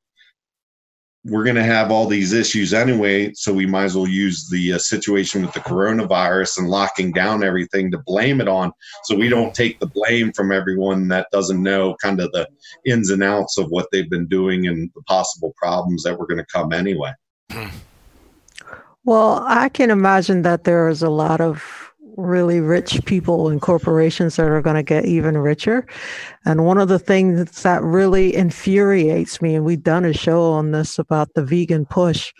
we're 1.25 1.43
going 1.43 1.57
to 1.57 1.65
have 1.65 1.91
all 1.91 2.07
these 2.07 2.33
issues 2.33 2.73
anyway, 2.73 3.33
so 3.35 3.53
we 3.53 3.67
might 3.67 3.87
as 3.87 3.97
well 3.97 4.07
use 4.07 4.49
the 4.49 4.75
uh, 4.75 4.79
situation 4.79 5.43
with 5.43 5.53
the 5.53 5.59
coronavirus 5.59 6.59
and 6.59 6.69
locking 6.69 7.11
down 7.11 7.43
everything 7.43 7.91
to 7.91 7.99
blame 8.07 8.41
it 8.41 8.47
on, 8.47 8.71
so 9.03 9.17
we 9.17 9.29
don't 9.29 9.53
take 9.53 9.81
the 9.81 9.89
blame 9.89 10.33
from 10.33 10.53
everyone 10.53 11.09
that 11.09 11.27
doesn't 11.33 11.61
know 11.61 11.97
kind 12.01 12.21
of 12.21 12.31
the 12.31 12.47
ins 12.87 13.11
and 13.11 13.25
outs 13.25 13.59
of 13.59 13.67
what 13.71 13.89
they've 13.91 14.11
been 14.11 14.29
doing 14.29 14.69
and 14.69 14.93
the 14.95 15.03
possible 15.09 15.53
problems 15.57 16.05
that 16.05 16.17
were 16.17 16.27
going 16.29 16.39
to 16.39 16.47
come 16.53 16.73
anyway. 16.73 17.11
Well, 19.05 19.45
I 19.47 19.69
can 19.69 19.91
imagine 19.91 20.43
that 20.43 20.65
there 20.65 20.89
is 20.89 21.03
a 21.03 21.11
lot 21.11 21.41
of 21.41 21.93
really 22.17 22.61
rich 22.61 23.05
people 23.07 23.49
and 23.49 23.61
corporations 23.61 24.37
that 24.37 24.47
are 24.47 24.63
going 24.63 24.77
to 24.77 24.83
get 24.83 25.05
even 25.05 25.37
richer. 25.37 25.87
And 26.47 26.65
one 26.65 26.79
of 26.79 26.89
the 26.89 26.99
things 26.99 27.63
that 27.63 27.83
really 27.83 28.35
infuriates 28.35 29.43
me, 29.43 29.55
and 29.55 29.65
we've 29.65 29.83
done 29.83 30.05
a 30.05 30.13
show 30.13 30.53
on 30.53 30.71
this 30.71 30.99
about 30.99 31.35
the 31.35 31.45
vegan 31.45 31.87
push, 31.87 32.33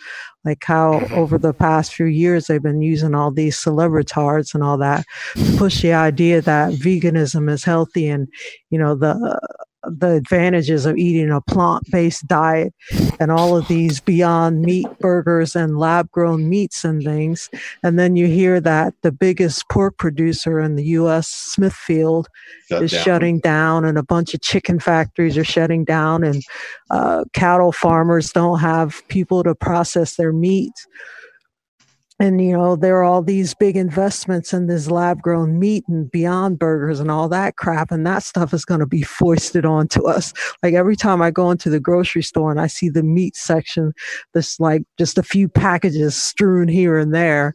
like 0.45 0.63
how 0.65 1.01
mm-hmm. 1.01 1.15
over 1.15 1.39
the 1.39 1.53
past 1.53 1.95
few 1.95 2.07
years 2.07 2.47
they've 2.47 2.63
been 2.63 2.83
using 2.83 3.15
all 3.15 3.31
these 3.31 3.57
celebritards 3.57 4.55
and 4.55 4.63
all 4.63 4.79
that 4.79 5.05
to 5.35 5.57
push 5.57 5.83
the 5.83 5.93
idea 5.93 6.41
that 6.41 6.73
veganism 6.75 7.51
is 7.51 7.65
healthy 7.65 8.09
and, 8.09 8.29
you 8.71 8.79
know, 8.79 8.95
the 8.95 9.41
the 9.87 10.13
advantages 10.13 10.87
of 10.87 10.97
eating 10.97 11.31
a 11.31 11.41
plant-based 11.41 12.27
diet 12.27 12.73
and 13.21 13.31
all 13.31 13.57
of 13.57 13.67
these 13.69 14.01
beyond 14.01 14.63
meat 14.63 14.87
burgers 15.01 15.55
and 15.55 15.79
lab-grown 15.79 16.49
meats 16.49 16.85
and 16.85 17.03
things 17.03 17.51
and 17.83 17.99
then 17.99 18.17
you 18.17 18.27
hear 18.27 18.61
that 18.61 18.95
the 19.03 19.13
biggest 19.13 19.69
pork 19.69 19.97
producer 19.99 20.59
in 20.59 20.77
the 20.77 20.85
US 20.85 21.29
Smithfield 21.29 22.29
Shut 22.69 22.83
is 22.83 22.93
down. 22.93 23.03
shutting 23.03 23.39
down 23.41 23.85
and 23.85 23.99
a 23.99 24.03
bunch 24.03 24.35
of 24.35 24.41
chicken 24.41 24.79
factories 24.79 25.37
are 25.37 25.45
shutting 25.45 25.85
down 25.85 26.25
and 26.25 26.43
uh, 26.91 27.25
cattle 27.33 27.73
farmers 27.73 28.31
don't 28.33 28.61
have 28.61 29.07
people 29.09 29.43
to 29.45 29.55
process 29.55 30.17
their 30.17 30.33
meat 30.33 30.73
and 32.21 32.41
you 32.41 32.53
know 32.53 32.77
there 32.77 32.99
are 32.99 33.05
all 33.05 33.23
these 33.23 33.55
big 33.55 33.77
investments 33.77 34.53
in 34.53 34.67
this 34.67 34.91
lab 34.91 35.21
grown 35.21 35.59
meat 35.59 35.85
and 35.89 36.11
beyond 36.11 36.59
burgers 36.59 37.01
and 37.01 37.11
all 37.11 37.29
that 37.29 37.57
crap 37.57 37.91
and 37.91 38.07
that 38.07 38.23
stuff 38.23 38.55
is 38.55 38.65
going 38.65 38.81
to 38.81 38.87
be 38.87 39.03
foisted 39.03 39.65
onto 39.65 40.07
us. 40.07 40.33
Like 40.63 40.75
every 40.75 40.97
time 40.97 41.21
i 41.23 41.31
go 41.31 41.51
into 41.51 41.71
the 41.71 41.81
grocery 41.81 42.23
store 42.23 42.51
and 42.51 42.61
i 42.61 42.67
see 42.67 42.89
the 42.89 43.03
meat 43.03 43.37
section 43.37 43.93
this 44.33 44.61
like 44.61 44.83
just 44.99 45.19
a 45.19 45.23
few 45.23 45.49
packages 45.49 46.15
strewn 46.15 46.69
here 46.69 46.99
and 46.99 47.15
there 47.15 47.55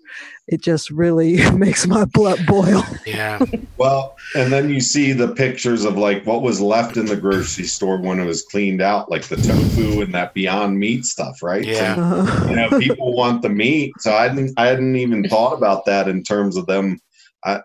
it 0.50 0.62
just 0.62 0.90
really 0.90 1.50
makes 1.56 1.86
my 1.86 2.06
blood 2.06 2.40
boil. 2.46 2.84
Yeah. 3.06 3.40
well, 3.78 4.18
and 4.36 4.52
then 4.52 4.70
you 4.70 4.82
see 4.82 5.14
the 5.14 5.30
pictures 5.30 5.86
of 5.86 5.98
like 5.98 6.26
what 6.26 6.42
was 6.42 6.60
left 6.60 6.98
in 6.98 7.06
the 7.06 7.16
grocery 7.16 7.66
store 7.66 7.98
when 7.98 8.20
it 8.20 8.26
was 8.26 8.44
cleaned 8.44 8.82
out, 8.82 9.12
like 9.12 9.24
the 9.24 9.38
tofu 9.38 10.02
and 10.02 10.14
that 10.14 10.34
Beyond 10.34 10.78
Meat 10.80 11.06
stuff, 11.06 11.42
right? 11.44 11.64
Yeah. 11.64 11.96
So, 11.96 12.02
uh-huh. 12.02 12.50
you 12.50 12.56
know, 12.56 12.80
people 12.80 13.14
want 13.14 13.44
the 13.44 13.50
meat, 13.50 13.94
so 14.00 14.12
I 14.14 14.28
didn't, 14.30 14.54
I 14.58 14.68
hadn't 14.68 14.96
even 14.96 15.30
thought 15.30 15.54
about 15.54 15.86
that 15.86 16.08
in 16.08 16.24
terms 16.24 16.58
of 16.58 16.66
them 16.66 17.00
uh, 17.46 17.62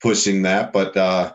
pushing 0.00 0.42
that, 0.42 0.72
but. 0.72 0.96
uh 0.96 1.32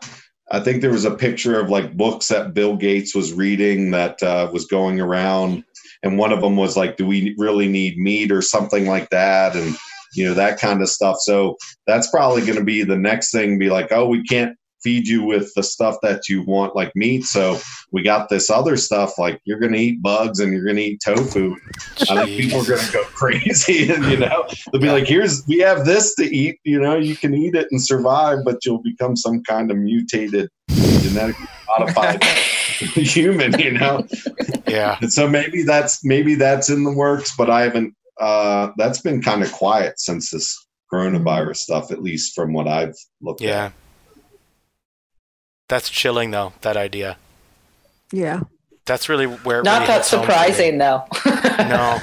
I 0.49 0.61
think 0.61 0.79
there 0.81 0.91
was 0.91 1.03
a 1.03 1.11
picture 1.11 1.59
of 1.59 1.69
like 1.69 1.97
books 1.97 2.29
that 2.29 2.53
Bill 2.53 2.77
Gates 2.77 3.13
was 3.13 3.33
reading 3.33 3.91
that 3.91 4.23
uh, 4.23 4.49
was 4.53 4.65
going 4.65 5.01
around, 5.01 5.65
and 6.03 6.17
one 6.17 6.31
of 6.31 6.39
them 6.39 6.55
was 6.55 6.77
like, 6.77 6.95
"Do 6.95 7.05
we 7.05 7.35
really 7.37 7.67
need 7.67 7.97
meat?" 7.97 8.31
or 8.31 8.41
something 8.41 8.87
like 8.87 9.09
that, 9.09 9.57
and 9.57 9.75
you 10.13 10.25
know 10.25 10.33
that 10.33 10.59
kind 10.59 10.81
of 10.81 10.89
stuff. 10.89 11.17
So 11.19 11.57
that's 11.85 12.09
probably 12.09 12.41
going 12.41 12.57
to 12.57 12.63
be 12.63 12.83
the 12.83 12.97
next 12.97 13.31
thing 13.31 13.57
be 13.57 13.69
like 13.69 13.91
oh 13.91 14.07
we 14.07 14.23
can't 14.23 14.57
feed 14.87 15.07
you 15.07 15.23
with 15.23 15.53
the 15.55 15.63
stuff 15.63 15.97
that 16.01 16.29
you 16.29 16.41
want 16.43 16.75
like 16.75 16.91
meat. 16.95 17.23
So 17.23 17.59
we 17.91 18.03
got 18.03 18.29
this 18.29 18.49
other 18.49 18.77
stuff 18.77 19.17
like 19.17 19.41
you're 19.43 19.59
going 19.59 19.73
to 19.73 19.79
eat 19.79 20.01
bugs 20.01 20.39
and 20.39 20.53
you're 20.53 20.63
going 20.63 20.77
to 20.77 20.83
eat 20.83 21.01
tofu. 21.03 21.55
Jeez. 21.95 22.11
i 22.11 22.25
think 22.25 22.41
people 22.41 22.61
are 22.61 22.65
going 22.65 22.85
to 22.85 22.93
go 22.93 23.03
crazy 23.13 23.91
and 23.91 24.05
you 24.11 24.17
know? 24.17 24.47
They'll 24.71 24.81
be 24.81 24.89
like 24.89 25.07
here's 25.07 25.45
we 25.47 25.59
have 25.59 25.85
this 25.85 26.15
to 26.15 26.23
eat 26.23 26.59
you 26.63 26.79
know? 26.79 26.95
You 26.95 27.15
can 27.15 27.33
eat 27.33 27.55
it 27.55 27.67
and 27.71 27.81
survive 27.81 28.39
but 28.45 28.65
you'll 28.65 28.81
become 28.81 29.15
some 29.15 29.43
kind 29.43 29.71
of 29.71 29.77
mutated 29.77 30.49
genetically 30.69 31.47
modified 31.67 32.23
human 32.23 33.59
you 33.59 33.71
know? 33.71 34.07
Yeah. 34.67 34.97
And 35.01 35.11
so 35.11 35.27
maybe 35.27 35.63
that's 35.63 36.03
maybe 36.03 36.35
that's 36.35 36.69
in 36.69 36.83
the 36.83 36.93
works 36.93 37.35
but 37.35 37.49
i 37.49 37.61
haven't 37.61 37.93
uh, 38.19 38.71
that's 38.77 39.01
been 39.01 39.21
kind 39.21 39.43
of 39.43 39.51
quiet 39.51 39.99
since 39.99 40.31
this 40.31 40.67
coronavirus 40.91 41.57
stuff, 41.57 41.91
at 41.91 42.01
least 42.01 42.33
from 42.35 42.53
what 42.53 42.67
I've 42.67 42.95
looked 43.21 43.41
yeah. 43.41 43.65
at. 43.65 43.73
That's 45.69 45.89
chilling, 45.89 46.31
though. 46.31 46.53
That 46.61 46.77
idea. 46.77 47.17
Yeah. 48.11 48.41
That's 48.85 49.09
really 49.09 49.25
where. 49.25 49.61
Not 49.63 49.81
really 49.81 49.87
that 49.87 50.05
surprising, 50.05 50.77
though. 50.77 51.03
no, 51.25 51.99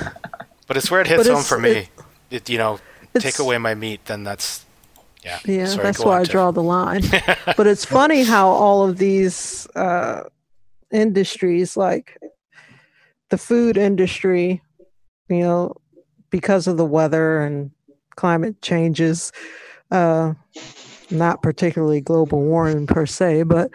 but 0.67 0.77
it's 0.77 0.91
where 0.91 1.01
it 1.01 1.07
hits 1.07 1.27
home 1.27 1.43
for 1.43 1.59
me. 1.59 1.71
It, 1.71 1.89
it, 2.31 2.51
you 2.51 2.59
know, 2.59 2.79
take 3.19 3.39
away 3.39 3.57
my 3.57 3.75
meat, 3.75 4.05
then 4.05 4.23
that's 4.23 4.65
yeah. 5.25 5.39
Yeah, 5.47 5.67
Sorry, 5.67 5.83
that's 5.83 6.01
why 6.01 6.21
I 6.21 6.25
draw 6.25 6.51
the 6.51 6.62
line. 6.62 7.03
but 7.57 7.67
it's 7.67 7.85
funny 7.85 8.23
how 8.23 8.49
all 8.49 8.87
of 8.87 8.99
these 8.99 9.67
uh, 9.75 10.25
industries, 10.93 11.77
like 11.77 12.19
the 13.31 13.39
food 13.39 13.79
industry, 13.79 14.62
you 15.29 15.41
know, 15.41 15.75
because 16.35 16.66
of 16.66 16.76
the 16.76 16.85
weather 16.85 17.43
and 17.43 17.70
climate 18.16 18.61
changes, 18.61 19.30
uh, 19.93 20.35
not 21.09 21.41
particularly 21.45 22.01
global 22.01 22.43
warming 22.43 22.89
per 22.89 23.07
se, 23.07 23.45
but 23.45 23.70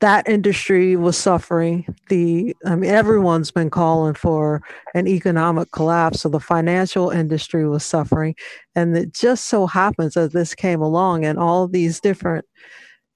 that 0.00 0.28
industry 0.28 0.96
was 0.96 1.16
suffering. 1.16 1.86
The 2.08 2.56
I 2.64 2.74
mean, 2.74 2.90
everyone's 2.90 3.52
been 3.52 3.70
calling 3.70 4.14
for 4.14 4.62
an 4.94 5.06
economic 5.06 5.70
collapse, 5.70 6.22
so 6.22 6.28
the 6.28 6.40
financial 6.40 7.10
industry 7.10 7.68
was 7.68 7.84
suffering, 7.84 8.34
and 8.74 8.98
it 8.98 9.14
just 9.14 9.44
so 9.44 9.68
happens 9.68 10.14
that 10.14 10.32
this 10.32 10.56
came 10.56 10.82
along, 10.82 11.24
and 11.24 11.38
all 11.38 11.68
these 11.68 12.00
different 12.00 12.46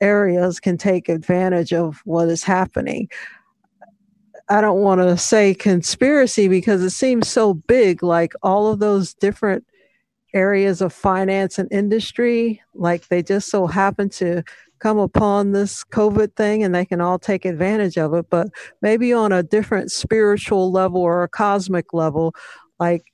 areas 0.01 0.61
can 0.61 0.79
take 0.79 1.09
advantage 1.09 1.73
of 1.73 2.03
what 2.05 2.29
is 2.29 2.45
happening. 2.45 3.09
I 4.51 4.61
don't 4.61 4.81
want 4.81 5.01
to 5.01 5.17
say 5.17 5.55
conspiracy 5.55 6.49
because 6.49 6.83
it 6.83 6.91
seems 6.91 7.29
so 7.29 7.55
big, 7.55 8.03
like 8.03 8.33
all 8.43 8.67
of 8.67 8.81
those 8.81 9.15
different 9.15 9.65
areas 10.35 10.81
of 10.81 10.93
finance 10.93 11.57
and 11.59 11.73
industry, 11.73 12.61
like 12.75 13.07
they 13.09 13.23
just 13.23 13.49
so 13.49 13.69
happen 13.69 14.09
to 14.11 14.43
come 14.81 14.99
upon 14.99 15.53
this 15.53 15.85
COVID 15.85 16.35
thing 16.35 16.65
and 16.65 16.75
they 16.75 16.85
can 16.85 17.01
all 17.01 17.19
take 17.19 17.45
advantage 17.45 17.97
of 17.97 18.13
it. 18.15 18.27
But 18.29 18.49
maybe 18.83 19.13
on 19.13 19.31
a 19.31 19.45
different 19.45 19.93
spiritual 19.93 20.73
level 20.73 21.01
or 21.01 21.23
a 21.23 21.29
cosmic 21.29 21.93
level, 21.95 22.35
like 22.81 23.05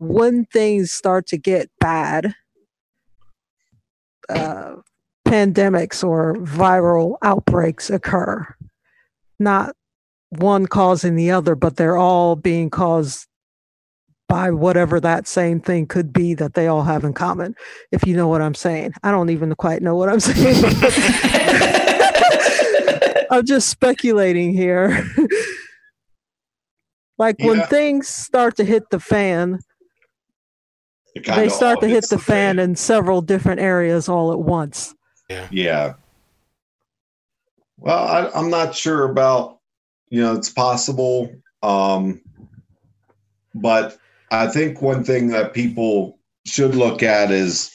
when 0.00 0.44
things 0.46 0.92
start 0.92 1.26
to 1.28 1.38
get 1.38 1.70
bad, 1.80 2.34
uh, 4.28 4.74
pandemics 5.26 6.06
or 6.06 6.34
viral 6.36 7.16
outbreaks 7.22 7.88
occur. 7.88 8.46
Not 9.38 9.74
one 10.38 10.66
causing 10.66 11.16
the 11.16 11.30
other, 11.30 11.54
but 11.54 11.76
they're 11.76 11.96
all 11.96 12.36
being 12.36 12.70
caused 12.70 13.26
by 14.28 14.50
whatever 14.50 15.00
that 15.00 15.26
same 15.26 15.60
thing 15.60 15.86
could 15.86 16.12
be 16.12 16.34
that 16.34 16.54
they 16.54 16.66
all 16.66 16.82
have 16.82 17.04
in 17.04 17.12
common. 17.12 17.54
If 17.92 18.06
you 18.06 18.16
know 18.16 18.28
what 18.28 18.42
I'm 18.42 18.54
saying, 18.54 18.94
I 19.02 19.10
don't 19.10 19.30
even 19.30 19.54
quite 19.54 19.82
know 19.82 19.96
what 19.96 20.08
I'm 20.08 20.20
saying. 20.20 20.64
I'm 23.30 23.44
just 23.44 23.68
speculating 23.68 24.54
here. 24.54 25.06
like 27.18 27.36
yeah. 27.38 27.46
when 27.46 27.62
things 27.62 28.08
start 28.08 28.56
to 28.56 28.64
hit 28.64 28.90
the 28.90 29.00
fan, 29.00 29.60
they 31.14 31.48
start 31.48 31.80
to 31.80 31.88
hit 31.88 32.08
the, 32.08 32.16
the 32.16 32.22
fan, 32.22 32.56
fan 32.56 32.58
in 32.58 32.76
several 32.76 33.22
different 33.22 33.60
areas 33.60 34.08
all 34.08 34.32
at 34.32 34.40
once. 34.40 34.94
Yeah. 35.28 35.48
Yeah. 35.50 35.94
Well, 37.78 37.98
I, 37.98 38.38
I'm 38.38 38.50
not 38.50 38.74
sure 38.74 39.04
about 39.04 39.53
you 40.08 40.20
know, 40.20 40.34
it's 40.34 40.50
possible. 40.50 41.34
Um, 41.62 42.20
but 43.54 43.96
I 44.30 44.48
think 44.48 44.82
one 44.82 45.04
thing 45.04 45.28
that 45.28 45.54
people 45.54 46.18
should 46.46 46.74
look 46.74 47.02
at 47.02 47.30
is, 47.30 47.70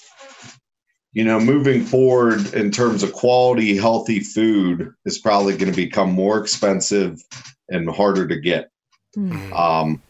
you 1.13 1.23
know, 1.23 1.39
moving 1.39 1.84
forward 1.84 2.53
in 2.53 2.71
terms 2.71 3.01
of 3.01 3.13
quality, 3.13 3.75
healthy 3.75 4.19
food 4.19 4.93
is 5.05 5.17
probably 5.17 5.57
going 5.57 5.71
to 5.71 5.75
become 5.75 6.11
more 6.11 6.39
expensive 6.39 7.21
and 7.69 7.89
harder 7.89 8.27
to 8.27 8.39
get. 8.39 8.69
Mm-hmm. 9.17 9.53
Um, 9.53 10.01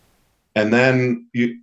and 0.56 0.74
then 0.74 1.30
you, 1.34 1.62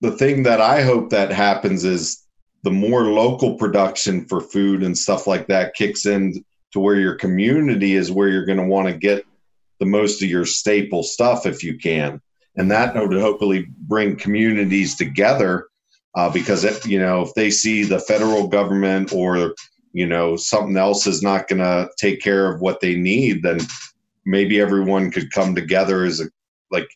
the 0.00 0.12
thing 0.12 0.44
that 0.44 0.60
I 0.60 0.82
hope 0.82 1.10
that 1.10 1.30
happens 1.30 1.84
is 1.84 2.24
the 2.62 2.70
more 2.70 3.04
local 3.04 3.54
production 3.54 4.24
for 4.26 4.40
food 4.40 4.82
and 4.82 4.96
stuff 4.96 5.26
like 5.26 5.46
that 5.48 5.74
kicks 5.74 6.06
in 6.06 6.44
to 6.72 6.80
where 6.80 6.96
your 6.96 7.14
community 7.14 7.94
is 7.94 8.10
where 8.10 8.28
you're 8.28 8.44
going 8.44 8.58
to 8.58 8.64
want 8.64 8.88
to 8.88 8.94
get 8.94 9.24
the 9.80 9.86
most 9.86 10.22
of 10.22 10.28
your 10.28 10.44
staple 10.44 11.02
stuff 11.02 11.46
if 11.46 11.62
you 11.62 11.78
can. 11.78 12.20
And 12.56 12.70
that 12.70 12.94
would 12.94 13.18
hopefully 13.18 13.66
bring 13.68 14.16
communities 14.16 14.96
together 14.96 15.68
uh, 16.14 16.30
because, 16.30 16.64
it, 16.64 16.84
you 16.86 16.98
know, 16.98 17.22
if 17.22 17.34
they 17.34 17.50
see 17.50 17.84
the 17.84 18.00
federal 18.00 18.48
government 18.48 19.12
or, 19.12 19.54
you 19.92 20.06
know, 20.06 20.36
something 20.36 20.76
else 20.76 21.06
is 21.06 21.22
not 21.22 21.46
going 21.46 21.60
to 21.60 21.88
take 21.98 22.20
care 22.20 22.52
of 22.52 22.60
what 22.60 22.80
they 22.80 22.96
need, 22.96 23.42
then 23.42 23.60
maybe 24.24 24.60
everyone 24.60 25.10
could 25.10 25.30
come 25.32 25.54
together 25.54 26.04
as 26.04 26.20
a, 26.20 26.26
like 26.70 26.88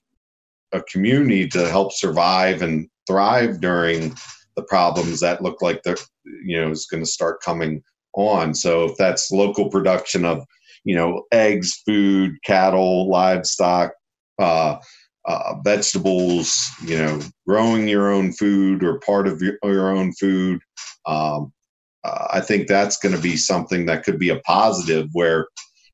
a 0.72 0.82
community 0.82 1.46
to 1.48 1.68
help 1.68 1.92
survive 1.92 2.62
and 2.62 2.88
thrive 3.06 3.60
during 3.60 4.14
the 4.56 4.62
problems 4.64 5.20
that 5.20 5.42
look 5.42 5.62
like 5.62 5.82
they're 5.82 5.96
you 6.24 6.60
know 6.60 6.70
is 6.70 6.86
going 6.86 7.02
to 7.02 7.08
start 7.10 7.42
coming 7.42 7.82
on. 8.14 8.54
So 8.54 8.84
if 8.84 8.96
that's 8.96 9.32
local 9.32 9.70
production 9.70 10.24
of 10.24 10.44
you 10.84 10.94
know 10.94 11.24
eggs, 11.32 11.82
food, 11.86 12.36
cattle, 12.44 13.08
livestock, 13.08 13.92
uh, 14.38 14.76
uh, 15.24 15.54
vegetables, 15.62 16.70
you 16.84 16.96
know, 16.96 17.20
growing 17.46 17.88
your 17.88 18.10
own 18.10 18.32
food 18.32 18.82
or 18.82 18.98
part 19.00 19.28
of 19.28 19.40
your, 19.40 19.56
your 19.62 19.90
own 19.90 20.12
food. 20.12 20.60
Um, 21.06 21.52
uh, 22.04 22.26
I 22.32 22.40
think 22.40 22.66
that's 22.66 22.96
going 22.96 23.14
to 23.14 23.20
be 23.20 23.36
something 23.36 23.86
that 23.86 24.02
could 24.02 24.18
be 24.18 24.30
a 24.30 24.40
positive 24.40 25.08
where, 25.12 25.46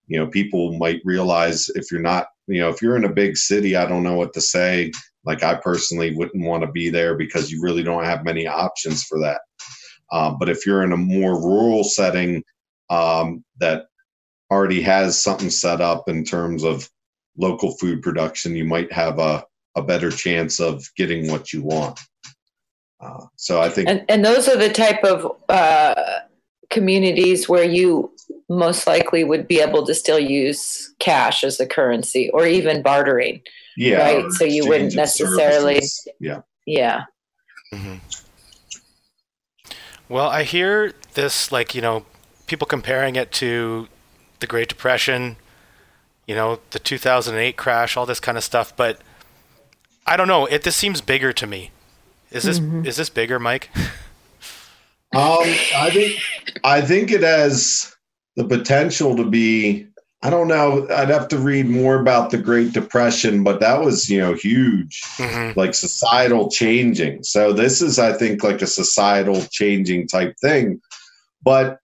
you 0.06 0.18
know, 0.18 0.26
people 0.26 0.78
might 0.78 1.02
realize 1.04 1.68
if 1.74 1.90
you're 1.92 2.00
not, 2.00 2.28
you 2.46 2.60
know, 2.60 2.70
if 2.70 2.80
you're 2.80 2.96
in 2.96 3.04
a 3.04 3.12
big 3.12 3.36
city, 3.36 3.76
I 3.76 3.86
don't 3.86 4.02
know 4.02 4.16
what 4.16 4.32
to 4.34 4.40
say. 4.40 4.90
Like 5.24 5.42
I 5.42 5.56
personally 5.56 6.14
wouldn't 6.16 6.46
want 6.46 6.62
to 6.62 6.72
be 6.72 6.88
there 6.88 7.14
because 7.14 7.50
you 7.50 7.60
really 7.62 7.82
don't 7.82 8.04
have 8.04 8.24
many 8.24 8.46
options 8.46 9.04
for 9.04 9.20
that. 9.20 9.40
Um, 10.10 10.38
but 10.38 10.48
if 10.48 10.64
you're 10.64 10.82
in 10.82 10.92
a 10.92 10.96
more 10.96 11.38
rural 11.38 11.84
setting 11.84 12.42
um, 12.88 13.44
that 13.60 13.84
already 14.50 14.82
has 14.82 15.20
something 15.20 15.50
set 15.50 15.80
up 15.80 16.08
in 16.08 16.24
terms 16.24 16.64
of 16.64 16.90
local 17.36 17.72
food 17.72 18.02
production, 18.02 18.56
you 18.56 18.64
might 18.64 18.92
have 18.92 19.18
a, 19.18 19.44
a 19.76 19.82
better 19.82 20.10
chance 20.10 20.60
of 20.60 20.88
getting 20.96 21.30
what 21.30 21.52
you 21.52 21.62
want. 21.62 22.00
Uh, 23.00 23.26
so 23.36 23.60
I 23.60 23.68
think, 23.68 23.88
and, 23.88 24.04
and, 24.08 24.24
those 24.24 24.48
are 24.48 24.56
the 24.56 24.70
type 24.70 25.04
of 25.04 25.36
uh, 25.48 25.94
communities 26.68 27.48
where 27.48 27.62
you 27.62 28.12
most 28.48 28.88
likely 28.88 29.22
would 29.22 29.46
be 29.46 29.60
able 29.60 29.86
to 29.86 29.94
still 29.94 30.18
use 30.18 30.92
cash 30.98 31.44
as 31.44 31.60
a 31.60 31.66
currency 31.66 32.28
or 32.30 32.44
even 32.44 32.82
bartering. 32.82 33.40
Yeah. 33.76 33.98
Right. 33.98 34.32
So 34.32 34.44
you 34.44 34.66
wouldn't 34.66 34.96
necessarily. 34.96 35.76
Services. 35.76 36.08
Yeah. 36.18 36.40
Yeah. 36.66 37.04
Mm-hmm. 37.72 37.98
Well, 40.08 40.28
I 40.28 40.42
hear 40.42 40.92
this 41.14 41.52
like 41.52 41.74
you 41.74 41.82
know 41.82 42.04
people 42.46 42.66
comparing 42.66 43.14
it 43.14 43.30
to 43.32 43.86
the 44.40 44.46
Great 44.46 44.68
Depression 44.68 45.36
you 46.28 46.34
know, 46.34 46.60
the 46.70 46.78
2008 46.78 47.56
crash, 47.56 47.96
all 47.96 48.06
this 48.06 48.20
kind 48.20 48.38
of 48.38 48.44
stuff. 48.44 48.76
But 48.76 49.00
I 50.06 50.16
don't 50.16 50.28
know. 50.28 50.46
It 50.46 50.62
this 50.62 50.76
seems 50.76 51.00
bigger 51.00 51.32
to 51.32 51.46
me. 51.46 51.72
Is 52.30 52.44
this 52.44 52.60
mm-hmm. 52.60 52.86
is 52.86 52.96
this 52.96 53.08
bigger, 53.08 53.40
Mike? 53.40 53.70
um, 55.16 55.38
I 55.74 55.90
think 55.90 56.20
I 56.62 56.80
think 56.82 57.10
it 57.10 57.22
has 57.22 57.96
the 58.36 58.44
potential 58.44 59.16
to 59.16 59.24
be. 59.24 59.86
I 60.20 60.30
don't 60.30 60.48
know. 60.48 60.84
I'd 60.90 61.10
have 61.10 61.28
to 61.28 61.38
read 61.38 61.66
more 61.66 62.00
about 62.00 62.30
the 62.30 62.38
Great 62.38 62.72
Depression, 62.72 63.44
but 63.44 63.60
that 63.60 63.80
was 63.80 64.10
you 64.10 64.20
know 64.20 64.34
huge, 64.34 65.00
mm-hmm. 65.16 65.58
like 65.58 65.74
societal 65.74 66.50
changing. 66.50 67.22
So 67.22 67.52
this 67.54 67.80
is, 67.80 67.98
I 67.98 68.12
think, 68.12 68.42
like 68.42 68.60
a 68.60 68.66
societal 68.66 69.42
changing 69.50 70.08
type 70.08 70.34
thing. 70.42 70.80
But 71.42 71.78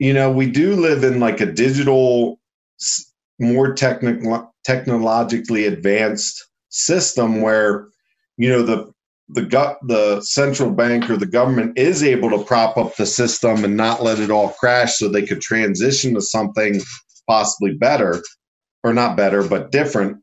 you 0.00 0.14
know, 0.14 0.32
we 0.32 0.50
do 0.50 0.74
live 0.74 1.04
in 1.04 1.20
like 1.20 1.40
a 1.40 1.52
digital 1.52 2.40
more 3.38 3.72
technical 3.74 4.52
technologically 4.64 5.66
advanced 5.66 6.48
system 6.70 7.42
where 7.42 7.86
you 8.36 8.48
know 8.48 8.62
the 8.62 8.90
the 9.28 9.42
gut 9.42 9.78
the 9.86 10.20
central 10.22 10.70
bank 10.70 11.08
or 11.08 11.16
the 11.16 11.26
government 11.26 11.78
is 11.78 12.02
able 12.02 12.30
to 12.30 12.44
prop 12.44 12.76
up 12.76 12.96
the 12.96 13.06
system 13.06 13.64
and 13.64 13.76
not 13.76 14.02
let 14.02 14.18
it 14.18 14.30
all 14.30 14.50
crash 14.50 14.96
so 14.96 15.08
they 15.08 15.24
could 15.24 15.40
transition 15.40 16.14
to 16.14 16.20
something 16.20 16.80
possibly 17.28 17.74
better 17.74 18.22
or 18.84 18.92
not 18.92 19.16
better 19.16 19.42
but 19.42 19.70
different 19.70 20.18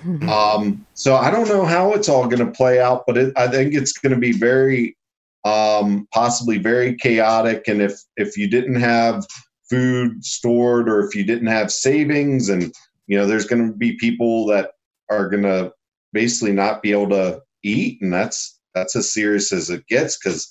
mm-hmm. 0.00 0.28
um, 0.28 0.86
so 0.94 1.16
i 1.16 1.30
don't 1.30 1.48
know 1.48 1.64
how 1.64 1.92
it's 1.92 2.08
all 2.08 2.26
going 2.26 2.44
to 2.44 2.52
play 2.52 2.80
out 2.80 3.04
but 3.06 3.16
it, 3.16 3.32
i 3.36 3.46
think 3.48 3.74
it's 3.74 3.92
going 3.92 4.14
to 4.14 4.20
be 4.20 4.32
very 4.32 4.96
um, 5.44 6.06
possibly 6.12 6.58
very 6.58 6.94
chaotic. 6.94 7.68
And 7.68 7.82
if 7.82 8.00
if 8.16 8.36
you 8.36 8.48
didn't 8.48 8.80
have 8.80 9.26
food 9.68 10.24
stored 10.24 10.88
or 10.88 11.04
if 11.04 11.14
you 11.14 11.24
didn't 11.24 11.48
have 11.48 11.72
savings 11.72 12.48
and 12.48 12.72
you 13.06 13.18
know 13.18 13.26
there's 13.26 13.46
going 13.46 13.66
to 13.66 13.76
be 13.76 13.96
people 13.96 14.46
that 14.46 14.72
are 15.10 15.28
going 15.28 15.42
to 15.42 15.72
basically 16.12 16.52
not 16.52 16.82
be 16.82 16.92
able 16.92 17.08
to 17.10 17.40
eat. 17.62 18.00
And 18.02 18.12
that's 18.12 18.58
that's 18.74 18.96
as 18.96 19.12
serious 19.12 19.52
as 19.52 19.70
it 19.70 19.86
gets 19.86 20.18
because 20.18 20.48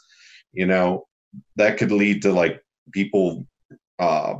you 0.53 0.65
know 0.65 1.07
that 1.55 1.77
could 1.77 1.91
lead 1.91 2.21
to 2.23 2.33
like 2.33 2.61
people 2.91 3.45
uh 3.99 4.35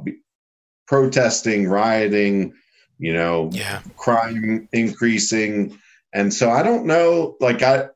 protesting 0.88 1.68
rioting 1.68 2.54
you 2.97 3.14
know 3.14 3.49
yeah. 3.54 3.82
crime 3.95 4.68
increasing. 4.74 5.78
And 6.14 6.34
so 6.34 6.52
i 6.52 6.62
don't 6.62 6.86
know 6.86 7.38
like 7.39 7.62
i 7.62 7.88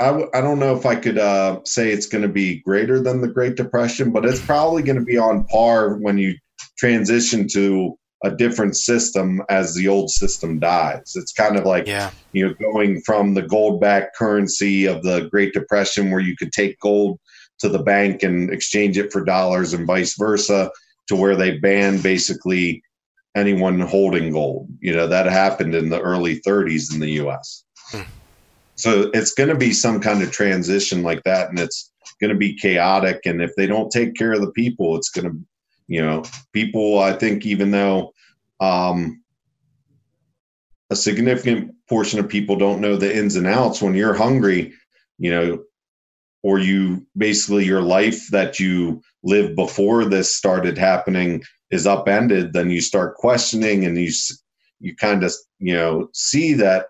I 0.00 0.06
w- 0.06 0.30
I 0.34 0.40
don't 0.40 0.58
know 0.58 0.76
if 0.76 0.84
I 0.84 0.96
could 0.96 1.18
uh, 1.18 1.60
say 1.64 1.90
it's 1.90 2.06
going 2.06 2.22
to 2.22 2.28
be 2.28 2.60
greater 2.60 3.00
than 3.00 3.20
the 3.20 3.28
Great 3.28 3.56
Depression, 3.56 4.10
but 4.10 4.24
it's 4.24 4.44
probably 4.44 4.82
going 4.82 4.98
to 4.98 5.04
be 5.04 5.18
on 5.18 5.44
par 5.44 5.96
when 5.96 6.18
you 6.18 6.34
transition 6.78 7.46
to 7.48 7.96
a 8.24 8.30
different 8.30 8.76
system 8.76 9.42
as 9.48 9.74
the 9.74 9.88
old 9.88 10.10
system 10.10 10.58
dies. 10.58 11.12
It's 11.16 11.32
kind 11.32 11.56
of 11.56 11.64
like 11.64 11.86
yeah. 11.86 12.10
you 12.32 12.46
know 12.46 12.54
going 12.72 13.00
from 13.02 13.34
the 13.34 13.42
gold 13.42 13.80
backed 13.80 14.16
currency 14.16 14.86
of 14.86 15.02
the 15.02 15.28
Great 15.30 15.52
Depression 15.52 16.10
where 16.10 16.20
you 16.20 16.36
could 16.36 16.52
take 16.52 16.78
gold 16.80 17.18
to 17.60 17.68
the 17.68 17.82
bank 17.82 18.22
and 18.22 18.50
exchange 18.50 18.98
it 18.98 19.12
for 19.12 19.24
dollars 19.24 19.72
and 19.72 19.86
vice 19.86 20.16
versa 20.18 20.70
to 21.08 21.16
where 21.16 21.36
they 21.36 21.58
banned 21.58 22.02
basically 22.02 22.82
anyone 23.36 23.80
holding 23.80 24.32
gold. 24.32 24.68
You 24.80 24.94
know, 24.94 25.06
that 25.06 25.26
happened 25.26 25.74
in 25.74 25.88
the 25.88 26.00
early 26.00 26.40
30s 26.40 26.92
in 26.92 27.00
the 27.00 27.10
US. 27.22 27.64
Hmm. 27.90 28.02
So 28.76 29.10
it's 29.14 29.34
going 29.34 29.48
to 29.48 29.56
be 29.56 29.72
some 29.72 30.00
kind 30.00 30.22
of 30.22 30.32
transition 30.32 31.02
like 31.02 31.22
that, 31.24 31.50
and 31.50 31.58
it's 31.58 31.92
going 32.20 32.32
to 32.32 32.38
be 32.38 32.54
chaotic. 32.54 33.20
And 33.26 33.42
if 33.42 33.54
they 33.56 33.66
don't 33.66 33.90
take 33.90 34.14
care 34.14 34.32
of 34.32 34.40
the 34.40 34.50
people, 34.52 34.96
it's 34.96 35.10
going 35.10 35.30
to, 35.30 35.38
you 35.88 36.02
know, 36.02 36.24
people. 36.52 36.98
I 36.98 37.12
think 37.12 37.44
even 37.44 37.70
though 37.70 38.12
um, 38.60 39.22
a 40.90 40.96
significant 40.96 41.74
portion 41.88 42.18
of 42.18 42.28
people 42.28 42.56
don't 42.56 42.80
know 42.80 42.96
the 42.96 43.14
ins 43.14 43.36
and 43.36 43.46
outs, 43.46 43.82
when 43.82 43.94
you're 43.94 44.14
hungry, 44.14 44.72
you 45.18 45.30
know, 45.30 45.62
or 46.42 46.58
you 46.58 47.06
basically 47.16 47.64
your 47.64 47.82
life 47.82 48.28
that 48.28 48.58
you 48.58 49.00
lived 49.22 49.54
before 49.54 50.04
this 50.04 50.34
started 50.34 50.76
happening 50.76 51.42
is 51.70 51.86
upended, 51.86 52.52
then 52.52 52.70
you 52.70 52.80
start 52.80 53.16
questioning 53.16 53.84
and 53.84 53.96
you 53.96 54.10
you 54.80 54.94
kind 54.96 55.22
of 55.22 55.32
you 55.58 55.74
know 55.74 56.08
see 56.12 56.54
that 56.54 56.86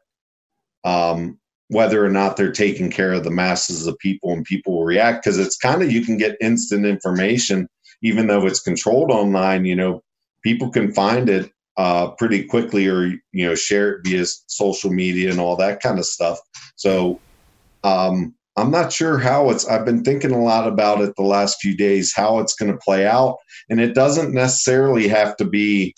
um, 0.85 1.39
whether 1.73 2.05
or 2.05 2.11
not 2.11 2.37
they're 2.37 2.53
taking 2.53 2.91
care 2.91 3.13
of 3.13 3.25
the 3.25 3.31
masses 3.31 3.87
of 3.87 3.99
people 3.99 4.33
and 4.33 4.45
people 4.45 4.75
will 4.75 4.85
react 4.85 5.25
because 5.25 5.39
it's 5.39 5.57
kind 5.57 5.83
of 5.83 5.91
you 5.91 6.05
can 6.05 6.17
get 6.17 6.37
instant 6.41 6.87
information 6.87 7.69
even 8.03 8.27
though 8.27 8.47
it's 8.47 8.61
controlled 8.61 9.11
online 9.11 9.65
you 9.65 9.75
know 9.75 10.03
people 10.43 10.71
can 10.71 10.93
find 10.93 11.29
it 11.29 11.51
uh, 11.79 12.11
pretty 12.11 12.45
quickly 12.45 12.87
or 12.87 13.07
you 13.33 13.47
know 13.47 13.55
share 13.55 13.93
it 13.95 14.01
via 14.05 14.25
social 14.47 14.93
media 14.93 15.31
and 15.31 15.41
all 15.41 15.57
that 15.57 15.81
kind 15.81 15.99
of 15.99 16.05
stuff. 16.05 16.39
So 16.77 17.19
um, 17.85 18.35
i'm 18.57 18.71
not 18.71 18.93
sure 18.93 19.19
how 19.19 19.51
it's 19.51 19.67
i've 19.67 19.85
been 19.85 20.05
thinking 20.05 20.33
a 20.33 20.43
lot 20.43 20.69
about 20.69 21.01
it 21.01 21.15
the 21.17 21.23
last 21.23 21.61
few 21.61 21.77
days 21.77 22.13
how 22.15 22.39
it's 22.39 22.55
going 22.55 22.71
to 22.71 22.79
play 22.79 23.07
out 23.07 23.37
and 23.71 23.81
it 23.81 23.95
doesn't 23.95 24.35
necessarily 24.35 25.09
have 25.09 25.37
to 25.37 25.45
be 25.45 25.95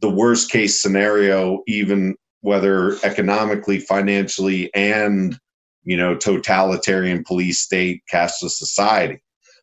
the 0.00 0.10
worst 0.10 0.50
case 0.50 0.80
scenario 0.80 1.62
even 1.66 2.16
whether 2.40 2.96
economically, 3.04 3.78
financially, 3.78 4.72
and 4.74 5.38
you 5.84 5.96
know, 5.96 6.14
totalitarian 6.14 7.24
police 7.24 7.60
state, 7.60 8.02
cashless 8.12 8.50
society. 8.50 9.22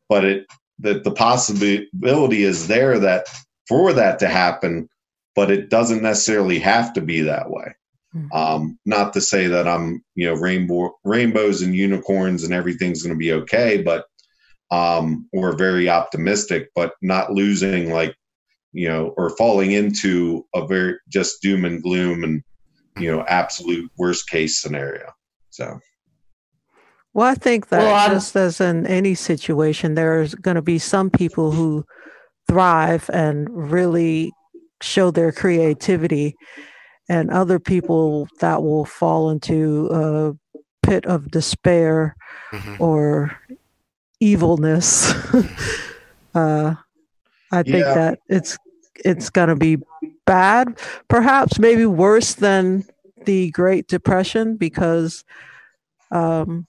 But 0.10 0.26
it 0.26 0.46
that 0.80 1.04
the 1.04 1.12
possibility 1.12 2.44
is 2.44 2.68
there 2.68 3.00
that 3.00 3.28
for 3.68 3.94
that 3.94 4.20
to 4.20 4.28
happen, 4.28 4.88
but 5.36 5.52
it 5.52 5.70
doesn't 5.70 6.04
necessarily 6.04 6.60
have 6.60 6.94
to 6.94 7.02
be 7.02 7.22
that 7.22 7.50
way. 7.50 7.76
Mm-hmm. 8.16 8.32
Um, 8.32 8.80
not 8.86 9.14
to 9.14 9.22
say 9.22 9.48
that 9.48 9.68
I'm, 9.68 10.04
you 10.16 10.28
know, 10.28 10.36
rainbow 10.36 10.92
rainbows 11.04 11.62
and 11.62 11.76
unicorns 11.76 12.44
and 12.44 12.54
everything's 12.54 13.04
going 13.04 13.16
to 13.16 13.20
be 13.20 13.34
okay, 13.34 13.82
but 13.82 14.06
um, 14.72 15.28
we're 15.34 15.56
very 15.56 15.90
optimistic, 15.90 16.70
but 16.76 16.94
not 17.02 17.32
losing 17.32 17.92
like, 17.92 18.16
you 18.74 18.88
know, 18.88 19.14
or 19.18 19.36
falling 19.38 19.72
into 19.72 20.46
a 20.56 20.66
very 20.66 20.96
just 21.10 21.42
doom 21.42 21.66
and 21.66 21.82
gloom 21.82 22.24
and 22.24 22.44
you 23.00 23.12
know 23.12 23.24
absolute 23.28 23.90
worst 23.98 24.30
case 24.30 24.62
scenario 24.62 25.12
so 25.50 25.80
well 27.14 27.28
i 27.28 27.36
think 27.36 27.70
that 27.70 27.84
well, 27.84 28.10
just 28.10 28.36
as 28.36 28.62
in 28.62 28.86
any 28.88 29.16
situation 29.16 29.96
there's 29.96 30.36
going 30.36 30.56
to 30.56 30.62
be 30.62 30.78
some 30.80 31.10
people 31.10 31.52
who 31.52 31.84
thrive 32.48 33.10
and 33.14 33.48
really 33.50 34.32
show 34.82 35.12
their 35.12 35.32
creativity 35.32 36.36
and 37.10 37.30
other 37.32 37.60
people 37.60 38.28
that 38.40 38.62
will 38.62 38.86
fall 38.86 39.30
into 39.30 39.90
a 39.92 40.34
pit 40.86 41.06
of 41.06 41.32
despair 41.32 42.16
mm-hmm. 42.52 42.82
or 42.82 43.38
evilness 44.20 45.14
uh, 46.36 46.74
i 47.52 47.64
think 47.64 47.86
yeah. 47.86 47.94
that 47.94 48.20
it's 48.30 48.58
it's 49.06 49.30
going 49.30 49.50
to 49.50 49.56
be 49.56 49.78
bad, 50.28 50.80
perhaps 51.08 51.58
maybe 51.58 51.88
worse 51.88 52.36
than 52.36 52.86
the 53.26 53.50
Great 53.52 53.88
Depression 53.88 54.58
because 54.58 55.24
um, 56.12 56.68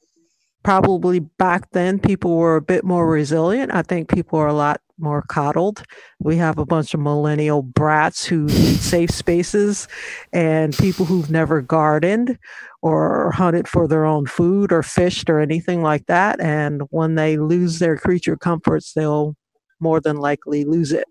probably 0.63 1.21
back 1.21 1.71
then 1.73 1.99
people 1.99 2.37
were 2.37 2.57
a 2.57 2.63
bit 2.63 2.85
more 2.85 3.09
resilient. 3.09 3.73
I 3.75 3.83
think 3.83 4.09
people 4.09 4.39
are 4.39 4.49
a 4.49 4.55
lot 4.55 4.81
more 4.99 5.23
coddled. 5.23 5.85
We 6.19 6.37
have 6.37 6.59
a 6.59 6.67
bunch 6.67 6.95
of 6.95 7.01
millennial 7.01 7.63
brats 7.63 8.25
who 8.25 8.47
need 8.47 8.79
safe 8.81 9.11
spaces 9.11 9.87
and 10.33 10.77
people 10.77 11.05
who've 11.05 11.31
never 11.31 11.63
gardened 11.63 12.39
or 12.83 13.31
hunted 13.33 13.69
for 13.69 13.87
their 13.87 14.05
own 14.05 14.27
food 14.27 14.73
or 14.73 14.83
fished 14.83 15.31
or 15.31 15.41
anything 15.41 15.83
like 15.83 16.07
that. 16.07 16.41
And 16.41 16.83
when 16.91 17.15
they 17.15 17.37
lose 17.37 17.79
their 17.79 17.97
creature 17.97 18.37
comforts, 18.37 18.93
they'll 18.93 19.37
more 19.81 20.01
than 20.01 20.17
likely 20.17 20.65
lose 20.65 20.93
it. 20.93 21.07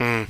Mm. 0.00 0.28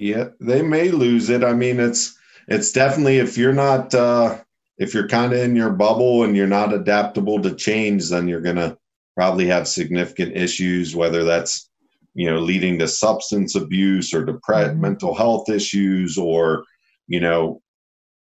Yeah, 0.00 0.28
they 0.40 0.62
may 0.62 0.90
lose 0.90 1.28
it. 1.28 1.44
I 1.44 1.52
mean, 1.52 1.78
it's 1.78 2.18
it's 2.48 2.72
definitely 2.72 3.18
if 3.18 3.36
you're 3.36 3.52
not 3.52 3.94
uh, 3.94 4.38
if 4.78 4.94
you're 4.94 5.06
kind 5.06 5.34
of 5.34 5.40
in 5.40 5.54
your 5.54 5.68
bubble 5.68 6.24
and 6.24 6.34
you're 6.34 6.46
not 6.46 6.72
adaptable 6.72 7.42
to 7.42 7.54
change, 7.54 8.08
then 8.08 8.26
you're 8.26 8.40
gonna 8.40 8.78
probably 9.14 9.46
have 9.48 9.68
significant 9.68 10.34
issues, 10.34 10.96
whether 10.96 11.22
that's 11.22 11.68
you 12.14 12.30
know 12.30 12.38
leading 12.38 12.78
to 12.78 12.88
substance 12.88 13.54
abuse 13.54 14.14
or 14.14 14.24
depression, 14.24 14.72
mm-hmm. 14.72 14.80
mental 14.80 15.14
health 15.14 15.50
issues, 15.50 16.16
or 16.16 16.64
you 17.06 17.20
know 17.20 17.60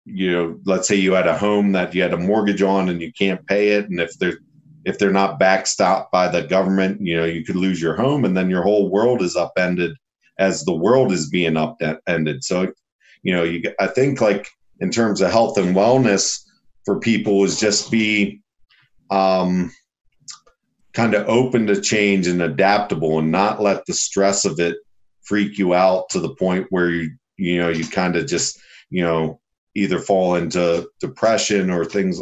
you 0.07 0.33
know, 0.33 0.59
let's 0.65 0.89
say 0.89 0.95
you 0.95 1.13
had 1.13 1.27
a 1.27 1.37
home 1.37 1.73
that 1.73 1.95
you 1.95 2.01
had 2.01 2.15
a 2.15 2.17
mortgage 2.17 2.63
on 2.63 2.89
and 2.89 3.03
you 3.03 3.13
can't 3.13 3.47
pay 3.47 3.73
it, 3.73 3.91
and 3.91 4.01
if 4.01 4.19
they're 4.19 4.39
if 4.87 4.99
they're 4.99 5.13
not 5.13 5.39
backstopped 5.39 6.11
by 6.11 6.29
the 6.29 6.45
government, 6.45 7.03
you 7.03 7.15
know, 7.15 7.27
you 7.27 7.45
could 7.45 7.57
lose 7.57 7.83
your 7.83 7.95
home, 7.95 8.25
and 8.25 8.35
then 8.35 8.49
your 8.49 8.63
whole 8.63 8.89
world 8.89 9.21
is 9.21 9.37
upended 9.37 9.93
as 10.39 10.65
the 10.65 10.75
world 10.75 11.13
is 11.13 11.29
being 11.29 11.57
upended. 11.57 12.45
So, 12.45 12.73
you 13.23 13.35
know, 13.35 13.43
you 13.43 13.63
I 13.81 13.87
think 13.87 14.21
like 14.21 14.49
in 14.81 14.91
terms 14.91 15.21
of 15.21 15.31
health 15.31 15.59
and 15.59 15.75
wellness 15.75 16.41
for 16.85 17.01
people 17.01 17.45
is 17.45 17.61
just 17.61 17.91
be 17.91 18.41
um, 19.11 19.73
kind 20.93 21.15
of 21.15 21.29
open 21.29 21.67
to 21.67 21.81
change 21.81 22.27
and 22.27 22.43
adaptable, 22.43 23.19
and 23.19 23.31
not 23.31 23.63
let 23.63 23.85
the 23.87 23.95
stress 23.95 24.45
of 24.45 24.59
it 24.61 24.77
freak 25.23 25.59
you 25.59 25.75
out 25.75 26.09
to 26.11 26.21
the 26.21 26.35
point 26.35 26.67
where 26.71 26.91
you 26.91 27.11
you 27.37 27.59
know 27.59 27.69
you 27.69 27.87
kind 27.87 28.17
of 28.17 28.27
just 28.27 28.59
you 28.91 29.03
know 29.03 29.41
either 29.75 29.99
fall 29.99 30.35
into 30.35 30.89
depression 31.01 31.71
or 31.71 31.85
things 31.85 32.21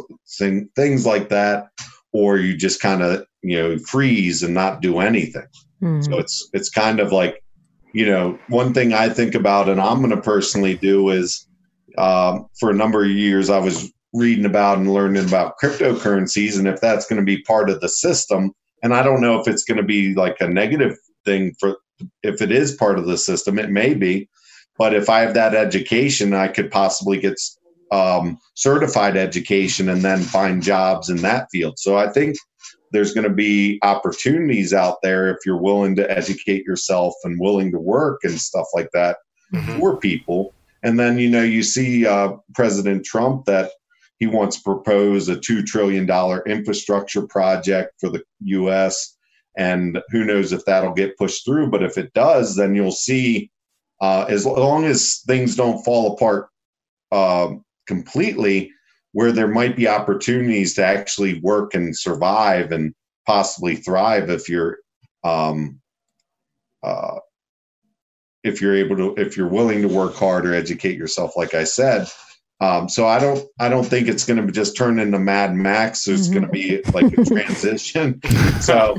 things 0.74 1.06
like 1.06 1.28
that 1.28 1.68
or 2.12 2.36
you 2.36 2.56
just 2.56 2.80
kind 2.80 3.02
of 3.02 3.24
you 3.42 3.56
know 3.56 3.78
freeze 3.78 4.42
and 4.42 4.52
not 4.52 4.82
do 4.82 4.98
anything 4.98 5.46
mm. 5.82 6.04
so 6.04 6.18
it's 6.18 6.48
it's 6.52 6.68
kind 6.68 7.00
of 7.00 7.12
like 7.12 7.42
you 7.97 8.07
know 8.07 8.38
one 8.49 8.74
thing 8.74 8.92
i 8.92 9.09
think 9.09 9.34
about 9.34 9.68
and 9.68 9.80
i'm 9.80 9.99
going 9.99 10.11
to 10.11 10.20
personally 10.20 10.76
do 10.76 11.09
is 11.11 11.47
um, 11.99 12.47
for 12.61 12.70
a 12.70 12.74
number 12.74 13.05
of 13.05 13.11
years 13.11 13.49
i 13.49 13.59
was 13.59 13.92
reading 14.12 14.44
about 14.44 14.78
and 14.78 14.92
learning 14.92 15.24
about 15.24 15.55
cryptocurrencies 15.62 16.59
and 16.59 16.68
if 16.68 16.80
that's 16.80 17.07
going 17.07 17.20
to 17.20 17.24
be 17.24 17.42
part 17.42 17.70
of 17.70 17.80
the 17.80 17.88
system 17.88 18.53
and 18.82 18.94
i 18.94 19.03
don't 19.03 19.20
know 19.20 19.40
if 19.40 19.49
it's 19.49 19.64
going 19.64 19.78
to 19.78 19.82
be 19.82 20.14
like 20.14 20.36
a 20.40 20.49
negative 20.49 20.97
thing 21.24 21.55
for 21.59 21.76
if 22.22 22.42
it 22.42 22.53
is 22.53 22.74
part 22.74 22.99
of 22.99 23.07
the 23.07 23.16
system 23.16 23.59
it 23.59 23.70
may 23.70 23.94
be 23.94 24.28
but 24.78 24.94
if 24.94 25.09
I 25.09 25.20
have 25.20 25.34
that 25.34 25.55
education, 25.55 26.34
I 26.34 26.49
could 26.49 26.70
possibly 26.70 27.18
get 27.18 27.40
um, 27.90 28.38
certified 28.55 29.16
education 29.16 29.88
and 29.88 30.03
then 30.03 30.20
find 30.20 30.62
jobs 30.62 31.09
in 31.09 31.18
that 31.18 31.49
field. 31.51 31.78
So 31.78 31.97
I 31.97 32.09
think 32.09 32.36
there's 32.97 33.12
going 33.12 33.28
to 33.28 33.34
be 33.34 33.78
opportunities 33.82 34.72
out 34.72 34.97
there 35.03 35.30
if 35.30 35.44
you're 35.44 35.61
willing 35.61 35.94
to 35.97 36.11
educate 36.11 36.64
yourself 36.64 37.12
and 37.24 37.38
willing 37.38 37.70
to 37.70 37.78
work 37.78 38.24
and 38.24 38.40
stuff 38.40 38.64
like 38.72 38.88
that 38.94 39.18
mm-hmm. 39.53 39.78
for 39.78 39.99
people. 39.99 40.55
And 40.82 40.99
then, 40.99 41.18
you 41.18 41.28
know, 41.28 41.42
you 41.42 41.62
see 41.62 42.07
uh, 42.07 42.32
President 42.55 43.05
Trump 43.05 43.44
that 43.44 43.70
he 44.18 44.26
wants 44.26 44.57
to 44.57 44.62
propose 44.62 45.28
a 45.28 45.36
$2 45.36 45.66
trillion 45.66 46.09
infrastructure 46.47 47.26
project 47.26 47.92
for 48.01 48.09
the 48.09 48.22
U.S. 48.40 49.14
And 49.59 50.01
who 50.09 50.24
knows 50.24 50.55
if 50.55 50.64
that'll 50.64 50.94
get 50.94 51.18
pushed 51.18 51.44
through. 51.44 51.70
But 51.70 51.82
if 51.82 51.99
it 51.99 52.14
does, 52.14 52.57
then 52.57 52.74
you'll 52.74 52.92
see 52.92 53.51
uh, 54.01 54.24
as 54.30 54.47
long 54.47 54.86
as 54.86 55.20
things 55.26 55.55
don't 55.55 55.84
fall 55.84 56.14
apart 56.14 56.49
uh, 57.12 57.57
completely, 57.86 58.72
where 59.16 59.32
there 59.32 59.48
might 59.48 59.74
be 59.74 59.88
opportunities 59.88 60.74
to 60.74 60.84
actually 60.84 61.40
work 61.40 61.72
and 61.72 61.96
survive 61.96 62.70
and 62.70 62.94
possibly 63.26 63.74
thrive 63.74 64.28
if 64.28 64.46
you're 64.46 64.76
um, 65.24 65.80
uh, 66.82 67.16
if 68.44 68.60
you're 68.60 68.76
able 68.76 68.94
to 68.94 69.14
if 69.16 69.34
you're 69.34 69.48
willing 69.48 69.80
to 69.80 69.88
work 69.88 70.14
hard 70.14 70.44
or 70.44 70.52
educate 70.52 70.98
yourself 70.98 71.34
like 71.34 71.54
i 71.54 71.64
said 71.64 72.06
um, 72.60 72.90
so 72.90 73.06
i 73.06 73.18
don't 73.18 73.42
i 73.58 73.70
don't 73.70 73.84
think 73.84 74.06
it's 74.06 74.26
going 74.26 74.46
to 74.46 74.52
just 74.52 74.76
turn 74.76 74.98
into 74.98 75.18
mad 75.18 75.54
max 75.54 76.04
there's 76.04 76.28
mm-hmm. 76.28 76.40
going 76.40 76.46
to 76.46 76.52
be 76.52 76.82
like 76.92 77.10
a 77.16 77.24
transition 77.24 78.20
so 78.60 78.98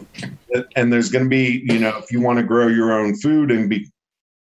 and 0.75 0.91
there's 0.91 1.11
going 1.11 1.25
to 1.25 1.29
be 1.29 1.63
you 1.69 1.77
know 1.77 1.95
if 1.95 2.11
you 2.11 2.19
want 2.21 2.39
to 2.39 2.43
grow 2.43 2.65
your 2.65 2.91
own 2.91 3.15
food 3.15 3.51
and 3.51 3.69
be 3.69 3.87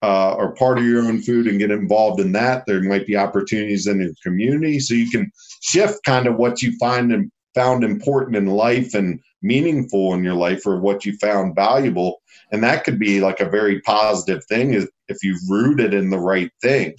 uh, 0.04 0.34
or 0.34 0.54
part 0.56 0.78
of 0.78 0.84
your 0.84 1.02
own 1.04 1.22
food 1.22 1.48
and 1.48 1.60
get 1.60 1.72
involved 1.72 2.20
in 2.20 2.34
that. 2.34 2.66
There 2.68 2.82
might 2.82 3.08
be 3.08 3.16
opportunities 3.16 3.88
in 3.88 4.02
your 4.02 4.12
community, 4.22 4.80
so 4.80 4.94
you 4.94 5.10
can 5.10 5.32
shift 5.64 6.04
kind 6.06 6.28
of 6.28 6.36
what 6.36 6.62
you 6.62 6.76
find 6.78 7.12
and 7.12 7.32
found 7.56 7.84
important 7.84 8.36
in 8.36 8.48
life 8.48 8.94
and 8.94 9.20
meaningful 9.42 10.14
in 10.14 10.24
your 10.24 10.34
life, 10.34 10.66
or 10.66 10.80
what 10.80 11.06
you 11.06 11.16
found 11.18 11.56
valuable, 11.56 12.22
and 12.52 12.64
that 12.64 12.84
could 12.84 13.00
be 13.00 13.22
like 13.22 13.40
a 13.40 13.50
very 13.50 13.82
positive 13.82 14.44
thing 14.46 14.74
if, 14.74 14.86
if 15.08 15.18
you 15.24 15.38
root 15.50 15.80
it 15.80 15.94
in 15.94 16.10
the 16.10 16.20
right 16.20 16.52
thing. 16.62 16.94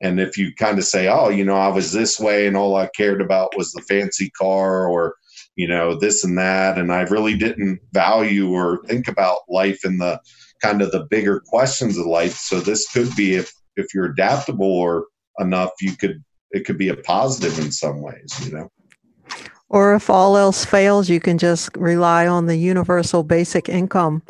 And 0.00 0.20
if 0.20 0.36
you 0.36 0.54
kind 0.54 0.78
of 0.78 0.84
say, 0.84 1.08
oh, 1.08 1.28
you 1.28 1.44
know, 1.44 1.56
I 1.56 1.68
was 1.68 1.92
this 1.92 2.18
way 2.18 2.46
and 2.46 2.56
all 2.56 2.76
I 2.76 2.88
cared 2.88 3.20
about 3.20 3.56
was 3.56 3.72
the 3.72 3.82
fancy 3.82 4.30
car 4.30 4.88
or, 4.88 5.14
you 5.54 5.68
know, 5.68 5.94
this 5.94 6.24
and 6.24 6.36
that. 6.38 6.76
And 6.76 6.92
I 6.92 7.02
really 7.02 7.36
didn't 7.36 7.78
value 7.92 8.50
or 8.50 8.82
think 8.86 9.06
about 9.06 9.38
life 9.48 9.84
in 9.84 9.98
the 9.98 10.20
kind 10.60 10.82
of 10.82 10.90
the 10.90 11.06
bigger 11.08 11.40
questions 11.46 11.96
of 11.96 12.06
life. 12.06 12.34
So 12.34 12.58
this 12.58 12.90
could 12.90 13.14
be 13.14 13.34
if 13.34 13.52
if 13.76 13.94
you're 13.94 14.06
adaptable 14.06 14.72
or 14.72 15.06
enough, 15.38 15.70
you 15.80 15.96
could 15.96 16.22
it 16.52 16.64
could 16.64 16.78
be 16.78 16.88
a 16.88 16.96
positive 16.96 17.58
in 17.58 17.72
some 17.72 18.00
ways, 18.00 18.32
you 18.44 18.52
know. 18.52 18.70
Or 19.68 19.94
if 19.94 20.10
all 20.10 20.36
else 20.36 20.66
fails, 20.66 21.08
you 21.08 21.18
can 21.18 21.38
just 21.38 21.74
rely 21.76 22.26
on 22.26 22.44
the 22.44 22.56
universal 22.56 23.22
basic 23.22 23.70
income, 23.70 24.22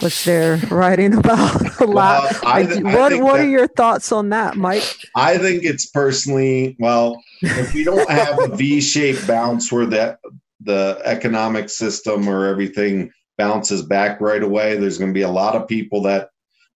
which 0.00 0.24
they're 0.24 0.56
writing 0.70 1.14
about 1.14 1.80
a 1.80 1.84
lot. 1.84 2.24
Well, 2.42 2.52
I 2.52 2.66
th- 2.66 2.82
what 2.82 2.94
what 2.94 3.36
that, 3.36 3.46
are 3.46 3.48
your 3.48 3.68
thoughts 3.68 4.10
on 4.10 4.30
that, 4.30 4.56
Mike? 4.56 4.96
I 5.14 5.38
think 5.38 5.62
it's 5.62 5.86
personally 5.86 6.76
well, 6.80 7.22
if 7.40 7.72
we 7.72 7.84
don't 7.84 8.10
have 8.10 8.38
a 8.42 8.56
V-shaped 8.56 9.28
bounce 9.28 9.70
where 9.70 9.86
that 9.86 10.18
the 10.60 11.00
economic 11.04 11.70
system 11.70 12.28
or 12.28 12.46
everything 12.46 13.12
bounces 13.38 13.82
back 13.82 14.20
right 14.20 14.42
away. 14.42 14.76
There's 14.76 14.98
going 14.98 15.10
to 15.10 15.18
be 15.18 15.22
a 15.22 15.30
lot 15.30 15.56
of 15.56 15.66
people 15.66 16.02
that 16.02 16.28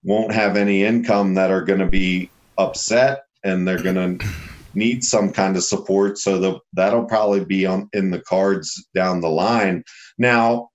won't 0.02 0.32
have 0.32 0.56
any 0.56 0.82
income 0.82 1.34
that 1.34 1.50
are 1.50 1.62
going 1.62 1.80
to 1.80 1.86
be 1.86 2.30
upset 2.56 3.24
and 3.42 3.68
they're 3.68 3.82
going 3.82 4.18
to 4.18 4.26
need 4.76 5.04
some 5.04 5.32
kind 5.32 5.56
of 5.56 5.64
support. 5.64 6.18
So 6.18 6.38
the, 6.38 6.58
that'll 6.72 7.04
probably 7.04 7.44
be 7.44 7.66
on 7.66 7.88
in 7.92 8.10
the 8.10 8.20
cards 8.20 8.86
down 8.94 9.20
the 9.20 9.28
line. 9.28 9.84
Now, 10.18 10.70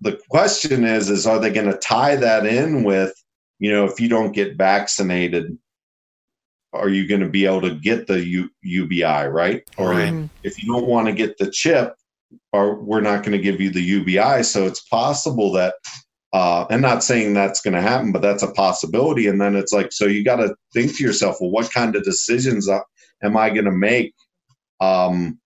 the 0.00 0.20
question 0.28 0.84
is, 0.84 1.08
is 1.08 1.26
are 1.26 1.38
they 1.38 1.50
going 1.50 1.70
to 1.70 1.78
tie 1.78 2.16
that 2.16 2.46
in 2.46 2.84
with, 2.84 3.12
you 3.58 3.70
know, 3.70 3.86
if 3.86 4.00
you 4.00 4.08
don't 4.08 4.32
get 4.32 4.56
vaccinated, 4.56 5.56
are 6.72 6.88
you 6.88 7.08
going 7.08 7.22
to 7.22 7.28
be 7.28 7.46
able 7.46 7.62
to 7.62 7.74
get 7.74 8.06
the 8.06 8.22
U, 8.24 8.50
UBI, 8.62 9.28
right? 9.28 9.62
Or 9.78 9.90
right. 9.90 10.28
if 10.42 10.62
you 10.62 10.72
don't 10.72 10.86
want 10.86 11.06
to 11.06 11.12
get 11.14 11.38
the 11.38 11.50
chip, 11.50 11.94
or 12.52 12.74
we're 12.74 13.00
not 13.00 13.22
going 13.22 13.32
to 13.32 13.42
give 13.42 13.60
you 13.60 13.70
the 13.70 13.80
UBI. 13.80 14.42
So 14.42 14.66
it's 14.66 14.82
possible 14.82 15.52
that, 15.52 15.74
uh, 16.32 16.66
I'm 16.68 16.82
not 16.82 17.02
saying 17.02 17.32
that's 17.32 17.62
going 17.62 17.74
to 17.74 17.80
happen, 17.80 18.12
but 18.12 18.20
that's 18.20 18.42
a 18.42 18.50
possibility. 18.52 19.26
And 19.26 19.40
then 19.40 19.56
it's 19.56 19.72
like, 19.72 19.92
so 19.92 20.04
you 20.04 20.22
got 20.22 20.36
to 20.36 20.54
think 20.74 20.96
to 20.96 21.04
yourself, 21.04 21.36
well, 21.40 21.50
what 21.50 21.72
kind 21.72 21.96
of 21.96 22.04
decisions 22.04 22.68
am 23.22 23.36
I 23.36 23.50
going 23.50 23.64
to 23.64 23.72
make 23.72 24.14
um, 24.80 25.38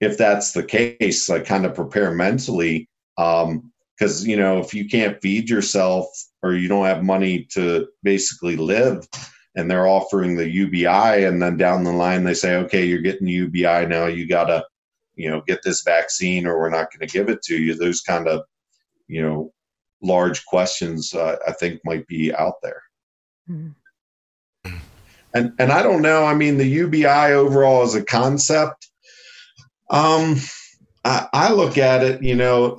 if 0.00 0.18
that's 0.18 0.52
the 0.52 0.62
case? 0.62 1.28
Like, 1.28 1.44
kind 1.44 1.66
of 1.66 1.74
prepare 1.74 2.12
mentally. 2.12 2.88
Because, 3.16 4.22
um, 4.22 4.28
you 4.28 4.36
know, 4.36 4.58
if 4.58 4.74
you 4.74 4.88
can't 4.88 5.20
feed 5.22 5.48
yourself 5.48 6.06
or 6.42 6.54
you 6.54 6.68
don't 6.68 6.84
have 6.84 7.02
money 7.02 7.46
to 7.52 7.88
basically 8.02 8.56
live, 8.56 9.06
and 9.54 9.70
they're 9.70 9.86
offering 9.86 10.36
the 10.36 10.48
UBI, 10.48 11.24
and 11.24 11.40
then 11.40 11.56
down 11.56 11.82
the 11.82 11.92
line 11.92 12.24
they 12.24 12.34
say, 12.34 12.56
okay, 12.56 12.84
you're 12.84 13.00
getting 13.00 13.26
UBI 13.26 13.86
now, 13.86 14.06
you 14.06 14.28
got 14.28 14.44
to 14.44 14.62
you 15.16 15.30
know, 15.30 15.42
get 15.46 15.62
this 15.62 15.82
vaccine 15.82 16.46
or 16.46 16.58
we're 16.58 16.70
not 16.70 16.92
going 16.92 17.06
to 17.06 17.12
give 17.12 17.28
it 17.28 17.42
to 17.42 17.56
you. 17.56 17.74
Those 17.74 18.02
kind 18.02 18.28
of, 18.28 18.42
you 19.08 19.22
know, 19.22 19.52
large 20.02 20.44
questions 20.44 21.14
uh, 21.14 21.36
I 21.48 21.52
think 21.52 21.80
might 21.84 22.06
be 22.06 22.32
out 22.34 22.56
there. 22.62 22.82
Mm-hmm. 23.50 23.70
And 25.36 25.52
and 25.58 25.70
I 25.70 25.82
don't 25.82 26.00
know. 26.00 26.24
I 26.24 26.34
mean, 26.34 26.56
the 26.56 26.66
UBI 26.66 27.32
overall 27.32 27.82
as 27.82 27.94
a 27.94 28.02
concept, 28.02 28.88
um, 29.90 30.36
I, 31.04 31.28
I 31.32 31.52
look 31.52 31.76
at 31.76 32.02
it, 32.02 32.22
you 32.22 32.34
know, 32.34 32.78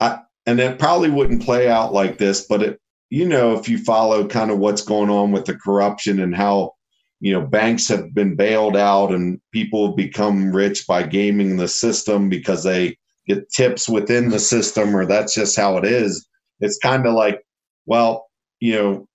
I, 0.00 0.18
and 0.46 0.58
it 0.58 0.80
probably 0.80 1.10
wouldn't 1.10 1.44
play 1.44 1.70
out 1.70 1.92
like 1.92 2.18
this, 2.18 2.44
but 2.46 2.60
it, 2.60 2.80
you 3.08 3.28
know, 3.28 3.56
if 3.56 3.68
you 3.68 3.78
follow 3.78 4.26
kind 4.26 4.50
of 4.50 4.58
what's 4.58 4.82
going 4.82 5.10
on 5.10 5.30
with 5.30 5.44
the 5.44 5.54
corruption 5.54 6.18
and 6.18 6.34
how 6.34 6.72
you 7.20 7.32
know 7.32 7.40
banks 7.46 7.86
have 7.86 8.12
been 8.12 8.34
bailed 8.34 8.76
out 8.76 9.12
and 9.12 9.40
people 9.52 9.86
have 9.86 9.96
become 9.96 10.50
rich 10.50 10.84
by 10.88 11.04
gaming 11.04 11.56
the 11.56 11.68
system 11.68 12.28
because 12.28 12.64
they 12.64 12.96
get 13.28 13.48
tips 13.50 13.88
within 13.88 14.30
the 14.30 14.40
system 14.40 14.94
or 14.94 15.06
that's 15.06 15.34
just 15.34 15.56
how 15.56 15.78
it 15.78 15.84
is 15.84 16.26
it's 16.60 16.76
kind 16.78 17.06
of 17.06 17.14
like 17.14 17.40
well 17.86 18.26
you 18.60 18.74
know 18.74 19.06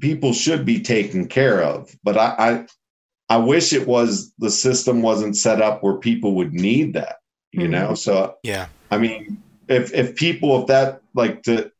people 0.00 0.32
should 0.32 0.64
be 0.64 0.80
taken 0.80 1.28
care 1.28 1.62
of 1.62 1.94
but 2.02 2.16
I, 2.16 2.34
I 2.38 2.66
i 3.28 3.36
wish 3.36 3.72
it 3.72 3.86
was 3.86 4.32
the 4.38 4.50
system 4.50 5.02
wasn't 5.02 5.36
set 5.36 5.60
up 5.60 5.82
where 5.82 5.96
people 5.96 6.34
would 6.36 6.52
need 6.52 6.94
that 6.94 7.16
you 7.52 7.62
mm-hmm. 7.62 7.72
know 7.72 7.94
so 7.94 8.36
yeah 8.42 8.66
i 8.90 8.98
mean 8.98 9.42
if 9.68 9.92
if 9.92 10.16
people 10.16 10.60
if 10.60 10.66
that 10.68 11.00
like 11.14 11.42
to 11.42 11.70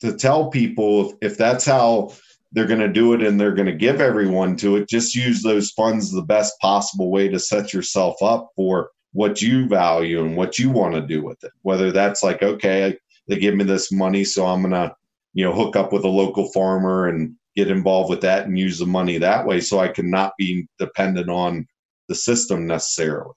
to 0.00 0.12
tell 0.16 0.50
people 0.50 1.10
if, 1.10 1.32
if 1.32 1.38
that's 1.38 1.64
how 1.64 2.12
they're 2.52 2.66
going 2.66 2.80
to 2.80 2.88
do 2.88 3.14
it 3.14 3.22
and 3.22 3.40
they're 3.40 3.54
going 3.54 3.66
to 3.66 3.72
give 3.72 4.00
everyone 4.00 4.56
to 4.56 4.76
it. 4.76 4.88
Just 4.88 5.14
use 5.14 5.42
those 5.42 5.70
funds 5.70 6.12
the 6.12 6.22
best 6.22 6.58
possible 6.60 7.10
way 7.10 7.28
to 7.28 7.38
set 7.38 7.72
yourself 7.72 8.22
up 8.22 8.50
for 8.54 8.90
what 9.12 9.40
you 9.40 9.66
value 9.66 10.24
and 10.24 10.36
what 10.36 10.58
you 10.58 10.70
want 10.70 10.94
to 10.94 11.00
do 11.00 11.22
with 11.22 11.42
it. 11.44 11.52
Whether 11.62 11.92
that's 11.92 12.22
like, 12.22 12.42
okay, 12.42 12.96
they 13.26 13.36
give 13.38 13.54
me 13.54 13.64
this 13.64 13.90
money, 13.90 14.24
so 14.24 14.46
I'm 14.46 14.62
going 14.62 14.72
to, 14.72 14.94
you 15.32 15.44
know, 15.44 15.52
hook 15.52 15.76
up 15.76 15.92
with 15.92 16.04
a 16.04 16.08
local 16.08 16.50
farmer 16.52 17.08
and 17.08 17.34
get 17.56 17.70
involved 17.70 18.10
with 18.10 18.22
that 18.22 18.46
and 18.46 18.58
use 18.58 18.78
the 18.78 18.86
money 18.86 19.18
that 19.18 19.46
way 19.46 19.60
so 19.60 19.78
I 19.78 19.88
can 19.88 20.10
not 20.10 20.32
be 20.38 20.66
dependent 20.78 21.28
on 21.28 21.66
the 22.08 22.14
system 22.14 22.66
necessarily. 22.66 23.34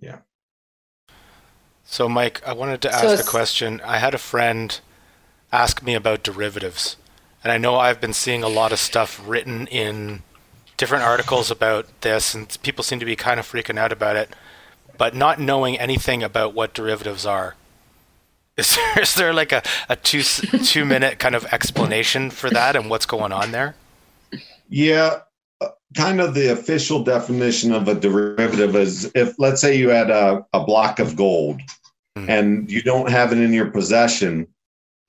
Yeah. 0.00 0.18
So, 1.84 2.08
Mike, 2.08 2.42
I 2.46 2.52
wanted 2.52 2.82
to 2.82 2.92
ask 2.92 3.04
so 3.04 3.14
a 3.14 3.22
question. 3.22 3.80
I 3.84 3.98
had 3.98 4.14
a 4.14 4.18
friend 4.18 4.80
ask 5.52 5.82
me 5.82 5.94
about 5.94 6.24
derivatives. 6.24 6.96
And 7.42 7.52
I 7.52 7.58
know 7.58 7.76
I've 7.76 8.00
been 8.00 8.12
seeing 8.12 8.42
a 8.42 8.48
lot 8.48 8.72
of 8.72 8.78
stuff 8.78 9.22
written 9.24 9.66
in 9.68 10.22
different 10.76 11.04
articles 11.04 11.50
about 11.50 11.86
this, 12.00 12.34
and 12.34 12.58
people 12.62 12.82
seem 12.82 12.98
to 12.98 13.04
be 13.04 13.16
kind 13.16 13.38
of 13.38 13.50
freaking 13.50 13.78
out 13.78 13.92
about 13.92 14.16
it, 14.16 14.34
but 14.98 15.14
not 15.14 15.38
knowing 15.38 15.78
anything 15.78 16.22
about 16.22 16.54
what 16.54 16.74
derivatives 16.74 17.24
are. 17.24 17.54
Is 18.56 18.76
there, 18.76 18.98
is 19.02 19.14
there 19.14 19.32
like 19.32 19.52
a, 19.52 19.62
a 19.88 19.96
two 19.96 20.22
two 20.22 20.84
minute 20.84 21.18
kind 21.18 21.34
of 21.34 21.44
explanation 21.46 22.30
for 22.30 22.50
that 22.50 22.76
and 22.76 22.88
what's 22.90 23.06
going 23.06 23.32
on 23.32 23.52
there? 23.52 23.74
Yeah, 24.68 25.20
uh, 25.60 25.68
kind 25.96 26.20
of 26.20 26.34
the 26.34 26.52
official 26.52 27.04
definition 27.04 27.72
of 27.72 27.88
a 27.88 27.94
derivative 27.94 28.74
is 28.76 29.10
if 29.14 29.38
let's 29.38 29.60
say 29.60 29.76
you 29.76 29.90
had 29.90 30.10
a, 30.10 30.44
a 30.52 30.64
block 30.64 30.98
of 30.98 31.16
gold 31.16 31.60
mm-hmm. 32.16 32.30
and 32.30 32.70
you 32.70 32.82
don't 32.82 33.10
have 33.10 33.32
it 33.32 33.38
in 33.38 33.52
your 33.52 33.70
possession 33.70 34.48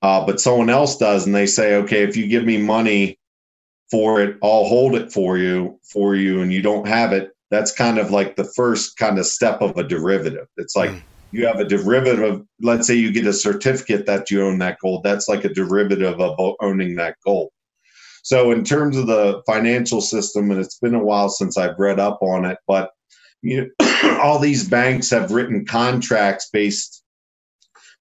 uh, 0.02 0.24
but 0.24 0.40
someone 0.40 0.70
else 0.70 0.96
does, 0.98 1.26
and 1.26 1.34
they 1.34 1.46
say, 1.46 1.74
okay, 1.74 2.02
if 2.02 2.16
you 2.16 2.26
give 2.26 2.44
me 2.44 2.58
money 2.58 3.18
for 3.90 4.20
it, 4.20 4.36
I'll 4.42 4.64
hold 4.64 4.94
it 4.94 5.12
for 5.12 5.38
you 5.38 5.80
for 5.82 6.14
you, 6.14 6.42
and 6.42 6.52
you 6.52 6.62
don't 6.62 6.86
have 6.86 7.12
it. 7.12 7.32
That's 7.50 7.72
kind 7.72 7.98
of 7.98 8.10
like 8.10 8.36
the 8.36 8.44
first 8.44 8.96
kind 8.98 9.18
of 9.18 9.26
step 9.26 9.60
of 9.62 9.76
a 9.76 9.82
derivative. 9.82 10.48
It's 10.56 10.76
like 10.76 10.90
mm. 10.90 11.02
You 11.32 11.46
have 11.46 11.60
a 11.60 11.64
derivative. 11.64 12.42
Let's 12.60 12.86
say 12.86 12.94
you 12.94 13.12
get 13.12 13.26
a 13.26 13.32
certificate 13.32 14.06
that 14.06 14.30
you 14.30 14.44
own 14.44 14.58
that 14.58 14.78
gold. 14.80 15.02
That's 15.02 15.28
like 15.28 15.44
a 15.44 15.52
derivative 15.52 16.20
of 16.20 16.54
owning 16.60 16.96
that 16.96 17.16
gold. 17.24 17.50
So, 18.22 18.50
in 18.50 18.64
terms 18.64 18.96
of 18.96 19.06
the 19.06 19.42
financial 19.46 20.00
system, 20.00 20.50
and 20.50 20.60
it's 20.60 20.78
been 20.78 20.94
a 20.94 21.04
while 21.04 21.28
since 21.28 21.56
I've 21.56 21.78
read 21.78 22.00
up 22.00 22.18
on 22.22 22.44
it, 22.44 22.58
but 22.66 22.90
you 23.42 23.72
know, 23.80 24.18
all 24.22 24.38
these 24.38 24.68
banks 24.68 25.10
have 25.10 25.30
written 25.30 25.64
contracts 25.64 26.48
based 26.52 27.02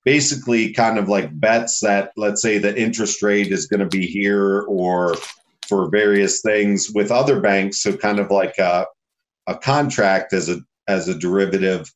basically 0.04 0.72
kind 0.72 1.00
of 1.00 1.10
like 1.10 1.38
bets 1.40 1.80
that 1.82 2.12
let's 2.16 2.42
say 2.42 2.58
the 2.58 2.80
interest 2.80 3.22
rate 3.24 3.52
is 3.52 3.66
going 3.66 3.80
to 3.80 3.98
be 3.98 4.06
here 4.06 4.62
or 4.62 5.16
for 5.68 5.90
various 5.90 6.42
things 6.42 6.92
with 6.94 7.12
other 7.12 7.42
banks 7.42 7.82
so 7.82 7.98
kind 7.98 8.20
of 8.20 8.30
like 8.30 8.56
a, 8.60 8.86
a 9.48 9.58
contract 9.58 10.32
as 10.32 10.48
a 10.48 10.60
as 10.88 11.08
a 11.08 11.18
derivative 11.18 11.92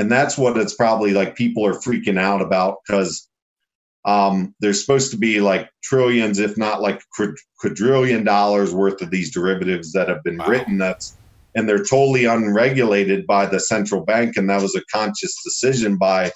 and 0.00 0.10
that's 0.10 0.38
what 0.38 0.56
it's 0.56 0.74
probably 0.74 1.12
like 1.12 1.36
people 1.36 1.66
are 1.66 1.74
freaking 1.74 2.18
out 2.18 2.40
about 2.40 2.78
because 2.86 3.28
um, 4.06 4.54
there's 4.58 4.80
supposed 4.80 5.10
to 5.10 5.18
be 5.18 5.40
like 5.40 5.68
trillions 5.84 6.38
if 6.38 6.56
not 6.56 6.80
like 6.80 7.02
quadrillion 7.60 8.24
dollars 8.24 8.72
worth 8.72 9.02
of 9.02 9.10
these 9.10 9.30
derivatives 9.30 9.92
that 9.92 10.08
have 10.08 10.24
been 10.24 10.38
wow. 10.38 10.46
written 10.46 10.78
that's 10.78 11.18
and 11.54 11.68
they're 11.68 11.84
totally 11.84 12.24
unregulated 12.24 13.26
by 13.26 13.44
the 13.44 13.60
central 13.60 14.02
bank 14.02 14.38
and 14.38 14.48
that 14.48 14.62
was 14.62 14.74
a 14.74 14.84
conscious 14.90 15.34
decision 15.44 15.98
by 15.98 16.30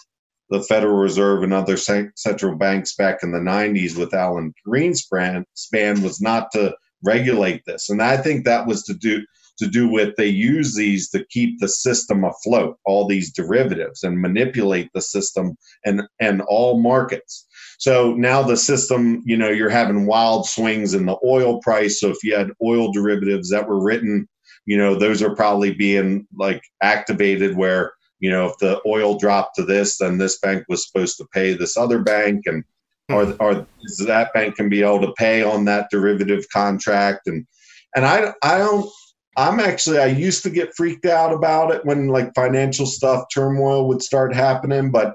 the 0.51 0.61
Federal 0.63 0.99
Reserve 0.99 1.43
and 1.43 1.55
other 1.55 1.79
central 1.79 2.57
banks 2.57 2.95
back 2.95 3.23
in 3.23 3.33
the 3.33 3.39
90s 3.39 3.97
with 3.97 4.13
Alan 4.13 4.53
Greenspan 4.69 5.45
span 5.55 6.03
was 6.03 6.21
not 6.21 6.51
to 6.53 6.77
regulate 7.03 7.63
this. 7.65 7.89
And 7.89 8.03
I 8.03 8.19
think 8.19 8.45
that 8.45 8.67
was 8.67 8.83
to 8.85 8.95
do 8.95 9.25
to 9.59 9.67
do 9.67 9.89
with 9.89 10.17
they 10.17 10.29
use 10.29 10.75
these 10.75 11.09
to 11.11 11.25
keep 11.31 11.61
the 11.61 11.69
system 11.69 12.25
afloat, 12.25 12.77
all 12.85 13.07
these 13.07 13.33
derivatives 13.33 14.03
and 14.03 14.21
manipulate 14.21 14.91
the 14.95 15.03
system 15.03 15.57
and 15.85 16.03
and 16.21 16.43
all 16.43 16.81
markets. 16.81 17.47
So 17.79 18.15
now 18.15 18.43
the 18.43 18.57
system, 18.57 19.23
you 19.25 19.37
know, 19.37 19.51
you're 19.51 19.69
having 19.69 20.07
wild 20.07 20.47
swings 20.47 20.95
in 20.95 21.07
the 21.07 21.19
oil 21.25 21.61
price. 21.61 22.01
So 22.01 22.09
if 22.11 22.23
you 22.23 22.35
had 22.37 22.53
oil 22.63 22.93
derivatives 22.93 23.51
that 23.51 23.69
were 23.69 23.83
written, 23.83 24.29
you 24.67 24.77
know, 24.77 24.95
those 24.95 25.23
are 25.23 25.35
probably 25.35 25.75
being 25.75 26.27
like 26.37 26.63
activated 26.83 27.57
where 27.57 27.93
you 28.25 28.31
know, 28.31 28.47
if 28.47 28.57
the 28.57 28.81
oil 28.87 29.19
dropped 29.19 29.57
to 29.57 29.65
this, 29.65 29.99
then 29.99 30.17
this 30.17 30.39
bank 30.39 30.65
was 30.67 30.87
supposed 30.87 31.19
to 31.19 31.27
pay 31.35 31.53
this 31.53 31.77
other 31.77 31.99
bank, 31.99 32.45
and 32.47 32.65
or 33.11 33.27
hmm. 33.27 33.33
or 33.39 33.67
that 34.07 34.33
bank 34.33 34.57
can 34.57 34.71
be 34.71 34.83
able 34.83 35.03
to 35.03 35.13
pay 35.19 35.43
on 35.43 35.67
that 35.67 35.89
derivative 35.91 36.47
contract, 36.51 37.27
and 37.27 37.47
and 37.95 38.07
I 38.07 38.33
I 38.43 38.57
don't. 38.57 38.91
I'm 39.37 39.61
actually 39.61 39.99
I 39.99 40.07
used 40.07 40.43
to 40.45 40.51
get 40.51 40.75
freaked 40.77 41.07
out 41.07 41.33
about 41.33 41.75
it 41.75 41.85
when 41.85 42.09
like 42.09 42.35
financial 42.35 42.87
stuff 42.87 43.25
turmoil 43.33 43.89
would 43.89 44.03
start 44.03 44.35
happening, 44.35 44.91
but 44.91 45.15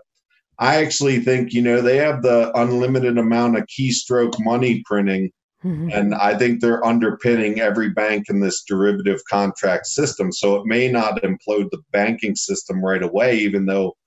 I 0.57 0.83
actually 0.83 1.19
think 1.19 1.53
you 1.53 1.61
know 1.61 1.81
they 1.81 1.97
have 1.97 2.21
the 2.21 2.51
unlimited 2.57 3.17
amount 3.17 3.57
of 3.57 3.65
keystroke 3.67 4.35
money 4.39 4.83
printing 4.85 5.31
Mm-hmm. 5.63 5.89
And 5.91 6.15
I 6.15 6.37
think 6.37 6.61
they're 6.61 6.85
underpinning 6.85 7.59
every 7.59 7.89
bank 7.89 8.29
in 8.29 8.39
this 8.39 8.63
derivative 8.63 9.21
contract 9.29 9.87
system. 9.87 10.31
So 10.31 10.55
it 10.55 10.65
may 10.65 10.89
not 10.89 11.21
implode 11.21 11.69
the 11.71 11.81
banking 11.91 12.35
system 12.35 12.83
right 12.83 13.03
away, 13.03 13.37
even 13.39 13.65
though, 13.65 13.97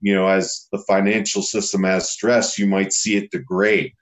you 0.00 0.14
know, 0.14 0.26
as 0.26 0.68
the 0.72 0.78
financial 0.78 1.42
system 1.42 1.84
has 1.84 2.10
stress, 2.10 2.58
you 2.58 2.66
might 2.66 2.92
see 2.92 3.16
it 3.16 3.30
degrade. 3.30 3.92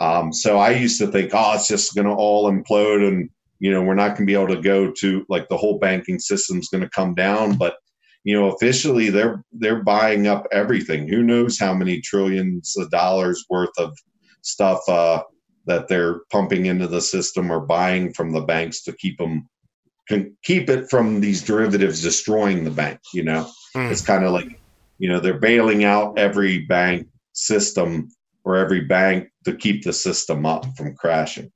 Um, 0.00 0.32
so 0.32 0.58
I 0.58 0.70
used 0.70 1.00
to 1.00 1.08
think, 1.08 1.32
oh, 1.34 1.54
it's 1.54 1.68
just 1.68 1.94
going 1.94 2.06
to 2.06 2.14
all 2.14 2.50
implode 2.50 3.06
and, 3.06 3.30
you 3.64 3.70
know, 3.72 3.80
we're 3.80 3.94
not 3.94 4.08
going 4.08 4.26
to 4.26 4.26
be 4.26 4.34
able 4.34 4.54
to 4.54 4.60
go 4.60 4.90
to 4.90 5.24
like 5.30 5.48
the 5.48 5.56
whole 5.56 5.78
banking 5.78 6.18
system's 6.18 6.68
going 6.68 6.84
to 6.84 6.90
come 6.90 7.14
down. 7.14 7.56
But, 7.56 7.76
you 8.22 8.38
know, 8.38 8.52
officially 8.52 9.08
they're 9.08 9.42
they're 9.52 9.82
buying 9.82 10.26
up 10.26 10.44
everything. 10.52 11.08
Who 11.08 11.22
knows 11.22 11.58
how 11.58 11.72
many 11.72 12.02
trillions 12.02 12.74
of 12.76 12.90
dollars 12.90 13.42
worth 13.48 13.72
of 13.78 13.96
stuff 14.42 14.86
uh, 14.86 15.22
that 15.64 15.88
they're 15.88 16.20
pumping 16.30 16.66
into 16.66 16.86
the 16.86 17.00
system 17.00 17.50
or 17.50 17.60
buying 17.60 18.12
from 18.12 18.32
the 18.32 18.42
banks 18.42 18.82
to 18.82 18.92
keep 18.92 19.16
them 19.16 19.48
can 20.08 20.36
keep 20.42 20.68
it 20.68 20.90
from 20.90 21.22
these 21.22 21.42
derivatives 21.42 22.02
destroying 22.02 22.62
the 22.62 22.70
bank 22.70 23.00
you 23.14 23.24
know 23.24 23.50
mm. 23.74 23.90
it's 23.90 24.02
kind 24.02 24.22
of 24.22 24.32
like 24.32 24.60
you 24.98 25.08
know 25.08 25.18
they're 25.18 25.40
bailing 25.40 25.82
out 25.82 26.18
every 26.18 26.58
bank 26.66 27.08
system 27.32 28.06
or 28.44 28.56
every 28.56 28.82
bank 28.82 29.30
to 29.46 29.56
keep 29.56 29.82
the 29.82 29.94
system 29.94 30.44
up 30.44 30.66
from 30.76 30.94
crashing 30.94 31.50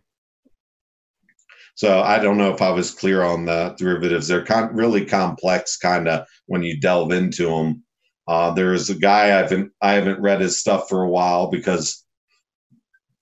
so 1.78 2.00
i 2.00 2.18
don't 2.18 2.38
know 2.38 2.52
if 2.52 2.60
i 2.60 2.70
was 2.70 2.90
clear 2.90 3.22
on 3.22 3.44
the 3.44 3.74
derivatives 3.78 4.26
they're 4.26 4.44
con- 4.44 4.74
really 4.74 5.04
complex 5.04 5.76
kind 5.76 6.08
of 6.08 6.26
when 6.46 6.62
you 6.62 6.78
delve 6.78 7.12
into 7.12 7.46
them 7.46 7.82
uh, 8.26 8.50
there's 8.50 8.90
a 8.90 8.94
guy 8.94 9.24
i 9.24 9.42
haven't 9.42 9.70
i 9.80 9.92
haven't 9.92 10.20
read 10.20 10.40
his 10.40 10.58
stuff 10.58 10.88
for 10.88 11.02
a 11.02 11.08
while 11.08 11.50
because 11.50 12.04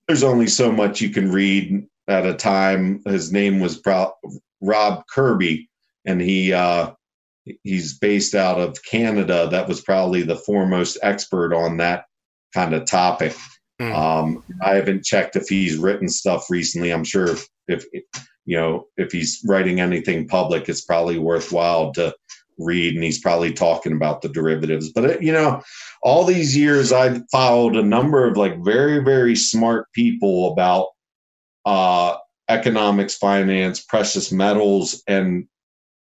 there's 0.07 0.23
only 0.23 0.47
so 0.47 0.71
much 0.71 1.01
you 1.01 1.11
can 1.11 1.33
read 1.33 1.87
at 2.09 2.27
a 2.27 2.35
time. 2.35 3.03
His 3.07 3.33
name 3.33 3.61
was 3.61 3.79
Pro- 3.79 4.13
Rob 4.61 5.03
Kirby, 5.13 5.69
and 6.05 6.21
he 6.21 6.53
uh, 6.53 6.93
he's 7.63 7.99
based 7.99 8.35
out 8.35 8.61
of 8.61 8.79
Canada. 8.89 9.49
That 9.51 9.69
was 9.69 9.81
probably 9.81 10.23
the 10.23 10.37
foremost 10.37 10.99
expert 11.03 11.53
on 11.55 11.79
that 11.79 12.05
kind 12.55 12.75
of 12.75 12.87
topic. 12.87 13.35
Mm. 13.81 13.95
Um, 13.95 14.45
I 14.63 14.77
haven't 14.77 15.05
checked 15.05 15.37
if 15.37 15.49
he's 15.49 15.77
written 15.77 16.09
stuff 16.09 16.49
recently. 16.49 16.93
I'm 16.93 17.05
sure 17.05 17.27
if, 17.27 17.47
if 17.69 17.85
you 18.47 18.57
know 18.57 18.87
if 18.97 19.13
he's 19.13 19.43
writing 19.47 19.81
anything 19.81 20.27
public, 20.27 20.69
it's 20.69 20.81
probably 20.81 21.19
worthwhile 21.19 21.93
to 21.95 22.15
read, 22.59 22.95
and 22.95 23.05
he's 23.05 23.21
probably 23.21 23.53
talking 23.53 23.93
about 23.93 24.23
the 24.23 24.29
derivatives. 24.29 24.91
But 24.93 25.05
it, 25.05 25.23
you 25.23 25.33
know, 25.33 25.63
all 26.03 26.25
these 26.25 26.57
years 26.57 26.93
I've 26.93 27.23
followed 27.31 27.77
a 27.77 27.83
number 27.83 28.27
of 28.27 28.37
like 28.37 28.65
very 28.65 29.03
very 29.03 29.37
smart 29.37 29.93
people 29.93 30.53
about 30.53 30.89
uh, 31.67 32.17
economics, 32.49 33.17
finance, 33.17 33.81
precious 33.81 34.33
metals, 34.33 35.03
and 35.07 35.47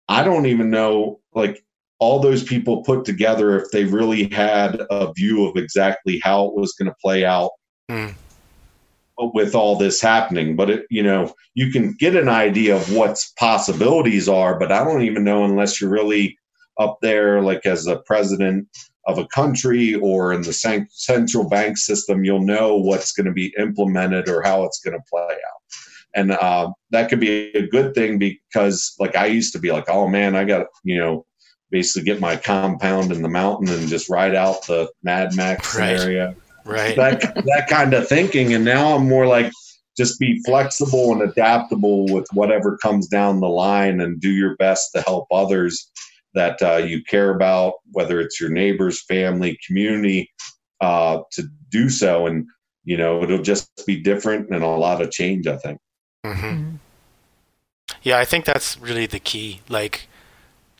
I 0.08 0.22
don't 0.22 0.46
even 0.46 0.70
know 0.70 1.20
like 1.34 1.64
all 1.98 2.20
those 2.20 2.42
people 2.42 2.82
put 2.82 3.04
together 3.04 3.58
if 3.58 3.70
they 3.70 3.84
really 3.84 4.28
had 4.28 4.82
a 4.90 5.12
view 5.14 5.46
of 5.46 5.56
exactly 5.56 6.20
how 6.22 6.46
it 6.46 6.54
was 6.54 6.72
going 6.72 6.90
to 6.90 6.96
play 7.00 7.24
out. 7.24 7.50
Mm. 7.90 8.14
With 9.18 9.54
all 9.54 9.76
this 9.76 10.00
happening. 10.00 10.56
But 10.56 10.70
it, 10.70 10.86
you 10.90 11.02
know, 11.02 11.34
you 11.54 11.70
can 11.70 11.94
get 11.98 12.16
an 12.16 12.28
idea 12.28 12.76
of 12.76 12.92
what's 12.92 13.32
possibilities 13.32 14.28
are, 14.28 14.58
but 14.58 14.72
I 14.72 14.84
don't 14.84 15.02
even 15.02 15.24
know 15.24 15.44
unless 15.44 15.80
you're 15.80 15.90
really 15.90 16.38
up 16.78 16.98
there, 17.02 17.40
like 17.40 17.64
as 17.66 17.86
a 17.86 18.00
president 18.00 18.66
of 19.06 19.18
a 19.18 19.26
country 19.28 19.94
or 19.94 20.32
in 20.32 20.42
the 20.42 20.86
central 20.90 21.48
bank 21.48 21.76
system, 21.76 22.24
you'll 22.24 22.40
know 22.40 22.76
what's 22.76 23.12
going 23.12 23.26
to 23.26 23.32
be 23.32 23.54
implemented 23.58 24.28
or 24.28 24.42
how 24.42 24.64
it's 24.64 24.80
going 24.80 24.96
to 24.96 25.04
play 25.10 25.22
out. 25.22 25.60
And 26.16 26.32
uh, 26.32 26.72
that 26.90 27.08
could 27.08 27.20
be 27.20 27.50
a 27.54 27.66
good 27.66 27.94
thing 27.94 28.18
because, 28.18 28.94
like, 28.98 29.16
I 29.16 29.26
used 29.26 29.52
to 29.52 29.58
be 29.58 29.72
like, 29.72 29.88
oh 29.88 30.08
man, 30.08 30.36
I 30.36 30.44
got, 30.44 30.66
you 30.84 30.98
know, 30.98 31.26
basically 31.70 32.04
get 32.04 32.20
my 32.20 32.36
compound 32.36 33.12
in 33.12 33.20
the 33.20 33.28
mountain 33.28 33.68
and 33.68 33.88
just 33.88 34.08
ride 34.08 34.34
out 34.34 34.66
the 34.66 34.88
Mad 35.02 35.34
Max 35.34 35.76
Right. 35.76 35.98
scenario 35.98 36.34
Right. 36.64 36.96
that 36.96 37.20
that 37.20 37.66
kind 37.68 37.94
of 37.94 38.08
thinking. 38.08 38.54
And 38.54 38.64
now 38.64 38.94
i'm 38.94 39.08
more 39.08 39.26
like 39.26 39.52
just 39.96 40.18
be 40.18 40.40
flexible 40.44 41.12
and 41.12 41.22
adaptable 41.22 42.06
with 42.06 42.26
whatever 42.32 42.76
comes 42.78 43.06
down 43.06 43.40
the 43.40 43.48
line 43.48 44.00
and 44.00 44.20
do 44.20 44.30
your 44.30 44.56
best 44.56 44.90
to 44.94 45.00
help 45.02 45.28
others 45.30 45.90
that 46.34 46.60
uh, 46.62 46.78
you 46.78 47.00
care 47.04 47.30
about 47.30 47.74
whether 47.92 48.20
it's 48.20 48.40
your 48.40 48.50
neighbors 48.50 49.04
family 49.04 49.56
community 49.64 50.28
uh, 50.80 51.20
to 51.30 51.44
do 51.70 51.88
so. 51.88 52.26
And 52.26 52.46
you 52.84 52.96
know 52.96 53.22
it'll 53.22 53.42
just 53.42 53.68
be 53.86 54.00
different 54.00 54.50
and 54.50 54.62
a 54.62 54.66
lot 54.66 55.00
of 55.02 55.10
change 55.10 55.46
i 55.46 55.56
think. 55.56 55.78
Hmm 56.24 56.76
Yeah, 58.02 58.18
I 58.18 58.24
think 58.24 58.44
that's 58.44 58.78
really 58.78 59.06
the 59.06 59.18
key. 59.18 59.60
Like, 59.68 60.08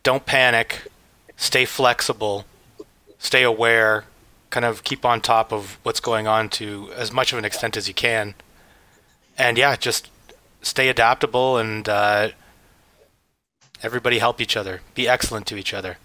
don't 0.03 0.27
panic, 0.27 0.87
stay 1.37 1.65
flexible, 1.65 2.45
stay 3.19 3.43
aware, 3.43 4.05
kind 4.55 4.65
of 4.65 4.85
keep 4.85 5.05
on 5.05 5.21
top 5.21 5.53
of 5.53 5.79
what's 5.83 5.99
going 5.99 6.29
on 6.29 6.49
to 6.49 6.89
as 6.95 7.11
much 7.11 7.33
of 7.33 7.39
an 7.41 7.45
extent 7.45 7.77
as 7.77 7.89
you 7.89 7.95
can. 7.95 8.35
And 9.37 9.59
yeah, 9.59 9.75
just 9.75 10.13
stay 10.63 10.89
adaptable 10.89 11.59
and 11.59 11.89
uh, 11.89 12.29
everybody 13.83 14.21
help 14.21 14.41
each 14.41 14.57
other. 14.57 14.81
Be 14.95 15.09
excellent 15.09 15.49
to 15.49 15.57
each 15.57 15.75
other. 15.75 15.97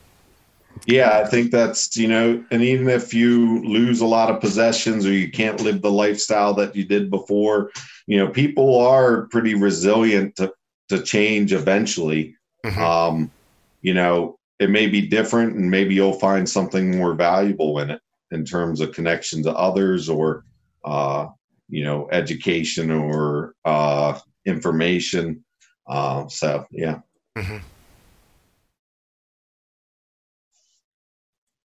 Yeah, 0.88 1.20
I 1.20 1.28
think 1.28 1.52
that's, 1.52 1.96
you 1.96 2.08
know, 2.08 2.44
and 2.50 2.64
even 2.64 2.90
if 2.90 3.14
you 3.14 3.64
lose 3.64 4.02
a 4.02 4.08
lot 4.08 4.32
of 4.32 4.42
possessions 4.42 5.06
or 5.06 5.12
you 5.12 5.30
can't 5.30 5.62
live 5.62 5.84
the 5.84 5.92
lifestyle 5.92 6.56
that 6.56 6.76
you 6.76 6.86
did 6.86 7.12
before, 7.12 7.70
you 8.08 8.18
know, 8.18 8.30
people 8.30 8.80
are 8.80 9.28
pretty 9.28 9.54
resilient 9.54 10.38
to, 10.38 10.52
to 10.88 11.04
change 11.04 11.54
eventually. 11.54 12.36
Mhm. 12.66 12.78
Um, 12.78 13.32
you 13.84 13.94
know, 13.94 14.40
it 14.58 14.72
may 14.72 14.88
be 14.88 15.02
different 15.06 15.56
and 15.56 15.70
maybe 15.70 15.94
you'll 15.94 16.14
find 16.14 16.50
something 16.50 16.98
more 16.98 17.14
valuable 17.14 17.78
in 17.78 17.92
it 17.92 18.02
in 18.32 18.46
terms 18.46 18.82
of 18.82 18.94
connection 18.94 19.44
to 19.44 19.52
others 19.52 20.10
or, 20.10 20.46
uh, 20.86 21.28
you 21.70 21.84
know, 21.84 22.08
education 22.12 22.92
or 22.92 23.56
uh, 23.66 24.18
information. 24.46 25.44
Uh, 25.88 26.28
so, 26.28 26.66
yeah. 26.72 27.00
Mhm. 27.38 27.62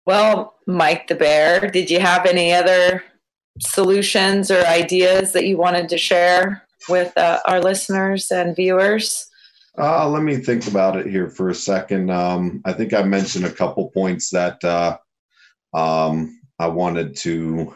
Well, 0.06 0.54
Mike 0.66 1.08
the 1.08 1.14
Bear, 1.14 1.70
did 1.70 1.90
you 1.90 2.00
have 2.00 2.24
any 2.24 2.54
other 2.54 3.04
solutions 3.60 4.50
or 4.50 4.64
ideas 4.66 5.32
that 5.32 5.46
you 5.46 5.58
wanted 5.58 5.88
to 5.90 5.98
share 5.98 6.62
with 6.88 7.16
uh, 7.18 7.40
our 7.46 7.60
listeners 7.60 8.30
and 8.30 8.56
viewers? 8.56 9.26
Uh, 9.76 10.08
let 10.08 10.22
me 10.22 10.36
think 10.36 10.66
about 10.66 10.96
it 10.96 11.06
here 11.06 11.28
for 11.28 11.50
a 11.50 11.54
second. 11.54 12.10
Um, 12.10 12.62
I 12.64 12.72
think 12.72 12.94
I 12.94 13.02
mentioned 13.02 13.44
a 13.44 13.52
couple 13.52 13.90
points 13.90 14.30
that 14.30 14.64
uh, 14.64 14.96
um, 15.74 16.37
I 16.58 16.68
wanted 16.68 17.16
to 17.18 17.74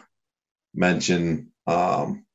mention. 0.73 1.51
Um, 1.67 2.25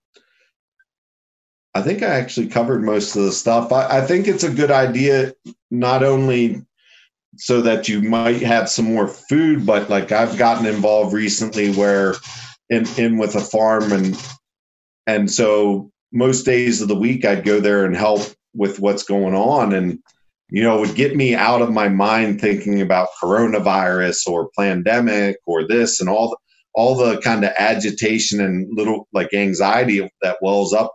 I 1.74 1.82
think 1.82 2.02
I 2.02 2.06
actually 2.06 2.48
covered 2.48 2.82
most 2.82 3.14
of 3.14 3.22
the 3.22 3.32
stuff. 3.32 3.72
I, 3.72 3.98
I 3.98 4.00
think 4.00 4.26
it's 4.26 4.42
a 4.44 4.52
good 4.52 4.70
idea, 4.70 5.34
not 5.70 6.02
only 6.02 6.64
so 7.36 7.62
that 7.62 7.88
you 7.88 8.02
might 8.02 8.42
have 8.42 8.68
some 8.68 8.86
more 8.86 9.06
food, 9.06 9.64
but 9.64 9.88
like 9.88 10.10
I've 10.10 10.38
gotten 10.38 10.66
involved 10.66 11.12
recently 11.12 11.72
where 11.72 12.14
in, 12.68 12.86
in 12.96 13.18
with 13.18 13.34
a 13.36 13.40
farm 13.40 13.92
and 13.92 14.20
and 15.06 15.30
so 15.30 15.90
most 16.12 16.44
days 16.44 16.82
of 16.82 16.88
the 16.88 16.96
week 16.98 17.24
I'd 17.24 17.44
go 17.44 17.60
there 17.60 17.84
and 17.84 17.96
help 17.96 18.22
with 18.54 18.80
what's 18.80 19.04
going 19.04 19.34
on 19.34 19.72
and 19.72 20.00
you 20.50 20.62
know 20.62 20.76
it 20.76 20.80
would 20.80 20.96
get 20.96 21.16
me 21.16 21.34
out 21.34 21.62
of 21.62 21.70
my 21.72 21.88
mind 21.88 22.40
thinking 22.40 22.80
about 22.80 23.08
coronavirus 23.22 24.26
or 24.26 24.50
pandemic 24.58 25.36
or 25.46 25.66
this 25.66 26.00
and 26.00 26.08
all 26.08 26.30
the, 26.30 26.36
all 26.74 26.94
the 26.94 27.20
kind 27.20 27.44
of 27.44 27.52
agitation 27.58 28.40
and 28.40 28.66
little 28.76 29.08
like 29.12 29.32
anxiety 29.34 30.08
that 30.22 30.36
wells 30.42 30.72
up 30.72 30.92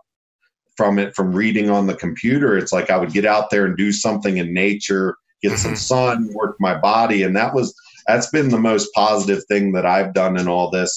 from 0.76 0.98
it 0.98 1.14
from 1.14 1.32
reading 1.32 1.70
on 1.70 1.86
the 1.86 1.94
computer 1.94 2.56
it's 2.58 2.72
like 2.72 2.90
I 2.90 2.96
would 2.96 3.12
get 3.12 3.24
out 3.24 3.50
there 3.50 3.64
and 3.66 3.76
do 3.76 3.92
something 3.92 4.38
in 4.38 4.52
nature 4.52 5.16
get 5.42 5.58
some 5.58 5.74
Mhm. 5.74 5.78
sun 5.78 6.28
work 6.34 6.56
my 6.58 6.76
body 6.78 7.22
and 7.22 7.36
that 7.36 7.54
was 7.54 7.74
that's 8.06 8.28
been 8.30 8.48
the 8.50 8.58
most 8.58 8.88
positive 8.94 9.42
thing 9.46 9.72
that 9.72 9.86
I've 9.86 10.14
done 10.14 10.38
in 10.38 10.48
all 10.48 10.70
this 10.70 10.92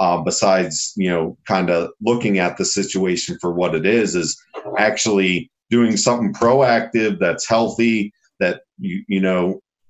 uh, 0.00 0.20
besides 0.22 0.92
you 0.96 1.08
know 1.08 1.36
kind 1.46 1.70
of 1.70 1.90
looking 2.00 2.38
at 2.38 2.56
the 2.56 2.64
situation 2.64 3.36
for 3.40 3.52
what 3.52 3.74
it 3.74 3.86
is 3.86 4.16
is 4.16 4.36
actually 4.78 5.50
doing 5.72 5.96
something 5.96 6.32
proactive 6.34 7.18
that's 7.18 7.48
healthy 7.48 8.12
that 8.40 8.60
you 8.78 9.02
you 9.08 9.20
know 9.26 9.42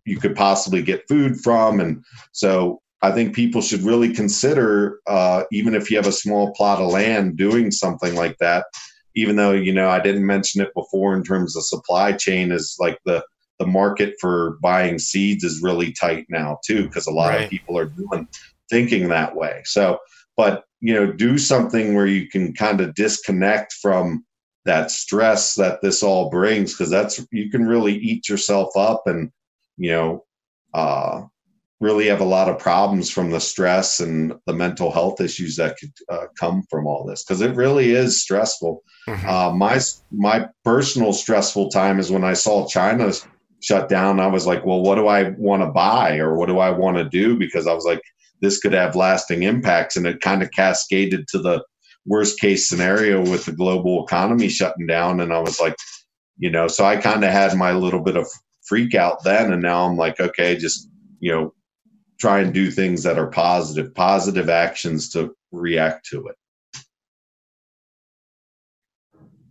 you 0.05 0.17
could 0.23 0.35
possibly 0.37 0.83
get 0.83 1.09
food 1.09 1.33
from. 1.45 1.81
And 1.81 1.93
so 2.33 2.81
i 3.03 3.11
think 3.11 3.35
people 3.35 3.61
should 3.61 3.83
really 3.91 4.13
consider 4.23 4.99
uh, 5.17 5.43
even 5.59 5.75
if 5.75 5.91
you 5.91 5.97
have 6.01 6.07
a 6.13 6.21
small 6.25 6.45
plot 6.57 6.81
of 6.81 6.91
land 6.99 7.37
doing 7.37 7.71
something 7.71 8.15
like 8.23 8.37
that. 8.39 8.65
Even 9.23 9.35
though 9.37 9.53
you 9.67 9.75
know 9.79 9.89
i 9.97 10.01
didn't 10.07 10.27
mention 10.35 10.63
it 10.65 10.73
before 10.81 11.11
in 11.17 11.23
terms 11.31 11.51
of 11.57 11.65
supply 11.73 12.09
chain 12.25 12.47
is 12.59 12.67
like 12.85 12.99
the 13.09 13.19
the 13.61 13.67
market 13.81 14.15
for 14.23 14.59
buying 14.69 14.99
seeds 14.99 15.45
is 15.45 15.63
really 15.69 15.91
tight 16.05 16.25
now 16.41 16.59
too 16.67 16.83
because 16.85 17.07
a 17.07 17.17
lot 17.21 17.29
Right. 17.33 17.45
of 17.45 17.51
people 17.55 17.75
are 17.81 17.91
doing 18.03 18.23
thinking 18.71 19.09
that 19.09 19.33
way. 19.41 19.55
So 19.77 19.85
but 20.41 20.55
you 20.81 20.95
know 20.95 21.07
do 21.27 21.33
something 21.39 21.87
where 21.97 22.11
you 22.17 22.25
can 22.35 22.45
kind 22.65 22.81
of 22.81 22.95
disconnect 22.95 23.71
from 23.85 24.25
that 24.65 24.91
stress 24.91 25.55
that 25.55 25.81
this 25.83 26.03
all 26.03 26.31
brings 26.31 26.73
because 26.73 26.91
that's 26.91 27.25
you 27.33 27.51
can 27.51 27.67
really 27.67 27.95
eat 27.97 28.29
yourself 28.29 28.77
up 28.77 29.03
and 29.07 29.31
you 29.77 29.91
know 29.91 30.25
uh 30.75 31.23
really 31.81 32.07
have 32.07 32.21
a 32.21 32.25
lot 32.25 32.49
of 32.49 32.61
problems 32.61 33.11
from 33.11 33.31
the 33.31 33.41
stress 33.41 33.99
and 33.99 34.35
the 34.47 34.53
mental 34.53 34.93
health 34.93 35.21
issues 35.21 35.57
that 35.57 35.77
could 35.79 35.91
uh, 36.09 36.27
come 36.39 36.63
from 36.71 36.87
all 36.87 37.05
this 37.05 37.25
because 37.25 37.41
it 37.41 37.57
really 37.57 37.91
is 37.91 38.23
stressful 38.23 38.83
Mhm. 39.09 39.27
uh, 39.27 39.53
my 39.53 39.81
my 40.13 40.47
personal 40.65 41.13
stressful 41.13 41.71
time 41.71 41.99
is 41.99 42.11
when 42.11 42.23
I 42.23 42.35
saw 42.35 42.69
China 42.69 43.13
shut 43.61 43.89
down. 43.89 44.21
I 44.21 44.27
was 44.27 44.47
like, 44.47 44.65
well, 44.65 44.83
what 44.83 44.95
do 44.97 45.07
I 45.09 45.31
want 45.39 45.63
to 45.63 45.69
buy 45.71 46.19
or 46.19 46.37
what 46.37 46.47
do 46.47 46.59
I 46.59 46.71
want 46.71 46.97
to 46.99 47.05
do? 47.09 47.37
Because 47.37 47.67
I 47.67 47.73
was 47.75 47.85
like, 47.85 48.03
this 48.41 48.59
could 48.59 48.73
have 48.73 48.97
lasting 48.97 49.43
impacts, 49.45 49.97
and 49.97 50.07
it 50.07 50.21
kind 50.21 50.43
of 50.43 50.51
cascaded 50.53 51.27
to 51.29 51.39
the 51.39 51.65
worst 52.07 52.41
case 52.41 52.69
scenario 52.69 53.21
with 53.21 53.45
the 53.45 53.53
global 53.53 54.05
economy 54.05 54.49
shutting 54.49 54.87
down. 54.87 55.21
And 55.21 55.33
I 55.33 55.39
was 55.39 55.61
like, 55.61 55.77
you 56.39 56.51
know, 56.51 56.67
so 56.67 56.85
I 56.85 56.97
kind 56.97 57.25
of 57.25 57.31
had 57.31 57.57
my 57.57 57.73
little 57.73 58.01
bit 58.01 58.17
of 58.17 58.27
freak 58.63 58.95
out 58.95 59.23
then, 59.25 59.53
and 59.53 59.63
now 59.63 59.85
I'm 59.85 59.97
like, 59.97 60.21
okay, 60.21 60.57
just 60.57 60.89
you 61.21 61.31
know, 61.31 61.55
try 62.19 62.41
and 62.41 62.53
do 62.53 62.71
things 62.71 63.05
that 63.05 63.19
are 63.19 63.29
positive, 63.29 63.95
positive 63.95 64.51
actions 64.51 65.09
to 65.11 65.35
react 65.53 66.07
to 66.07 66.27
it. 66.27 66.37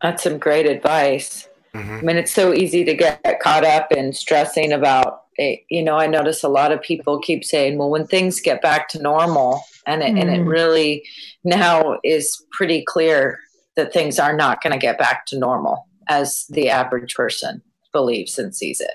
That's 0.01 0.23
some 0.23 0.37
great 0.37 0.65
advice. 0.65 1.47
Mhm. 1.73 1.99
I 1.99 2.01
mean, 2.01 2.17
it's 2.17 2.33
so 2.33 2.53
easy 2.53 2.83
to 2.83 2.93
get 2.93 3.39
caught 3.39 3.63
up 3.63 3.91
in 3.91 4.11
stressing 4.11 4.73
about 4.73 5.20
it. 5.37 5.61
You 5.69 5.83
know, 5.83 5.97
I 5.97 6.07
notice 6.07 6.43
a 6.43 6.49
lot 6.49 6.71
of 6.71 6.81
people 6.81 7.19
keep 7.19 7.43
saying, 7.43 7.77
well, 7.77 7.89
when 7.89 8.07
things 8.07 8.41
get 8.41 8.61
back 8.61 8.89
to 8.89 9.01
normal, 9.01 9.63
and 9.87 10.03
it, 10.03 10.09
and 10.09 10.29
it 10.29 10.41
Mm. 10.41 10.47
really 10.47 11.03
now 11.43 11.97
is 12.03 12.43
pretty 12.51 12.83
clear 12.85 13.39
that 13.75 13.93
things 13.93 14.19
are 14.19 14.35
not 14.35 14.61
going 14.61 14.73
to 14.73 14.79
get 14.79 14.99
back 14.99 15.25
to 15.27 15.39
normal 15.39 15.87
as 16.07 16.45
the 16.49 16.69
average 16.69 17.15
person 17.15 17.61
believes 17.91 18.37
and 18.37 18.55
sees 18.55 18.79
it. 18.79 18.91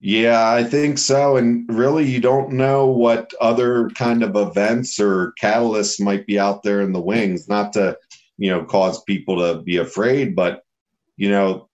Yeah, 0.00 0.52
I 0.52 0.62
think 0.62 0.98
so. 0.98 1.36
And 1.36 1.66
really, 1.68 2.04
you 2.04 2.20
don't 2.20 2.52
know 2.52 2.86
what 2.86 3.32
other 3.40 3.88
kind 3.90 4.22
of 4.22 4.36
events 4.36 5.00
or 5.00 5.32
catalysts 5.40 6.00
might 6.00 6.26
be 6.26 6.38
out 6.38 6.62
there 6.62 6.82
in 6.82 6.92
the 6.92 7.00
wings, 7.00 7.48
not 7.48 7.72
to, 7.72 7.98
you 8.36 8.50
know, 8.50 8.62
cause 8.64 9.02
people 9.04 9.38
to 9.38 9.62
be 9.62 9.78
afraid, 9.78 10.36
but, 10.36 10.62
you 11.16 11.30
know, 11.30 11.68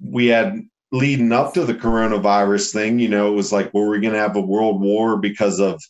we 0.00 0.26
had 0.26 0.62
leading 0.92 1.32
up 1.32 1.54
to 1.54 1.64
the 1.64 1.74
coronavirus 1.74 2.72
thing, 2.72 2.98
you 2.98 3.08
know, 3.08 3.28
it 3.28 3.34
was 3.34 3.52
like, 3.52 3.72
were 3.74 3.88
we 3.88 4.00
going 4.00 4.12
to 4.12 4.18
have 4.18 4.36
a 4.36 4.40
world 4.40 4.80
war 4.80 5.16
because 5.16 5.58
of 5.58 5.82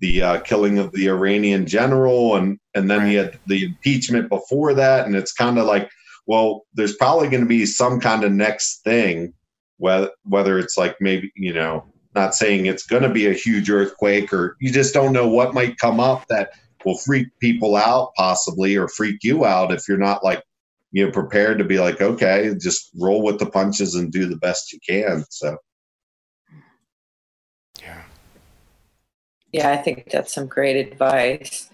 the 0.00 0.22
uh, 0.22 0.40
killing 0.40 0.78
of 0.78 0.92
the 0.92 1.08
Iranian 1.08 1.66
general? 1.66 2.36
And, 2.36 2.58
and 2.74 2.90
then 2.90 3.10
you 3.10 3.18
had 3.18 3.38
the 3.46 3.64
impeachment 3.64 4.28
before 4.28 4.74
that. 4.74 5.06
And 5.06 5.16
it's 5.16 5.32
kind 5.32 5.58
of 5.58 5.66
like, 5.66 5.90
well, 6.26 6.66
there's 6.74 6.96
probably 6.96 7.28
going 7.28 7.42
to 7.42 7.48
be 7.48 7.66
some 7.66 8.00
kind 8.00 8.22
of 8.22 8.32
next 8.32 8.82
thing 8.84 9.32
whether 9.80 10.10
whether 10.24 10.58
it's 10.58 10.76
like 10.76 10.94
maybe 11.00 11.32
you 11.34 11.52
know 11.52 11.84
not 12.14 12.34
saying 12.34 12.66
it's 12.66 12.86
going 12.86 13.02
to 13.02 13.08
be 13.08 13.26
a 13.26 13.32
huge 13.32 13.70
earthquake 13.70 14.32
or 14.32 14.56
you 14.60 14.70
just 14.70 14.94
don't 14.94 15.12
know 15.12 15.26
what 15.26 15.54
might 15.54 15.78
come 15.78 15.98
up 15.98 16.24
that 16.28 16.50
will 16.84 16.98
freak 16.98 17.28
people 17.40 17.76
out 17.76 18.12
possibly 18.16 18.76
or 18.76 18.88
freak 18.88 19.16
you 19.22 19.44
out 19.44 19.72
if 19.72 19.88
you're 19.88 19.98
not 19.98 20.22
like 20.22 20.42
you 20.92 21.04
know 21.04 21.12
prepared 21.12 21.58
to 21.58 21.64
be 21.64 21.78
like 21.78 22.00
okay 22.00 22.52
just 22.60 22.90
roll 22.98 23.22
with 23.22 23.38
the 23.38 23.46
punches 23.46 23.94
and 23.94 24.12
do 24.12 24.26
the 24.26 24.36
best 24.36 24.72
you 24.72 24.78
can 24.86 25.24
so 25.30 25.56
Yeah. 27.82 28.02
Yeah, 29.52 29.70
I 29.70 29.78
think 29.78 30.10
that's 30.10 30.32
some 30.32 30.46
great 30.46 30.76
advice. 30.76 31.68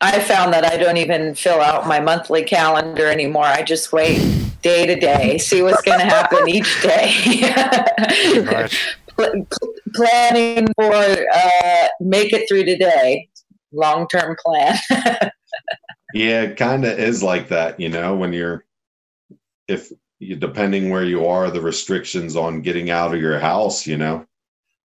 I 0.00 0.20
found 0.20 0.52
that 0.52 0.64
I 0.64 0.76
don't 0.76 0.96
even 0.96 1.34
fill 1.34 1.60
out 1.60 1.86
my 1.86 2.00
monthly 2.00 2.44
calendar 2.44 3.06
anymore. 3.06 3.44
I 3.44 3.62
just 3.62 3.92
wait 3.92 4.18
day 4.62 4.86
to 4.86 4.94
day, 4.96 5.38
see 5.38 5.62
what's 5.62 5.82
going 5.82 5.98
to 5.98 6.04
happen 6.04 6.48
each 6.48 6.82
day. 6.82 7.42
Right. 8.42 8.72
Pl- 9.16 9.46
pl- 9.50 9.74
Planning 9.94 10.68
for 10.76 10.94
uh, 10.94 11.88
make 12.00 12.32
it 12.32 12.48
through 12.48 12.64
today, 12.64 13.28
long 13.72 14.06
term 14.06 14.36
plan. 14.44 14.78
yeah 16.14 16.42
it 16.42 16.56
kind 16.56 16.84
of 16.84 16.98
is 16.98 17.22
like 17.22 17.48
that 17.48 17.78
you 17.78 17.88
know 17.88 18.16
when 18.16 18.32
you're 18.32 18.64
if 19.66 19.92
you 20.18 20.36
depending 20.36 20.90
where 20.90 21.04
you 21.04 21.26
are 21.26 21.50
the 21.50 21.60
restrictions 21.60 22.36
on 22.36 22.62
getting 22.62 22.90
out 22.90 23.14
of 23.14 23.20
your 23.20 23.38
house 23.38 23.86
you 23.86 23.96
know? 23.96 24.26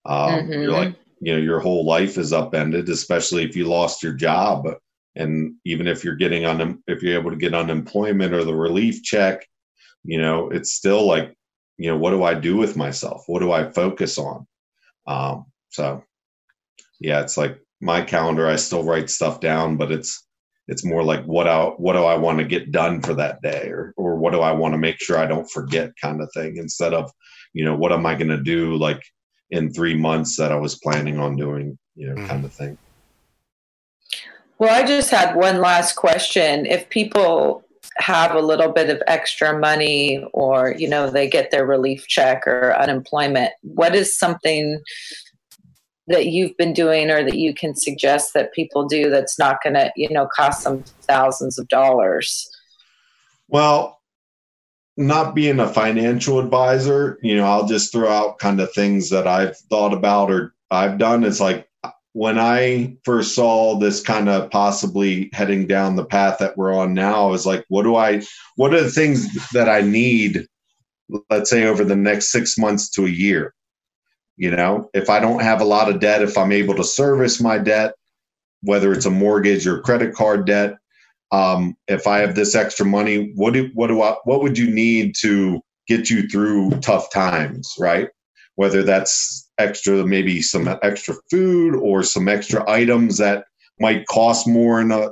Um, 0.06 0.48
Mhm. 0.48 0.64
you're 0.64 0.72
like 0.74 0.96
you 1.22 1.34
know 1.34 1.40
your 1.40 1.60
whole 1.60 1.86
life 1.86 2.18
is 2.18 2.34
upended 2.34 2.90
especially 2.90 3.44
if 3.44 3.56
you 3.56 3.66
lost 3.66 4.04
your 4.04 4.14
job 4.14 4.68
and 5.16 5.56
even 5.66 5.88
if 5.88 6.04
you're 6.04 6.16
getting 6.16 6.46
on 6.46 6.84
if 6.88 7.02
you're 7.02 7.20
able 7.20 7.32
to 7.32 7.38
get 7.38 7.54
unemployment 7.54 8.34
or 8.34 8.44
the 8.44 8.54
relief 8.54 9.02
check 9.04 9.48
you 10.04 10.20
know 10.20 10.50
it's 10.50 10.74
still 10.74 11.06
like 11.08 11.34
you 11.78 11.90
know 11.90 11.98
what 11.98 12.12
do 12.12 12.24
i 12.24 12.34
do 12.34 12.58
with 12.58 12.76
myself? 12.76 13.24
What 13.28 13.40
do 13.40 13.52
i 13.52 13.72
focus 13.72 14.18
on? 14.18 14.46
Um, 15.08 15.46
so 15.70 16.04
yeah 17.00 17.22
it's 17.22 17.38
like 17.38 17.60
my 17.82 18.02
calendar 18.02 18.48
i 18.48 18.56
still 18.56 18.84
write 18.84 19.10
stuff 19.10 19.40
down 19.40 19.78
but 19.78 19.92
it's 19.92 20.26
it's 20.68 20.86
more 20.86 21.04
like 21.04 21.24
what 21.26 21.48
I 21.48 21.66
what 21.66 21.94
do 21.94 22.04
I 22.04 22.16
want 22.16 22.40
to 22.40 22.46
get 22.46 22.72
done 22.72 23.02
for 23.02 23.14
that 23.16 23.42
day 23.42 23.68
or 23.70 23.94
or 23.98 24.16
what 24.16 24.32
do 24.32 24.40
I 24.42 24.52
want 24.52 24.74
to 24.74 24.78
make 24.78 25.00
sure 25.00 25.18
I 25.18 25.26
don't 25.26 25.50
forget 25.50 25.92
kind 26.02 26.22
of 26.22 26.30
thing 26.34 26.58
instead 26.58 26.94
of 26.94 27.12
you 27.54 27.66
know 27.66 27.76
what 27.76 27.92
am 27.92 28.06
I 28.06 28.16
going 28.16 28.30
to 28.30 28.42
do 28.42 28.76
like 28.78 29.02
in 29.52 29.74
3 29.74 29.96
months 29.96 30.38
that 30.38 30.52
I 30.52 30.56
was 30.56 30.80
planning 30.80 31.20
on 31.20 31.36
doing 31.36 31.78
you 31.96 32.08
know 32.10 32.16
Mhm. 32.16 32.28
kind 32.28 32.46
of 32.46 32.54
thing 32.54 32.78
Well, 34.60 34.74
I 34.74 34.86
just 34.86 35.10
had 35.10 35.36
one 35.36 35.60
last 35.60 35.96
question. 35.96 36.66
If 36.66 36.88
people 36.90 37.64
have 37.98 38.34
a 38.34 38.40
little 38.40 38.72
bit 38.72 38.90
of 38.90 39.02
extra 39.08 39.60
money 39.60 40.24
or, 40.32 40.74
you 40.78 40.88
know, 40.88 41.10
they 41.10 41.28
get 41.28 41.52
their 41.52 41.66
relief 41.66 42.08
check 42.08 42.48
or 42.48 42.74
unemployment, 42.80 43.52
what 43.62 43.94
is 43.94 44.18
something 44.18 44.80
that 46.08 46.28
you've 46.28 46.56
been 46.58 46.74
doing 46.74 47.10
or 47.10 47.24
that 47.24 47.38
you 47.38 47.54
can 47.54 47.76
suggest 47.76 48.34
that 48.34 48.54
people 48.54 48.86
do 48.86 49.10
that's 49.10 49.40
not 49.40 49.64
going 49.64 49.76
to, 49.76 49.92
you 49.96 50.10
know, 50.10 50.28
cost 50.36 50.64
them 50.64 50.84
thousands 51.02 51.58
of 51.58 51.68
dollars? 51.70 52.50
Well, 53.48 54.02
not 54.98 55.34
being 55.34 55.60
a 55.60 55.68
financial 55.68 56.40
advisor, 56.40 57.18
you 57.24 57.36
know, 57.36 57.46
I'll 57.46 57.68
just 57.68 57.92
throw 57.92 58.10
out 58.10 58.40
kind 58.40 58.60
of 58.60 58.72
things 58.74 59.10
that 59.10 59.28
I've 59.28 59.58
thought 59.58 59.94
about 59.94 60.30
or 60.30 60.54
I've 60.70 60.98
done. 60.98 61.24
It's 61.24 61.40
like 61.40 61.68
when 62.12 62.38
I 62.38 62.96
first 63.04 63.34
saw 63.34 63.80
this 63.80 64.02
kind 64.02 64.30
of 64.30 64.52
possibly 64.52 65.30
heading 65.34 65.66
down 65.68 65.96
the 65.96 66.06
path 66.06 66.38
that 66.40 66.58
we're 66.58 66.74
on 66.74 66.94
now, 66.94 67.26
I 67.26 67.32
was 67.32 67.46
like, 67.46 67.66
what 67.70 67.84
do 67.84 67.96
I, 67.96 68.22
what 68.56 68.74
are 68.74 68.84
the 68.84 68.92
things 68.92 69.50
that 69.52 69.68
I 69.68 69.82
need, 69.82 70.48
let's 71.30 71.50
say 71.50 71.66
over 71.66 71.84
the 71.84 71.96
next 71.96 72.32
six 72.32 72.58
months 72.58 72.90
to 72.92 73.06
a 73.06 73.10
year? 73.10 73.54
You 74.36 74.52
know, 74.52 74.90
if 74.94 75.10
I 75.10 75.20
don't 75.20 75.42
have 75.42 75.62
a 75.62 75.66
lot 75.66 75.90
of 75.90 76.00
debt, 76.00 76.24
if 76.24 76.38
I'm 76.38 76.52
able 76.52 76.76
to 76.76 76.84
service 76.84 77.40
my 77.40 77.60
debt, 77.60 77.94
whether 78.62 78.92
it's 78.92 79.06
a 79.06 79.12
mortgage 79.12 79.68
or 79.68 79.82
credit 79.82 80.14
card 80.16 80.46
debt, 80.48 80.76
um, 81.32 81.76
if 81.88 82.08
I 82.08 82.20
have 82.20 82.36
this 82.36 82.56
extra 82.56 82.86
money, 82.86 83.32
what 83.36 83.54
do 83.54 83.70
what 83.74 83.88
do 83.88 84.02
I 84.02 84.16
what 84.24 84.42
would 84.42 84.58
you 84.58 84.70
need 84.70 85.16
to 85.22 85.62
get 85.88 86.10
you 86.10 86.28
through 86.28 86.72
tough 86.82 87.12
times, 87.12 87.74
right? 87.80 88.10
Whether 88.56 88.84
that's 88.84 89.50
extra, 89.58 90.06
maybe 90.06 90.42
some 90.42 90.68
extra 90.82 91.16
food 91.30 91.76
or 91.76 92.04
some 92.04 92.28
extra 92.28 92.68
items 92.70 93.18
that 93.18 93.46
might 93.80 94.06
cost 94.08 94.48
more 94.48 94.80
in 94.80 94.92
a, 94.92 95.10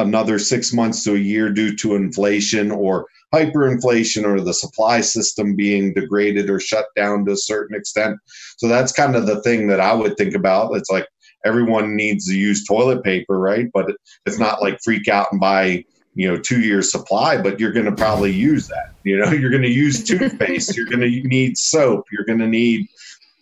another 0.00 0.38
six 0.38 0.72
months 0.72 1.04
to 1.04 1.14
a 1.14 1.18
year 1.18 1.50
due 1.50 1.76
to 1.76 1.94
inflation 1.94 2.70
or 2.70 3.06
hyperinflation 3.32 4.24
or 4.24 4.40
the 4.40 4.54
supply 4.54 5.00
system 5.00 5.54
being 5.54 5.94
degraded 5.94 6.50
or 6.50 6.58
shut 6.58 6.86
down 6.96 7.24
to 7.24 7.32
a 7.32 7.36
certain 7.36 7.76
extent. 7.76 8.18
So 8.56 8.66
that's 8.66 8.92
kind 8.92 9.14
of 9.14 9.26
the 9.26 9.40
thing 9.42 9.68
that 9.68 9.80
I 9.80 9.94
would 9.94 10.16
think 10.16 10.34
about. 10.34 10.74
It's 10.74 10.90
like 10.90 11.06
everyone 11.44 11.94
needs 11.94 12.26
to 12.26 12.36
use 12.36 12.66
toilet 12.66 13.04
paper, 13.04 13.38
right? 13.38 13.66
But 13.72 13.92
it's 14.26 14.38
not 14.38 14.62
like 14.62 14.80
freak 14.82 15.08
out 15.08 15.28
and 15.30 15.40
buy 15.40 15.84
you 16.14 16.28
know 16.28 16.36
two 16.36 16.60
years 16.60 16.90
supply 16.90 17.40
but 17.40 17.60
you're 17.60 17.72
going 17.72 17.86
to 17.86 17.92
probably 17.92 18.32
use 18.32 18.66
that 18.66 18.92
you 19.04 19.16
know 19.16 19.30
you're 19.30 19.48
going 19.48 19.62
to 19.62 19.70
use 19.70 20.02
toothpaste 20.02 20.76
you're 20.76 20.86
going 20.86 21.00
to 21.00 21.08
need 21.28 21.56
soap 21.56 22.04
you're 22.10 22.24
going 22.24 22.40
to 22.40 22.48
need 22.48 22.84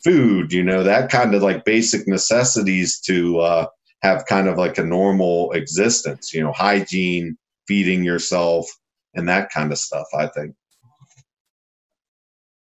food 0.05 0.53
you 0.53 0.63
know 0.63 0.83
that 0.83 1.11
kind 1.11 1.35
of 1.35 1.43
like 1.43 1.65
basic 1.65 2.07
necessities 2.07 3.01
to 3.01 3.39
uh, 3.39 3.67
have 4.03 4.27
kind 4.27 4.49
of 4.49 4.57
like 4.57 4.79
a 4.79 4.85
normal 4.85 5.53
existence 5.53 6.33
you 6.33 6.41
know 6.43 6.53
hygiene 6.53 7.37
feeding 7.67 8.05
yourself 8.05 8.67
and 9.15 9.29
that 9.29 9.51
kind 9.51 9.73
of 9.73 9.79
stuff 9.79 10.07
i 10.17 10.27
think 10.29 10.55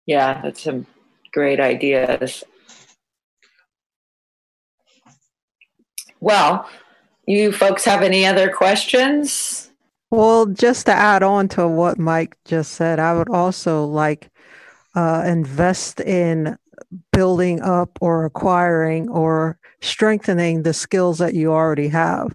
Yeah, 0.05 0.41
that's 0.41 0.61
some 0.63 0.86
great 1.32 1.59
ideas. 1.59 2.43
Well, 6.19 6.69
you 7.26 7.51
folks 7.51 7.86
have 7.86 8.01
any 8.01 8.26
other 8.26 8.49
questions? 8.49 9.69
Well, 10.11 10.45
just 10.45 10.86
to 10.86 10.93
add 10.93 11.24
on 11.24 11.47
to 11.49 11.67
what 11.67 11.97
Mike 11.97 12.38
just 12.45 12.74
said, 12.74 12.99
I 12.99 13.13
would 13.13 13.30
also 13.30 13.86
like 13.86 14.30
uh, 14.95 15.24
invest 15.26 15.99
in 16.01 16.57
building 17.11 17.61
up 17.61 17.97
or 18.01 18.26
acquiring 18.26 19.09
or 19.09 19.57
strengthening 19.82 20.63
the 20.63 20.74
skills 20.74 21.17
that 21.19 21.34
you 21.34 21.51
already 21.51 21.88
have. 21.89 22.34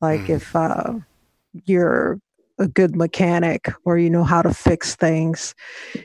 Like 0.00 0.28
Mm. 0.28 0.30
if 0.30 0.54
uh, 0.54 0.94
you're 1.64 2.18
a 2.58 2.68
good 2.68 2.94
mechanic 2.94 3.72
or 3.84 3.98
you 3.98 4.08
know 4.08 4.22
how 4.22 4.40
to 4.40 4.54
fix 4.54 4.94
things, 4.94 5.54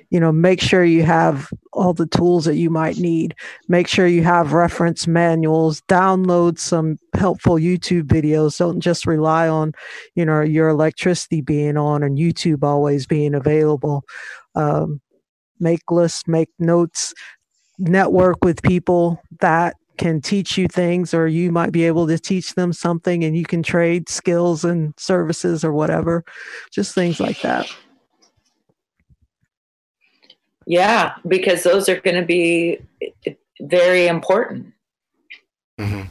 you 0.10 0.20
know, 0.20 0.32
make 0.32 0.60
sure 0.62 0.84
you 0.84 1.04
have 1.04 1.50
all 1.74 1.94
the 1.94 2.08
tools 2.08 2.46
that 2.46 2.56
you 2.56 2.70
might 2.72 2.98
need. 2.98 3.36
Make 3.68 3.88
sure 3.88 4.08
you 4.08 4.24
have 4.24 4.54
reference 4.54 5.06
manuals, 5.08 5.82
download 5.82 6.58
some 6.58 6.98
helpful 7.14 7.56
YouTube 7.56 8.04
videos. 8.04 8.58
Don't 8.58 8.80
just 8.80 9.06
rely 9.06 9.48
on, 9.48 9.74
you 10.16 10.26
know, 10.26 10.42
your 10.42 10.70
electricity 10.70 11.42
being 11.42 11.78
on 11.78 12.02
and 12.02 12.18
YouTube 12.18 12.64
always 12.64 13.06
being 13.06 13.36
available. 13.36 14.04
Um, 14.56 15.02
make 15.60 15.92
lists, 15.92 16.28
make 16.28 16.50
notes, 16.58 17.14
network 17.80 18.44
with 18.44 18.62
people 18.62 19.22
that 19.40 19.76
can 19.98 20.22
teach 20.22 20.58
you 20.58 20.68
things, 20.68 21.14
or 21.14 21.28
you 21.28 21.52
might 21.52 21.72
be 21.72 21.86
able 21.86 22.08
to 22.08 22.18
teach 22.18 22.56
them 22.56 22.72
something 22.72 23.24
and 23.24 23.36
you 23.36 23.44
can 23.46 23.62
trade 23.64 24.08
skills 24.08 24.64
and 24.64 24.94
services 24.98 25.64
or 25.64 25.74
whatever. 25.74 26.24
Just 26.72 26.96
things 26.96 27.20
like 27.20 27.42
that. 27.42 27.68
Yeah, 30.66 31.16
because 31.28 31.64
those 31.64 31.90
are 31.90 32.00
going 32.00 32.16
to 32.16 32.26
be 32.26 32.80
very 33.62 34.08
important. 34.08 34.74
hmm 35.80 36.02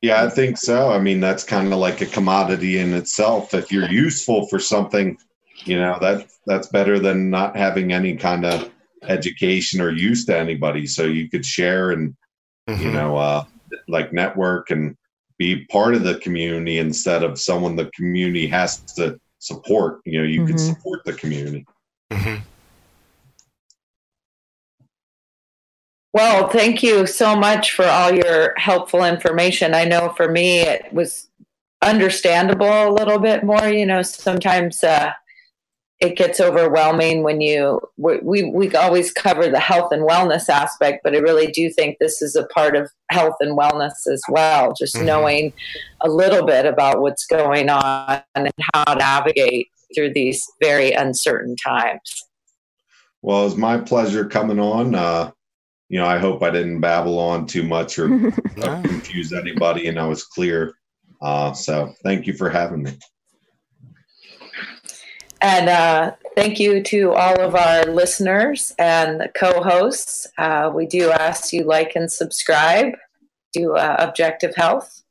yeah 0.00 0.22
i 0.24 0.28
think 0.28 0.56
so 0.56 0.92
i 0.92 0.98
mean 0.98 1.20
that's 1.20 1.42
kind 1.44 1.72
of 1.72 1.78
like 1.78 2.00
a 2.00 2.06
commodity 2.06 2.78
in 2.78 2.94
itself 2.94 3.54
if 3.54 3.72
you're 3.72 3.90
useful 3.90 4.46
for 4.46 4.58
something 4.58 5.16
you 5.64 5.76
know 5.76 5.98
that 6.00 6.26
that's 6.46 6.68
better 6.68 6.98
than 6.98 7.30
not 7.30 7.56
having 7.56 7.92
any 7.92 8.16
kind 8.16 8.44
of 8.44 8.70
education 9.04 9.80
or 9.80 9.90
use 9.90 10.24
to 10.26 10.36
anybody 10.36 10.86
so 10.86 11.04
you 11.04 11.28
could 11.28 11.44
share 11.44 11.90
and 11.90 12.14
you 12.78 12.90
know 12.90 13.16
uh 13.16 13.44
like 13.88 14.12
network 14.12 14.70
and 14.70 14.96
be 15.38 15.64
part 15.66 15.94
of 15.94 16.02
the 16.02 16.18
community 16.18 16.78
instead 16.78 17.22
of 17.22 17.38
someone 17.38 17.76
the 17.76 17.90
community 17.94 18.46
has 18.46 18.82
to 18.96 19.18
support 19.38 20.00
you 20.04 20.18
know 20.18 20.26
you 20.26 20.42
could 20.44 20.56
Mhm. 20.56 20.60
support 20.60 21.00
the 21.04 21.12
community 21.12 21.64
hmm 22.12 22.36
Well, 26.14 26.48
thank 26.48 26.82
you 26.82 27.06
so 27.06 27.36
much 27.36 27.72
for 27.72 27.84
all 27.84 28.12
your 28.12 28.54
helpful 28.56 29.04
information. 29.04 29.74
I 29.74 29.84
know 29.84 30.14
for 30.16 30.28
me 30.28 30.60
it 30.60 30.92
was 30.92 31.28
understandable 31.82 32.88
a 32.88 32.90
little 32.90 33.18
bit 33.18 33.44
more. 33.44 33.68
You 33.68 33.86
know, 33.86 34.02
sometimes 34.02 34.82
uh, 34.82 35.12
it 36.00 36.16
gets 36.16 36.38
overwhelming 36.40 37.24
when 37.24 37.40
you 37.40 37.80
we, 37.96 38.18
we 38.18 38.44
we 38.50 38.74
always 38.76 39.10
cover 39.12 39.48
the 39.48 39.58
health 39.58 39.90
and 39.92 40.08
wellness 40.08 40.48
aspect, 40.48 41.00
but 41.02 41.14
I 41.14 41.18
really 41.18 41.48
do 41.48 41.70
think 41.70 41.96
this 41.98 42.22
is 42.22 42.36
a 42.36 42.46
part 42.46 42.76
of 42.76 42.88
health 43.10 43.34
and 43.40 43.58
wellness 43.58 44.06
as 44.12 44.22
well. 44.28 44.72
Just 44.78 44.94
Mhm. 44.94 45.04
knowing 45.06 45.52
a 46.02 46.08
little 46.08 46.46
bit 46.46 46.66
about 46.66 47.00
what's 47.00 47.26
going 47.26 47.68
on 47.68 48.22
and 48.36 48.48
how 48.74 48.84
to 48.84 48.94
navigate 48.94 49.68
through 49.94 50.12
these 50.12 50.44
very 50.62 50.92
uncertain 50.92 51.56
times. 51.56 52.24
well 53.22 53.44
it's 53.46 53.56
my 53.56 53.76
pleasure 53.76 54.24
coming 54.24 54.60
on 54.60 54.94
uh 54.94 55.28
you 55.88 55.98
know 55.98 56.06
i 56.06 56.18
hope 56.18 56.40
i 56.42 56.50
didn't 56.50 56.78
babble 56.80 57.18
on 57.18 57.46
too 57.46 57.64
much 57.64 57.98
or 57.98 58.08
confuse 58.60 59.32
anybody 59.32 59.88
and 59.88 59.98
I 59.98 60.06
was 60.06 60.22
clear. 60.24 60.74
Uh, 61.20 61.52
so 61.52 61.92
thank 62.04 62.26
you 62.28 62.32
for 62.32 62.48
having 62.48 62.82
me. 62.84 62.92
And 65.40 65.68
uh, 65.68 66.12
thank 66.34 66.58
you 66.58 66.82
to 66.84 67.12
all 67.12 67.40
of 67.40 67.54
our 67.54 67.84
listeners 67.84 68.74
and 68.78 69.28
co-hosts. 69.38 70.26
Uh, 70.36 70.70
we 70.74 70.86
do 70.86 71.10
ask 71.10 71.52
you 71.52 71.64
like 71.64 71.92
and 71.94 72.10
subscribe 72.10 72.94
to 73.56 73.74
uh, 73.74 73.96
Objective 74.00 74.54
Health, 74.56 75.02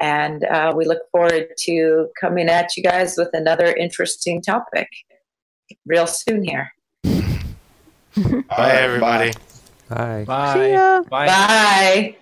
and 0.00 0.44
uh, 0.44 0.72
we 0.76 0.84
look 0.84 1.10
forward 1.10 1.48
to 1.60 2.08
coming 2.20 2.48
at 2.48 2.76
you 2.76 2.82
guys 2.82 3.16
with 3.16 3.30
another 3.32 3.74
interesting 3.74 4.42
topic 4.42 4.88
real 5.86 6.06
soon 6.06 6.44
here. 6.44 6.72
Bye, 8.14 8.72
everybody. 8.72 9.32
Bye. 9.88 10.24
Bye. 10.24 10.54
Bye. 10.54 10.68
ya. 10.68 11.02
Bye. 11.02 11.26
Bye. 11.26 12.16